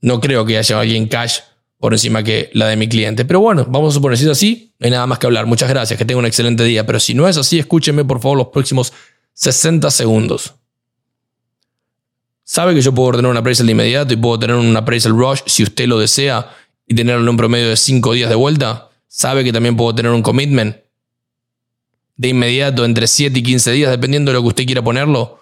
No 0.00 0.20
creo 0.20 0.46
que 0.46 0.58
haya 0.58 0.78
alguien 0.78 1.08
cash 1.08 1.40
por 1.80 1.92
encima 1.92 2.22
que 2.22 2.50
la 2.52 2.68
de 2.68 2.76
mi 2.76 2.88
cliente. 2.88 3.24
Pero 3.24 3.40
bueno, 3.40 3.66
vamos 3.68 3.92
a 3.92 3.94
suponer 3.94 4.16
si 4.16 4.22
es 4.22 4.30
así, 4.30 4.76
no 4.78 4.84
hay 4.84 4.92
nada 4.92 5.08
más 5.08 5.18
que 5.18 5.26
hablar. 5.26 5.46
Muchas 5.46 5.70
gracias, 5.70 5.98
que 5.98 6.04
tenga 6.04 6.20
un 6.20 6.26
excelente 6.26 6.62
día. 6.62 6.86
Pero 6.86 7.00
si 7.00 7.14
no 7.14 7.26
es 7.26 7.36
así, 7.36 7.58
escúchenme 7.58 8.04
por 8.04 8.20
favor 8.20 8.38
los 8.38 8.46
próximos 8.46 8.92
60 9.32 9.90
segundos. 9.90 10.54
Sabe 12.52 12.74
que 12.74 12.82
yo 12.82 12.92
puedo 12.92 13.08
ordenar 13.08 13.30
un 13.30 13.36
appraisal 13.38 13.64
de 13.64 13.72
inmediato 13.72 14.12
y 14.12 14.18
puedo 14.18 14.38
tener 14.38 14.56
un 14.56 14.76
appraisal 14.76 15.12
rush 15.12 15.40
si 15.46 15.62
usted 15.62 15.86
lo 15.86 15.98
desea 15.98 16.54
y 16.86 16.94
tenerlo 16.94 17.22
en 17.22 17.30
un 17.30 17.36
promedio 17.38 17.70
de 17.70 17.78
5 17.78 18.12
días 18.12 18.28
de 18.28 18.34
vuelta. 18.34 18.90
Sabe 19.08 19.42
que 19.42 19.54
también 19.54 19.74
puedo 19.74 19.94
tener 19.94 20.12
un 20.12 20.20
commitment 20.20 20.76
de 22.14 22.28
inmediato 22.28 22.84
entre 22.84 23.06
7 23.06 23.38
y 23.38 23.42
15 23.42 23.72
días, 23.72 23.90
dependiendo 23.90 24.30
de 24.30 24.34
lo 24.34 24.42
que 24.42 24.48
usted 24.48 24.66
quiera 24.66 24.84
ponerlo. 24.84 25.40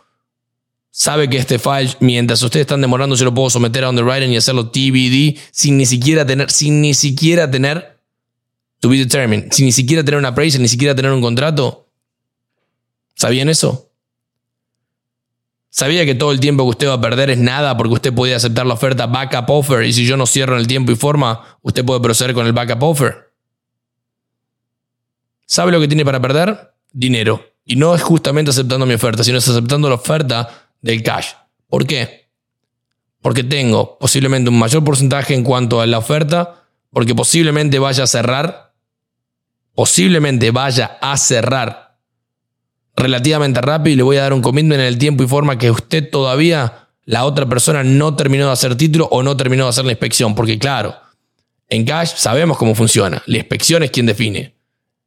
Sabe 0.93 1.29
que 1.29 1.39
este 1.39 1.59
file, 1.59 1.97
mientras 1.99 2.41
ustedes 2.45 2.63
están 2.63 2.81
demorando, 2.81 3.17
yo 3.17 3.25
lo 3.25 3.35
puedo 3.35 3.51
someter 3.51 3.83
a 3.83 3.91
underwriting 3.91 4.31
y 4.31 4.37
hacerlo 4.37 4.71
TBD 4.71 5.37
sin 5.51 5.79
ni 5.79 5.87
siquiera 5.87 6.25
tener, 6.25 6.49
sin 6.49 6.81
ni 6.81 6.95
siquiera 6.95 7.51
tener 7.51 7.99
to 8.79 8.89
be 8.89 8.99
determined, 8.99 9.51
sin 9.51 9.67
ni 9.67 9.73
siquiera 9.73 10.05
tener 10.05 10.19
un 10.21 10.27
appraisal, 10.27 10.63
ni 10.63 10.69
siquiera 10.69 10.95
tener 10.95 11.11
un 11.11 11.23
contrato. 11.23 11.89
¿Sabían 13.17 13.49
eso? 13.49 13.90
Sabía 15.71 16.05
que 16.05 16.17
todo 16.17 16.33
el 16.33 16.41
tiempo 16.41 16.65
que 16.65 16.71
usted 16.71 16.89
va 16.89 16.95
a 16.95 17.01
perder 17.01 17.31
es 17.31 17.39
nada 17.39 17.77
porque 17.77 17.95
usted 17.95 18.13
puede 18.13 18.35
aceptar 18.35 18.67
la 18.67 18.75
oferta 18.75 19.07
backup 19.07 19.49
offer 19.49 19.85
y 19.85 19.93
si 19.93 20.05
yo 20.05 20.17
no 20.17 20.27
cierro 20.27 20.55
en 20.55 20.61
el 20.61 20.67
tiempo 20.67 20.91
y 20.91 20.97
forma, 20.97 21.59
usted 21.63 21.85
puede 21.85 22.01
proceder 22.01 22.35
con 22.35 22.45
el 22.45 22.53
backup 22.53 22.83
offer. 22.83 23.33
¿Sabe 25.47 25.71
lo 25.71 25.81
que 25.81 25.87
tiene 25.87 26.05
para 26.05 26.21
perder? 26.21 26.75
Dinero. 26.93 27.45
Y 27.65 27.77
no 27.77 27.95
es 27.95 28.03
justamente 28.03 28.51
aceptando 28.51 28.85
mi 28.85 28.95
oferta, 28.95 29.23
sino 29.23 29.39
es 29.39 29.49
aceptando 29.49 29.89
la 29.89 29.95
oferta 29.95 30.69
del 30.81 31.05
cash. 31.05 31.29
¿Por 31.69 31.87
qué? 31.87 32.29
Porque 33.23 33.45
tengo 33.45 33.97
posiblemente 33.99 34.51
un 34.51 34.59
mayor 34.59 34.83
porcentaje 34.83 35.35
en 35.35 35.45
cuanto 35.45 35.81
a 35.81 35.87
la 35.87 35.99
oferta, 35.99 36.65
porque 36.91 37.15
posiblemente 37.15 37.79
vaya 37.79 38.05
a 38.05 38.07
cerrar, 38.09 38.75
posiblemente 39.75 40.51
vaya 40.51 40.99
a 41.01 41.17
cerrar 41.17 41.90
relativamente 43.01 43.61
rápido 43.61 43.95
y 43.95 43.97
le 43.97 44.03
voy 44.03 44.17
a 44.19 44.23
dar 44.23 44.33
un 44.33 44.43
commitment 44.43 44.81
en 44.81 44.87
el 44.87 44.99
tiempo 44.99 45.25
y 45.25 45.27
forma 45.27 45.59
que 45.59 45.71
usted 45.71 46.09
todavía, 46.11 46.89
la 47.05 47.25
otra 47.25 47.47
persona 47.47 47.83
no 47.83 48.15
terminó 48.15 48.47
de 48.47 48.53
hacer 48.53 48.77
título 48.77 49.07
o 49.11 49.23
no 49.23 49.37
terminó 49.37 49.65
de 49.65 49.71
hacer 49.71 49.85
la 49.85 49.93
inspección. 49.93 50.35
Porque 50.35 50.59
claro, 50.59 50.95
en 51.69 51.85
cash 51.85 52.13
sabemos 52.17 52.57
cómo 52.59 52.75
funciona. 52.75 53.23
La 53.27 53.39
inspección 53.39 53.83
es 53.83 53.91
quien 53.91 54.07
define. 54.07 54.55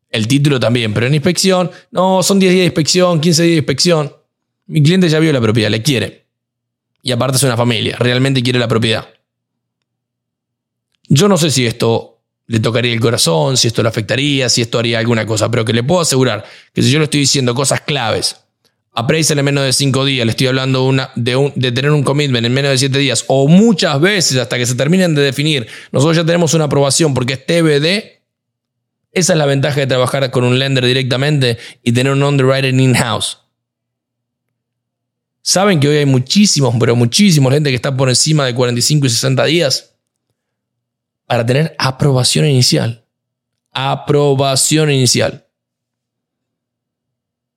El 0.09 0.27
título 0.27 0.59
también, 0.59 0.93
pero 0.93 1.07
en 1.07 1.15
inspección, 1.15 1.71
no, 1.91 2.21
son 2.21 2.39
10 2.39 2.51
días 2.51 2.61
de 2.61 2.65
inspección, 2.65 3.19
15 3.19 3.43
días 3.43 3.51
de 3.53 3.57
inspección. 3.57 4.13
Mi 4.67 4.83
cliente 4.83 5.09
ya 5.09 5.19
vio 5.19 5.33
la 5.33 5.41
propiedad, 5.41 5.71
le 5.71 5.81
quiere. 5.81 6.27
Y 7.01 7.11
aparte 7.11 7.37
es 7.37 7.43
una 7.43 7.57
familia, 7.57 7.97
realmente 7.97 8.43
quiere 8.43 8.59
la 8.59 8.67
propiedad. 8.67 9.07
Yo 11.09 11.27
no 11.27 11.37
sé 11.37 11.51
si 11.51 11.65
esto 11.65 12.12
le 12.53 12.59
tocaría 12.59 12.93
el 12.93 12.99
corazón, 12.99 13.57
si 13.57 13.67
esto 13.67 13.81
le 13.81 13.89
afectaría, 13.89 14.47
si 14.47 14.61
esto 14.61 14.77
haría 14.77 14.99
alguna 14.99 15.25
cosa, 15.25 15.49
pero 15.49 15.65
que 15.65 15.73
le 15.73 15.81
puedo 15.81 16.01
asegurar 16.01 16.45
que 16.71 16.83
si 16.83 16.91
yo 16.91 16.99
le 16.99 17.05
estoy 17.05 17.21
diciendo 17.21 17.55
cosas 17.55 17.81
claves, 17.81 18.35
appraisal 18.91 19.39
en 19.39 19.45
menos 19.45 19.63
de 19.63 19.73
5 19.73 20.05
días, 20.05 20.23
le 20.23 20.29
estoy 20.29 20.45
hablando 20.45 20.93
de, 21.15 21.51
de 21.55 21.71
tener 21.71 21.89
un 21.89 22.03
commitment 22.03 22.45
en 22.45 22.53
menos 22.53 22.69
de 22.69 22.77
7 22.77 22.95
días, 22.99 23.25
o 23.27 23.47
muchas 23.47 23.99
veces 23.99 24.37
hasta 24.37 24.59
que 24.59 24.67
se 24.67 24.75
terminen 24.75 25.15
de 25.15 25.23
definir, 25.23 25.65
nosotros 25.91 26.15
ya 26.15 26.23
tenemos 26.23 26.53
una 26.53 26.65
aprobación 26.65 27.15
porque 27.15 27.33
es 27.33 27.43
TBD, 27.43 28.21
esa 29.13 29.33
es 29.33 29.39
la 29.39 29.47
ventaja 29.47 29.79
de 29.79 29.87
trabajar 29.87 30.29
con 30.29 30.43
un 30.43 30.59
lender 30.59 30.85
directamente 30.85 31.57
y 31.81 31.91
tener 31.91 32.13
un 32.13 32.21
underwriting 32.21 32.79
in-house. 32.79 33.39
Saben 35.41 35.79
que 35.79 35.87
hoy 35.87 35.97
hay 35.97 36.05
muchísimos, 36.05 36.75
pero 36.79 36.95
muchísimos 36.95 37.51
gente 37.51 37.71
que 37.71 37.75
está 37.75 37.97
por 37.97 38.09
encima 38.09 38.45
de 38.45 38.53
45 38.53 39.07
y 39.07 39.09
60 39.09 39.43
días 39.45 39.92
para 41.25 41.45
tener 41.45 41.75
aprobación 41.77 42.45
inicial. 42.45 43.05
Aprobación 43.71 44.91
inicial. 44.91 45.47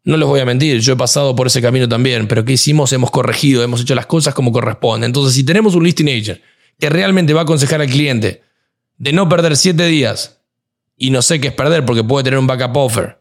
No 0.04 0.16
les 0.16 0.28
voy 0.28 0.40
a 0.40 0.44
mentir, 0.44 0.80
yo 0.80 0.92
he 0.92 0.96
pasado 0.96 1.34
por 1.34 1.48
ese 1.48 1.60
camino 1.60 1.88
también, 1.88 2.28
pero 2.28 2.44
¿qué 2.44 2.52
hicimos? 2.52 2.92
Hemos 2.92 3.10
corregido, 3.10 3.64
hemos 3.64 3.80
hecho 3.80 3.94
las 3.94 4.06
cosas 4.06 4.34
como 4.34 4.52
corresponde. 4.52 5.06
Entonces, 5.06 5.34
si 5.34 5.44
tenemos 5.44 5.74
un 5.74 5.84
listing 5.84 6.08
agent 6.08 6.40
que 6.78 6.88
realmente 6.88 7.34
va 7.34 7.40
a 7.40 7.42
aconsejar 7.42 7.80
al 7.80 7.88
cliente 7.88 8.42
de 8.98 9.12
no 9.12 9.28
perder 9.28 9.56
siete 9.56 9.86
días, 9.86 10.36
y 10.96 11.10
no 11.10 11.22
sé 11.22 11.40
qué 11.40 11.48
es 11.48 11.54
perder 11.54 11.84
porque 11.84 12.02
puede 12.02 12.24
tener 12.24 12.38
un 12.38 12.46
backup 12.46 12.76
offer, 12.76 13.18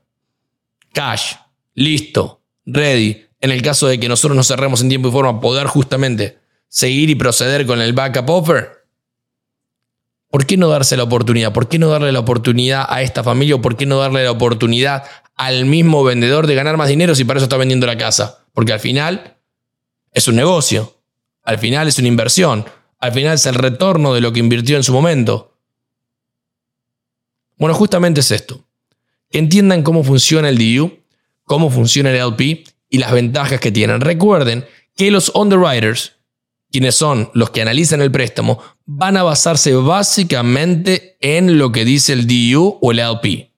cash, 0.93 1.33
listo, 1.73 2.41
ready, 2.65 3.25
en 3.41 3.51
el 3.51 3.61
caso 3.61 3.87
de 3.87 3.99
que 3.99 4.07
nosotros 4.07 4.35
nos 4.35 4.47
cerremos 4.47 4.81
en 4.81 4.89
tiempo 4.89 5.09
y 5.09 5.11
forma, 5.11 5.39
poder 5.41 5.67
justamente 5.67 6.39
seguir 6.67 7.09
y 7.09 7.15
proceder 7.15 7.65
con 7.65 7.81
el 7.81 7.93
backup 7.93 8.29
offer, 8.29 8.74
¿Por 10.35 10.45
qué 10.45 10.57
no 10.57 10.67
darse 10.67 10.97
la 10.97 11.03
oportunidad? 11.03 11.53
¿Por 11.53 11.69
qué 11.69 11.79
no 11.79 11.87
darle 11.87 12.11
la 12.11 12.19
oportunidad 12.19 12.85
a 12.89 13.01
esta 13.01 13.23
familia 13.23 13.55
o 13.55 13.61
por 13.61 13.77
qué 13.77 13.85
no 13.85 13.99
darle 13.99 14.25
la 14.25 14.31
oportunidad 14.31 15.05
al 15.37 15.63
mismo 15.63 16.03
vendedor 16.03 16.45
de 16.45 16.55
ganar 16.55 16.75
más 16.75 16.89
dinero 16.89 17.15
si 17.15 17.23
para 17.23 17.37
eso 17.37 17.45
está 17.45 17.55
vendiendo 17.55 17.87
la 17.87 17.97
casa? 17.97 18.45
Porque 18.53 18.73
al 18.73 18.81
final 18.81 19.37
es 20.11 20.27
un 20.27 20.35
negocio, 20.35 20.99
al 21.41 21.57
final 21.57 21.87
es 21.87 21.99
una 21.99 22.09
inversión, 22.09 22.65
al 22.99 23.13
final 23.13 23.35
es 23.35 23.45
el 23.45 23.55
retorno 23.55 24.13
de 24.13 24.19
lo 24.19 24.33
que 24.33 24.41
invirtió 24.41 24.75
en 24.75 24.83
su 24.83 24.91
momento. 24.91 25.57
Bueno, 27.57 27.73
justamente 27.73 28.19
es 28.19 28.29
esto. 28.29 28.67
Que 29.29 29.37
entiendan 29.37 29.83
cómo 29.83 30.03
funciona 30.03 30.49
el 30.49 30.57
DU, 30.57 30.99
cómo 31.45 31.69
funciona 31.69 32.09
el 32.09 32.17
LP 32.17 32.65
y 32.89 32.97
las 32.97 33.13
ventajas 33.13 33.61
que 33.61 33.71
tienen. 33.71 34.01
Recuerden 34.01 34.65
que 34.97 35.11
los 35.11 35.31
underwriters 35.33 36.11
quienes 36.75 36.95
son 36.95 37.29
los 37.33 37.51
que 37.51 37.61
analizan 37.61 38.01
el 38.01 38.11
préstamo, 38.11 38.59
van 38.85 39.17
a 39.17 39.23
basarse 39.23 39.73
básicamente 39.73 41.17
en 41.19 41.57
lo 41.57 41.71
que 41.71 41.85
dice 41.85 42.13
el 42.13 42.27
DU 42.27 42.77
o 42.81 42.91
el 42.91 42.99
LP. 42.99 43.51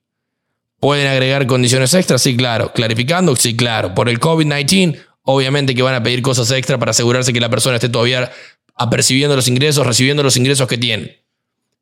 ¿Pueden 0.80 1.08
agregar 1.08 1.46
condiciones 1.46 1.92
extras? 1.94 2.22
Sí, 2.22 2.36
claro. 2.36 2.72
¿Clarificando? 2.72 3.34
Sí, 3.36 3.56
claro. 3.56 3.94
Por 3.94 4.08
el 4.08 4.20
COVID-19, 4.20 4.98
obviamente 5.22 5.74
que 5.74 5.82
van 5.82 5.94
a 5.94 6.02
pedir 6.02 6.22
cosas 6.22 6.50
extra 6.52 6.78
para 6.78 6.92
asegurarse 6.92 7.32
que 7.32 7.40
la 7.40 7.50
persona 7.50 7.76
esté 7.76 7.88
todavía 7.88 8.30
apercibiendo 8.74 9.34
los 9.34 9.48
ingresos, 9.48 9.86
recibiendo 9.86 10.22
los 10.22 10.36
ingresos 10.36 10.68
que 10.68 10.78
tiene. 10.78 11.24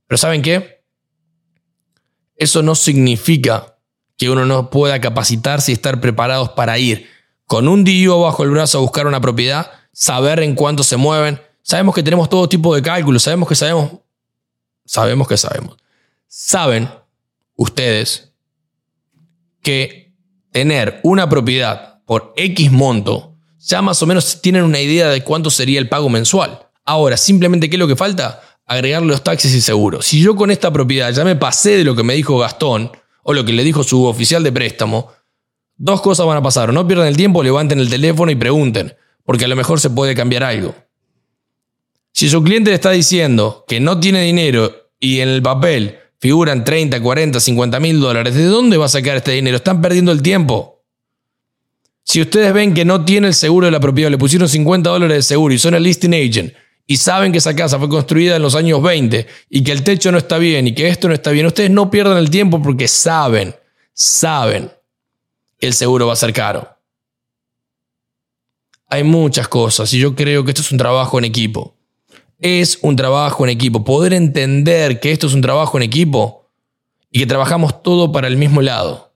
Pero 0.07 0.18
¿saben 0.18 0.42
qué? 0.42 0.82
Eso 2.36 2.62
no 2.62 2.74
significa 2.74 3.78
que 4.16 4.30
uno 4.30 4.47
no 4.47 4.70
pueda 4.70 5.01
capacitarse 5.01 5.72
y 5.72 5.74
estar 5.74 6.01
preparados 6.01 6.51
para 6.51 6.78
ir 6.78 7.09
con 7.47 7.68
un 7.68 7.84
DU 7.84 8.20
bajo 8.20 8.44
el 8.44 8.51
brazo 8.51 8.78
a 8.78 8.80
buscar 8.80 9.07
una 9.07 9.20
propiedad 9.20 9.70
saber 9.92 10.40
en 10.40 10.55
cuánto 10.55 10.82
se 10.82 10.97
mueven. 10.97 11.40
Sabemos 11.69 11.97
que 11.97 12.03
tenemos 12.05 12.31
todo 12.31 12.49
tipo 12.49 12.73
de 12.77 12.81
cálculos, 12.81 13.25
sabemos 13.25 13.49
que 13.49 13.57
sabemos, 13.57 13.91
sabemos 14.85 15.27
que 15.27 15.37
sabemos. 15.37 15.77
Saben 16.29 16.89
ustedes 17.57 18.33
que 19.62 20.14
tener 20.53 21.01
una 21.03 21.29
propiedad 21.29 22.05
por 22.05 22.33
X 22.37 22.71
monto, 22.71 23.35
ya 23.59 23.83
más 23.83 24.01
o 24.01 24.07
menos 24.07 24.41
tienen 24.41 24.62
una 24.62 24.79
idea 24.79 25.09
de 25.09 25.25
cuánto 25.25 25.51
sería 25.51 25.81
el 25.81 25.89
pago 25.89 26.09
mensual. 26.09 26.69
Ahora, 26.85 27.17
simplemente, 27.17 27.69
¿qué 27.69 27.75
es 27.75 27.81
lo 27.81 27.89
que 27.89 27.97
falta? 27.97 28.41
agregarle 28.64 29.09
los 29.09 29.25
taxis 29.25 29.53
y 29.53 29.61
seguros. 29.61 30.07
Si 30.07 30.21
yo 30.21 30.37
con 30.37 30.53
esta 30.53 30.73
propiedad 30.73 31.12
ya 31.12 31.25
me 31.25 31.35
pasé 31.35 31.79
de 31.79 31.85
lo 31.85 31.97
que 31.97 32.05
me 32.05 32.14
dijo 32.14 32.39
Gastón 32.39 32.93
o 33.25 33.33
lo 33.33 33.45
que 33.45 33.53
le 33.53 33.64
dijo 33.64 33.83
su 33.83 34.05
oficial 34.05 34.45
de 34.45 34.53
préstamo, 34.53 35.11
dos 35.77 36.01
cosas 36.01 36.27
van 36.27 36.37
a 36.37 36.43
pasar. 36.43 36.73
no 36.73 36.87
pierdan 36.87 37.09
el 37.09 37.17
tiempo, 37.17 37.43
levanten 37.43 37.81
el 37.81 37.91
teléfono 37.91 38.31
y 38.31 38.37
pregunten, 38.37 38.95
porque 39.25 39.47
a 39.47 39.49
lo 39.49 39.57
mejor 39.57 39.81
se 39.81 39.91
puede 39.91 40.14
cambiar 40.14 40.45
algo. 40.45 40.75
Si 42.17 42.31
su 42.31 42.43
cliente 42.43 42.71
le 42.71 42.77
está 42.77 42.93
diciendo 42.93 43.67
que 43.69 43.79
no 43.79 44.01
tiene 44.01 44.23
dinero 44.23 44.89
y 44.99 45.21
en 45.21 45.29
el 45.29 45.43
papel 45.43 45.99
figuran 46.19 46.64
30, 46.64 47.03
40, 47.03 47.39
50 47.39 47.79
mil 47.79 48.01
dólares, 48.01 48.35
¿de 48.35 48.47
dónde 48.47 48.79
va 48.79 48.87
a 48.87 48.89
sacar 48.89 49.19
este 49.19 49.33
dinero? 49.33 49.59
Están 49.59 49.83
perdiendo 49.83 50.12
el 50.12 50.23
tiempo. 50.23 50.83
Si 52.05 52.23
ustedes 52.23 52.55
ven 52.55 52.73
que 52.73 52.87
no 52.87 53.05
tiene 53.05 53.27
el 53.27 53.35
seguro 53.35 53.67
de 53.67 53.71
la 53.71 53.81
propiedad, 53.81 54.11
le 54.11 54.17
pusieron 54.17 54.49
50 54.49 54.89
dólares 54.89 55.14
de 55.19 55.23
seguro 55.25 55.53
y 55.53 55.59
son 55.59 55.75
el 55.75 55.83
listing 55.83 56.14
agent 56.14 56.55
y 56.87 56.97
saben 56.97 57.33
que 57.33 57.39
esa 57.39 57.55
casa 57.55 57.79
fue 57.79 57.91
construida 57.91 58.37
en 58.37 58.43
los 58.43 58.55
años 58.55 58.83
20 58.83 59.27
y 59.51 59.62
que 59.62 59.73
el 59.73 59.83
techo 59.85 60.11
no 60.11 60.17
está 60.17 60.39
bien 60.39 60.69
y 60.69 60.75
que 60.75 60.89
esto 60.89 61.09
no 61.09 61.12
está 61.12 61.33
bien, 61.33 61.45
ustedes 61.45 61.71
no 61.71 61.91
pierdan 61.91 62.17
el 62.17 62.31
tiempo 62.31 62.62
porque 62.62 62.89
saben, 62.89 63.55
saben 63.93 64.71
que 65.59 65.67
el 65.67 65.75
seguro 65.75 66.07
va 66.07 66.14
a 66.14 66.17
ser 66.17 66.33
caro. 66.33 66.79
Hay 68.89 69.05
muchas 69.05 69.49
cosas 69.49 69.93
y 69.93 69.99
yo 69.99 70.14
creo 70.14 70.47
que 70.47 70.53
esto 70.53 70.62
es 70.62 70.73
un 70.73 70.79
trabajo 70.79 71.19
en 71.19 71.27
equipo. 71.27 71.76
Es 72.39 72.78
un 72.82 72.97
trabajo 72.97 73.45
en 73.45 73.51
equipo. 73.51 73.84
Poder 73.84 74.12
entender 74.12 75.01
que 75.01 75.12
esto 75.12 75.26
es 75.26 75.34
un 75.34 75.41
trabajo 75.41 75.76
en 75.78 75.82
equipo 75.82 76.51
y 77.11 77.20
que 77.20 77.26
trabajamos 77.26 77.82
todo 77.82 78.12
para 78.12 78.28
el 78.28 78.37
mismo 78.37 78.61
lado. 78.61 79.14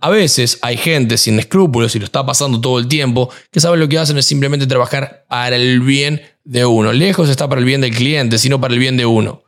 A 0.00 0.10
veces 0.10 0.58
hay 0.60 0.76
gente 0.76 1.16
sin 1.16 1.38
escrúpulos 1.38 1.96
y 1.96 1.98
lo 1.98 2.04
está 2.04 2.26
pasando 2.26 2.60
todo 2.60 2.78
el 2.78 2.88
tiempo 2.88 3.30
que 3.50 3.58
sabe 3.58 3.78
lo 3.78 3.88
que 3.88 3.98
hacen 3.98 4.18
es 4.18 4.26
simplemente 4.26 4.66
trabajar 4.66 5.24
para 5.30 5.56
el 5.56 5.80
bien 5.80 6.20
de 6.44 6.66
uno. 6.66 6.92
Lejos 6.92 7.30
está 7.30 7.48
para 7.48 7.60
el 7.60 7.64
bien 7.64 7.80
del 7.80 7.94
cliente, 7.94 8.36
sino 8.36 8.60
para 8.60 8.74
el 8.74 8.80
bien 8.80 8.98
de 8.98 9.06
uno. 9.06 9.44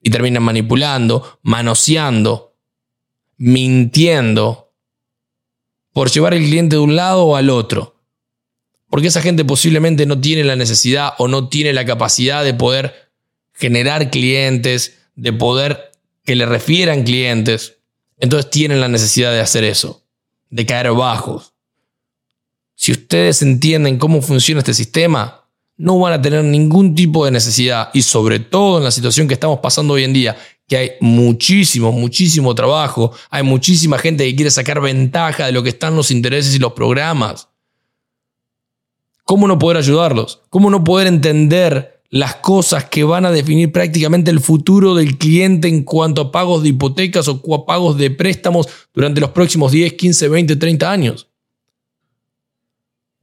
Y 0.00 0.10
terminan 0.10 0.44
manipulando, 0.44 1.40
manoseando, 1.42 2.54
mintiendo 3.36 4.72
por 5.92 6.08
llevar 6.08 6.34
el 6.34 6.44
cliente 6.44 6.76
de 6.76 6.82
un 6.82 6.94
lado 6.94 7.24
o 7.24 7.34
al 7.34 7.50
otro. 7.50 7.99
Porque 8.90 9.06
esa 9.06 9.22
gente 9.22 9.44
posiblemente 9.44 10.04
no 10.04 10.20
tiene 10.20 10.44
la 10.44 10.56
necesidad 10.56 11.14
o 11.18 11.28
no 11.28 11.48
tiene 11.48 11.72
la 11.72 11.86
capacidad 11.86 12.44
de 12.44 12.52
poder 12.52 13.10
generar 13.54 14.10
clientes, 14.10 14.98
de 15.14 15.32
poder 15.32 15.92
que 16.24 16.34
le 16.34 16.44
refieran 16.44 17.04
clientes. 17.04 17.78
Entonces 18.18 18.50
tienen 18.50 18.80
la 18.80 18.88
necesidad 18.88 19.32
de 19.32 19.40
hacer 19.40 19.64
eso, 19.64 20.04
de 20.50 20.66
caer 20.66 20.92
bajos. 20.92 21.54
Si 22.74 22.92
ustedes 22.92 23.42
entienden 23.42 23.98
cómo 23.98 24.22
funciona 24.22 24.60
este 24.60 24.74
sistema, 24.74 25.44
no 25.76 25.98
van 25.98 26.14
a 26.14 26.22
tener 26.22 26.42
ningún 26.44 26.94
tipo 26.94 27.24
de 27.24 27.30
necesidad 27.30 27.90
y 27.94 28.02
sobre 28.02 28.40
todo 28.40 28.78
en 28.78 28.84
la 28.84 28.90
situación 28.90 29.28
que 29.28 29.34
estamos 29.34 29.60
pasando 29.60 29.94
hoy 29.94 30.04
en 30.04 30.12
día, 30.12 30.36
que 30.66 30.76
hay 30.76 30.90
muchísimo, 31.00 31.92
muchísimo 31.92 32.54
trabajo, 32.54 33.12
hay 33.28 33.42
muchísima 33.42 33.98
gente 33.98 34.24
que 34.24 34.34
quiere 34.34 34.50
sacar 34.50 34.80
ventaja 34.80 35.46
de 35.46 35.52
lo 35.52 35.62
que 35.62 35.68
están 35.68 35.94
los 35.94 36.10
intereses 36.10 36.54
y 36.54 36.58
los 36.58 36.72
programas. 36.72 37.49
¿Cómo 39.30 39.46
no 39.46 39.60
poder 39.60 39.76
ayudarlos? 39.76 40.40
¿Cómo 40.50 40.70
no 40.70 40.82
poder 40.82 41.06
entender 41.06 42.00
las 42.10 42.34
cosas 42.34 42.86
que 42.86 43.04
van 43.04 43.24
a 43.24 43.30
definir 43.30 43.70
prácticamente 43.70 44.28
el 44.32 44.40
futuro 44.40 44.96
del 44.96 45.18
cliente 45.18 45.68
en 45.68 45.84
cuanto 45.84 46.20
a 46.20 46.32
pagos 46.32 46.64
de 46.64 46.70
hipotecas 46.70 47.28
o 47.28 47.64
pagos 47.64 47.96
de 47.96 48.10
préstamos 48.10 48.66
durante 48.92 49.20
los 49.20 49.30
próximos 49.30 49.70
10, 49.70 49.92
15, 49.92 50.28
20, 50.30 50.56
30 50.56 50.90
años. 50.90 51.28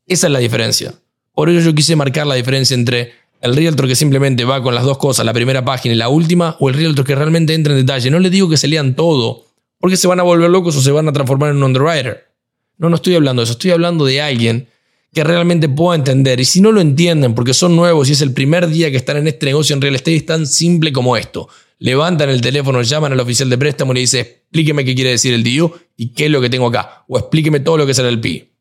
Esa 0.06 0.28
es 0.28 0.32
la 0.32 0.40
diferencia. 0.40 0.94
Por 1.34 1.50
ello 1.50 1.60
yo 1.60 1.76
quise 1.76 1.98
marcar 1.98 2.26
la 2.26 2.36
diferencia 2.36 2.74
entre 2.74 3.12
el 3.42 3.54
realtor 3.54 3.90
que 3.90 3.96
simplemente 3.96 4.46
va 4.46 4.64
con 4.64 4.76
las 4.76 4.86
dos 4.86 4.98
cosas, 5.00 5.26
la 5.26 5.34
primera 5.34 5.66
página 5.66 5.94
y 5.94 5.98
la 5.98 6.08
última, 6.08 6.56
o 6.62 6.70
el 6.70 6.76
realtor 6.76 7.04
que 7.04 7.16
realmente 7.16 7.54
entra 7.54 7.74
en 7.74 7.86
detalle. 7.86 8.10
No 8.10 8.20
le 8.20 8.30
digo 8.30 8.48
que 8.48 8.56
se 8.56 8.70
lean 8.70 8.96
todo, 8.96 9.44
porque 9.78 9.98
se 9.98 10.08
van 10.08 10.22
a 10.22 10.24
volver 10.24 10.50
locos 10.50 10.78
o 10.78 10.82
se 10.82 10.92
van 10.92 11.10
a 11.10 11.12
transformar 11.12 11.50
en 11.50 11.58
un 11.58 11.64
underwriter. 11.64 12.30
No, 12.78 12.90
no 12.90 12.96
estoy 12.96 13.16
hablando 13.16 13.42
de 13.42 13.44
eso, 13.44 13.52
estoy 13.52 13.72
hablando 13.72 14.06
de 14.06 14.22
alguien 14.22 14.70
que 15.14 15.24
realmente 15.24 15.70
pueda 15.70 15.96
entender. 15.96 16.40
Y 16.40 16.46
si 16.46 16.62
no 16.62 16.72
lo 16.72 16.82
entienden 16.82 17.34
porque 17.34 17.54
son 17.54 17.76
nuevos 17.76 18.10
y 18.10 18.14
es 18.14 18.22
el 18.22 18.34
primer 18.34 18.68
día 18.68 18.92
que 18.92 18.98
están 18.98 19.18
en 19.18 19.28
este 19.28 19.48
negocio 19.48 19.76
en 19.76 19.82
real 19.82 19.96
estate, 19.96 20.16
es 20.16 20.26
tan 20.26 20.46
simple 20.46 20.92
como 20.92 21.18
esto. 21.18 21.50
Levantan 21.80 22.30
el 22.30 22.42
teléfono, 22.42 22.82
llaman 22.82 23.14
al 23.14 23.20
oficial 23.20 23.50
de 23.50 23.58
préstamo 23.58 23.92
y 23.92 23.96
le 23.96 24.02
dicen, 24.02 24.22
explíqueme 24.22 24.84
qué 24.84 24.96
quiere 24.96 25.12
decir 25.12 25.34
el 25.34 25.44
DU 25.44 25.72
y 25.96 26.10
qué 26.10 26.26
es 26.26 26.32
lo 26.32 26.42
que 26.42 26.50
tengo 26.50 26.68
acá. 26.68 27.06
O 27.08 27.18
explíqueme 27.18 27.60
todo 27.60 27.78
lo 27.78 27.86
que 27.86 27.92
es 27.92 28.00
el 28.00 28.08
LP. 28.08 28.52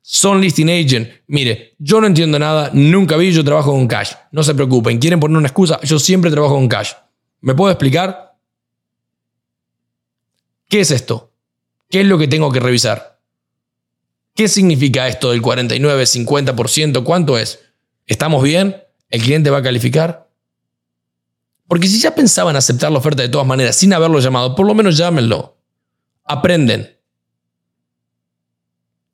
Son 0.00 0.40
listing 0.40 0.68
agent. 0.68 1.08
Mire, 1.26 1.74
yo 1.78 2.00
no 2.00 2.06
entiendo 2.06 2.38
nada, 2.38 2.70
nunca 2.72 3.16
vi, 3.16 3.32
yo 3.32 3.44
trabajo 3.44 3.72
con 3.72 3.86
cash. 3.86 4.12
No 4.32 4.42
se 4.42 4.54
preocupen, 4.54 4.98
quieren 4.98 5.20
poner 5.20 5.36
una 5.36 5.46
excusa, 5.46 5.80
yo 5.82 5.98
siempre 5.98 6.30
trabajo 6.30 6.54
con 6.54 6.68
cash. 6.68 6.92
¿Me 7.40 7.54
puedo 7.54 7.70
explicar? 7.70 8.36
¿Qué 10.68 10.80
es 10.80 10.90
esto? 10.90 11.32
¿Qué 11.90 12.00
es 12.00 12.06
lo 12.06 12.18
que 12.18 12.28
tengo 12.28 12.50
que 12.50 12.60
revisar? 12.60 13.11
¿Qué 14.34 14.48
significa 14.48 15.08
esto 15.08 15.30
del 15.30 15.42
49, 15.42 16.04
50%? 16.04 17.04
¿Cuánto 17.04 17.38
es? 17.38 17.60
¿Estamos 18.06 18.42
bien? 18.42 18.82
¿El 19.10 19.22
cliente 19.22 19.50
va 19.50 19.58
a 19.58 19.62
calificar? 19.62 20.28
Porque 21.68 21.86
si 21.86 22.00
ya 22.00 22.14
pensaban 22.14 22.56
aceptar 22.56 22.90
la 22.90 22.98
oferta 22.98 23.22
de 23.22 23.28
todas 23.28 23.46
maneras 23.46 23.76
sin 23.76 23.92
haberlo 23.92 24.20
llamado, 24.20 24.54
por 24.54 24.66
lo 24.66 24.74
menos 24.74 24.96
llámenlo. 24.96 25.56
Aprenden. 26.24 26.96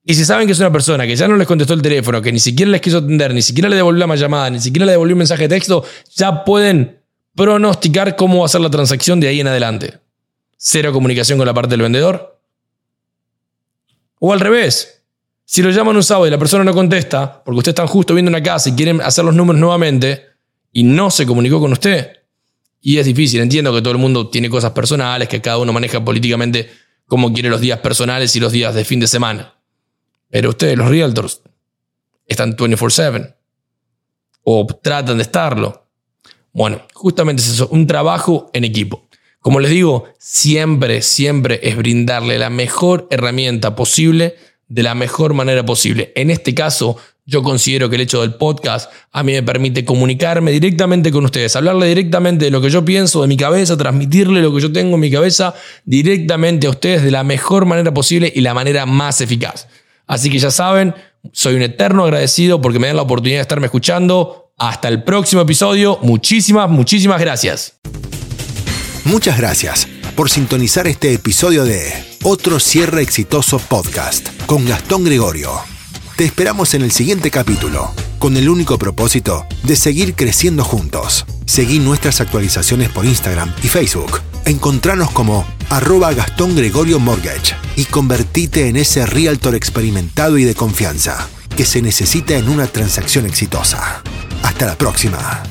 Y 0.05 0.15
si 0.15 0.25
saben 0.25 0.47
que 0.47 0.53
es 0.53 0.59
una 0.61 0.73
persona 0.73 1.07
que 1.07 1.17
ya 1.17 1.29
no 1.29 1.37
les 1.37 1.47
contestó 1.47 1.75
el 1.75 1.83
teléfono, 1.83 2.23
que 2.23 2.33
ni 2.33 2.39
siquiera 2.39 2.71
les 2.71 2.81
quiso 2.81 2.99
atender, 2.99 3.35
ni 3.35 3.43
siquiera 3.43 3.69
le 3.69 3.77
devolvió 3.77 4.07
la 4.07 4.17
llamada, 4.17 4.49
ni 4.51 4.61
siquiera 4.61 4.87
le 4.87 4.93
devolvió 4.93 5.15
un 5.15 5.19
mensaje 5.19 5.43
de 5.43 5.49
texto, 5.51 5.85
ya 6.15 6.45
pueden 6.45 7.03
pronosticar 7.35 8.17
cómo 8.17 8.39
va 8.39 8.47
a 8.47 8.49
ser 8.49 8.61
la 8.61 8.71
transacción 8.71 9.21
de 9.21 9.29
ahí 9.29 9.41
en 9.41 9.49
adelante. 9.49 9.99
Cero 10.57 10.93
comunicación 10.93 11.39
con 11.39 11.47
la 11.47 11.55
parte 11.55 11.71
del 11.71 11.83
vendedor. 11.83 12.41
O 14.19 14.33
al 14.33 14.41
revés, 14.41 14.98
si 15.51 15.63
lo 15.63 15.71
llaman 15.71 15.97
un 15.97 16.03
sábado 16.03 16.27
y 16.27 16.31
la 16.31 16.37
persona 16.37 16.63
no 16.63 16.75
contesta, 16.75 17.43
porque 17.43 17.57
usted 17.57 17.71
está 17.71 17.87
justo 17.87 18.13
viendo 18.13 18.29
una 18.29 18.43
casa 18.43 18.69
y 18.69 18.75
quieren 18.75 19.01
hacer 19.01 19.25
los 19.25 19.35
números 19.35 19.59
nuevamente, 19.59 20.27
y 20.73 20.83
no 20.83 21.11
se 21.11 21.25
comunicó 21.25 21.59
con 21.59 21.73
usted, 21.73 22.19
y 22.83 22.99
es 22.99 23.07
difícil, 23.07 23.41
entiendo 23.41 23.73
que 23.73 23.81
todo 23.81 23.93
el 23.93 23.99
mundo 23.99 24.29
tiene 24.29 24.51
cosas 24.51 24.73
personales, 24.73 25.27
que 25.27 25.41
cada 25.41 25.57
uno 25.57 25.73
maneja 25.73 26.05
políticamente 26.05 26.69
como 27.07 27.33
quiere 27.33 27.49
los 27.49 27.63
días 27.63 27.79
personales 27.79 28.37
y 28.37 28.41
los 28.41 28.53
días 28.53 28.75
de 28.75 28.85
fin 28.85 29.01
de 29.01 29.07
semana. 29.07 29.55
Pero 30.29 30.51
ustedes, 30.51 30.77
los 30.77 30.91
realtors, 30.91 31.41
están 32.27 32.55
24/7 32.55 33.35
o 34.43 34.67
tratan 34.67 35.17
de 35.17 35.23
estarlo. 35.23 35.89
Bueno, 36.53 36.83
justamente 36.93 37.41
es 37.41 37.49
eso, 37.49 37.69
un 37.69 37.87
trabajo 37.87 38.51
en 38.53 38.65
equipo. 38.65 39.09
Como 39.41 39.61
les 39.61 39.71
digo, 39.71 40.13
siempre, 40.19 41.01
siempre 41.01 41.61
es 41.63 41.75
brindarle 41.75 42.39
la 42.39 42.51
mejor 42.51 43.09
herramienta 43.11 43.75
posible 43.75 44.37
de 44.69 44.83
la 44.83 44.95
mejor 44.95 45.35
manera 45.35 45.65
posible. 45.65 46.13
En 46.15 46.31
este 46.31 46.55
caso, 46.55 46.97
yo 47.25 47.43
considero 47.43 47.91
que 47.91 47.97
el 47.97 48.03
hecho 48.03 48.23
del 48.23 48.35
podcast 48.35 48.91
a 49.13 49.23
mí 49.23 49.33
me 49.33 49.43
permite 49.43 49.85
comunicarme 49.85 50.51
directamente 50.51 51.11
con 51.11 51.25
ustedes, 51.25 51.55
hablarle 51.57 51.87
directamente 51.87 52.47
de 52.47 52.51
lo 52.51 52.61
que 52.61 52.71
yo 52.71 52.85
pienso, 52.85 53.21
de 53.21 53.29
mi 53.29 53.37
cabeza, 53.37 53.77
transmitirle 53.77 54.41
lo 54.41 54.55
que 54.55 54.63
yo 54.63 54.73
tengo 54.73 54.95
en 54.95 55.01
mi 55.01 55.11
cabeza 55.11 55.55
directamente 55.85 56.67
a 56.67 56.71
ustedes 56.71 57.03
de 57.03 57.11
la 57.11 57.25
mejor 57.25 57.67
manera 57.67 57.93
posible 57.93 58.33
y 58.35 58.41
la 58.41 58.55
manera 58.55 58.87
más 58.87 59.21
eficaz. 59.21 59.69
Así 60.07 60.31
que 60.31 60.39
ya 60.39 60.51
saben, 60.51 60.95
soy 61.33 61.55
un 61.55 61.63
eterno 61.63 62.05
agradecido 62.05 62.63
porque 62.63 62.79
me 62.79 62.87
dan 62.87 62.97
la 62.97 63.03
oportunidad 63.03 63.39
de 63.39 63.43
estarme 63.43 63.67
escuchando. 63.67 64.53
Hasta 64.57 64.89
el 64.89 65.05
próximo 65.05 65.43
episodio. 65.43 65.99
Muchísimas, 66.03 66.69
muchísimas 66.69 67.21
gracias. 67.21 67.79
Muchas 69.05 69.39
gracias 69.39 69.87
por 70.19 70.31
sintonizar 70.31 70.89
este 70.89 71.15
episodio 71.15 71.65
de 71.65 71.93
Otro 72.25 72.59
Cierre 72.59 73.03
Exitoso 73.03 73.61
Podcast 73.61 74.27
con 74.47 74.65
Gastón 74.65 75.05
Gregorio. 75.05 75.53
Te 76.17 76.25
esperamos 76.25 76.75
en 76.75 76.83
el 76.83 76.91
siguiente 76.91 77.31
capítulo, 77.31 77.93
con 78.19 78.37
el 78.37 78.49
único 78.49 78.79
propósito 78.79 79.47
de 79.63 79.77
seguir 79.77 80.17
creciendo 80.17 80.65
juntos. 80.65 81.25
Seguí 81.47 81.79
nuestras 81.79 82.21
actualizaciones 82.21 82.89
por 82.89 83.07
Instagram 83.07 83.55
y 83.63 83.69
Facebook. 83.69 84.21
Encontranos 84.45 85.13
como 85.13 85.47
arroba 85.71 86.13
Gastón 86.13 86.57
Gregorio 86.57 86.99
Mortgage 86.99 87.55
y 87.77 87.85
convertite 87.85 88.67
en 88.67 88.77
ese 88.77 89.07
realtor 89.07 89.55
experimentado 89.55 90.37
y 90.37 90.43
de 90.43 90.57
confianza 90.57 91.29
que 91.57 91.65
se 91.65 91.81
necesita 91.81 92.35
en 92.35 92.49
una 92.49 92.67
transacción 92.67 93.25
exitosa. 93.25 94.03
Hasta 94.43 94.67
la 94.67 94.77
próxima. 94.77 95.45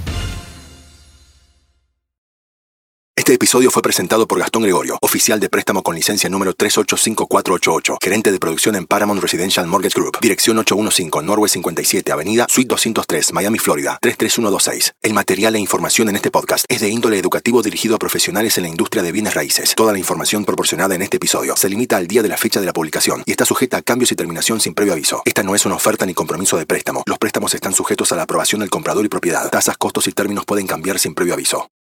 Este 3.18 3.34
episodio 3.34 3.72
fue 3.72 3.82
presentado 3.82 4.28
por 4.28 4.38
Gastón 4.38 4.62
Gregorio, 4.62 5.00
oficial 5.02 5.40
de 5.40 5.50
préstamo 5.50 5.82
con 5.82 5.96
licencia 5.96 6.30
número 6.30 6.54
385488, 6.54 7.98
gerente 8.00 8.32
de 8.32 8.38
producción 8.38 8.76
en 8.76 8.86
Paramount 8.86 9.20
Residential 9.20 9.66
Mortgage 9.66 10.00
Group, 10.00 10.20
dirección 10.22 10.60
815 10.60 11.26
Norway 11.26 11.50
57, 11.50 12.12
Avenida 12.12 12.46
Suite 12.48 12.68
203, 12.70 13.34
Miami, 13.34 13.58
Florida 13.58 13.98
33126. 14.04 14.94
El 15.02 15.14
material 15.16 15.56
e 15.56 15.60
información 15.60 16.10
en 16.10 16.16
este 16.16 16.30
podcast 16.30 16.66
es 16.70 16.80
de 16.80 16.90
índole 16.90 17.18
educativo 17.18 17.64
dirigido 17.64 17.96
a 17.96 18.00
profesionales 18.00 18.56
en 18.60 18.66
la 18.66 18.70
industria 18.70 19.02
de 19.02 19.12
bienes 19.12 19.34
raíces. 19.34 19.74
Toda 19.76 19.94
la 19.94 19.98
información 19.98 20.46
proporcionada 20.46 20.94
en 20.94 21.02
este 21.02 21.18
episodio 21.18 21.56
se 21.58 21.70
limita 21.70 21.98
al 21.98 22.06
día 22.08 22.22
de 22.22 22.30
la 22.30 22.38
fecha 22.38 22.60
de 22.60 22.68
la 22.68 22.74
publicación 22.74 23.24
y 23.26 23.32
está 23.32 23.46
sujeta 23.46 23.78
a 23.78 23.82
cambios 23.82 24.12
y 24.12 24.16
terminación 24.16 24.62
sin 24.62 24.76
previo 24.76 24.94
aviso. 24.94 25.24
Esta 25.26 25.42
no 25.42 25.56
es 25.56 25.66
una 25.66 25.74
oferta 25.74 26.06
ni 26.06 26.14
compromiso 26.14 26.56
de 26.56 26.68
préstamo. 26.68 27.02
Los 27.08 27.18
préstamos 27.18 27.56
están 27.56 27.74
sujetos 27.74 28.12
a 28.12 28.16
la 28.16 28.24
aprobación 28.24 28.62
del 28.62 28.70
comprador 28.70 29.04
y 29.04 29.10
propiedad. 29.10 29.50
Tasas, 29.50 29.76
costos 29.76 30.08
y 30.08 30.12
términos 30.12 30.46
pueden 30.46 30.68
cambiar 30.68 31.00
sin 31.00 31.16
previo 31.16 31.34
aviso. 31.34 31.68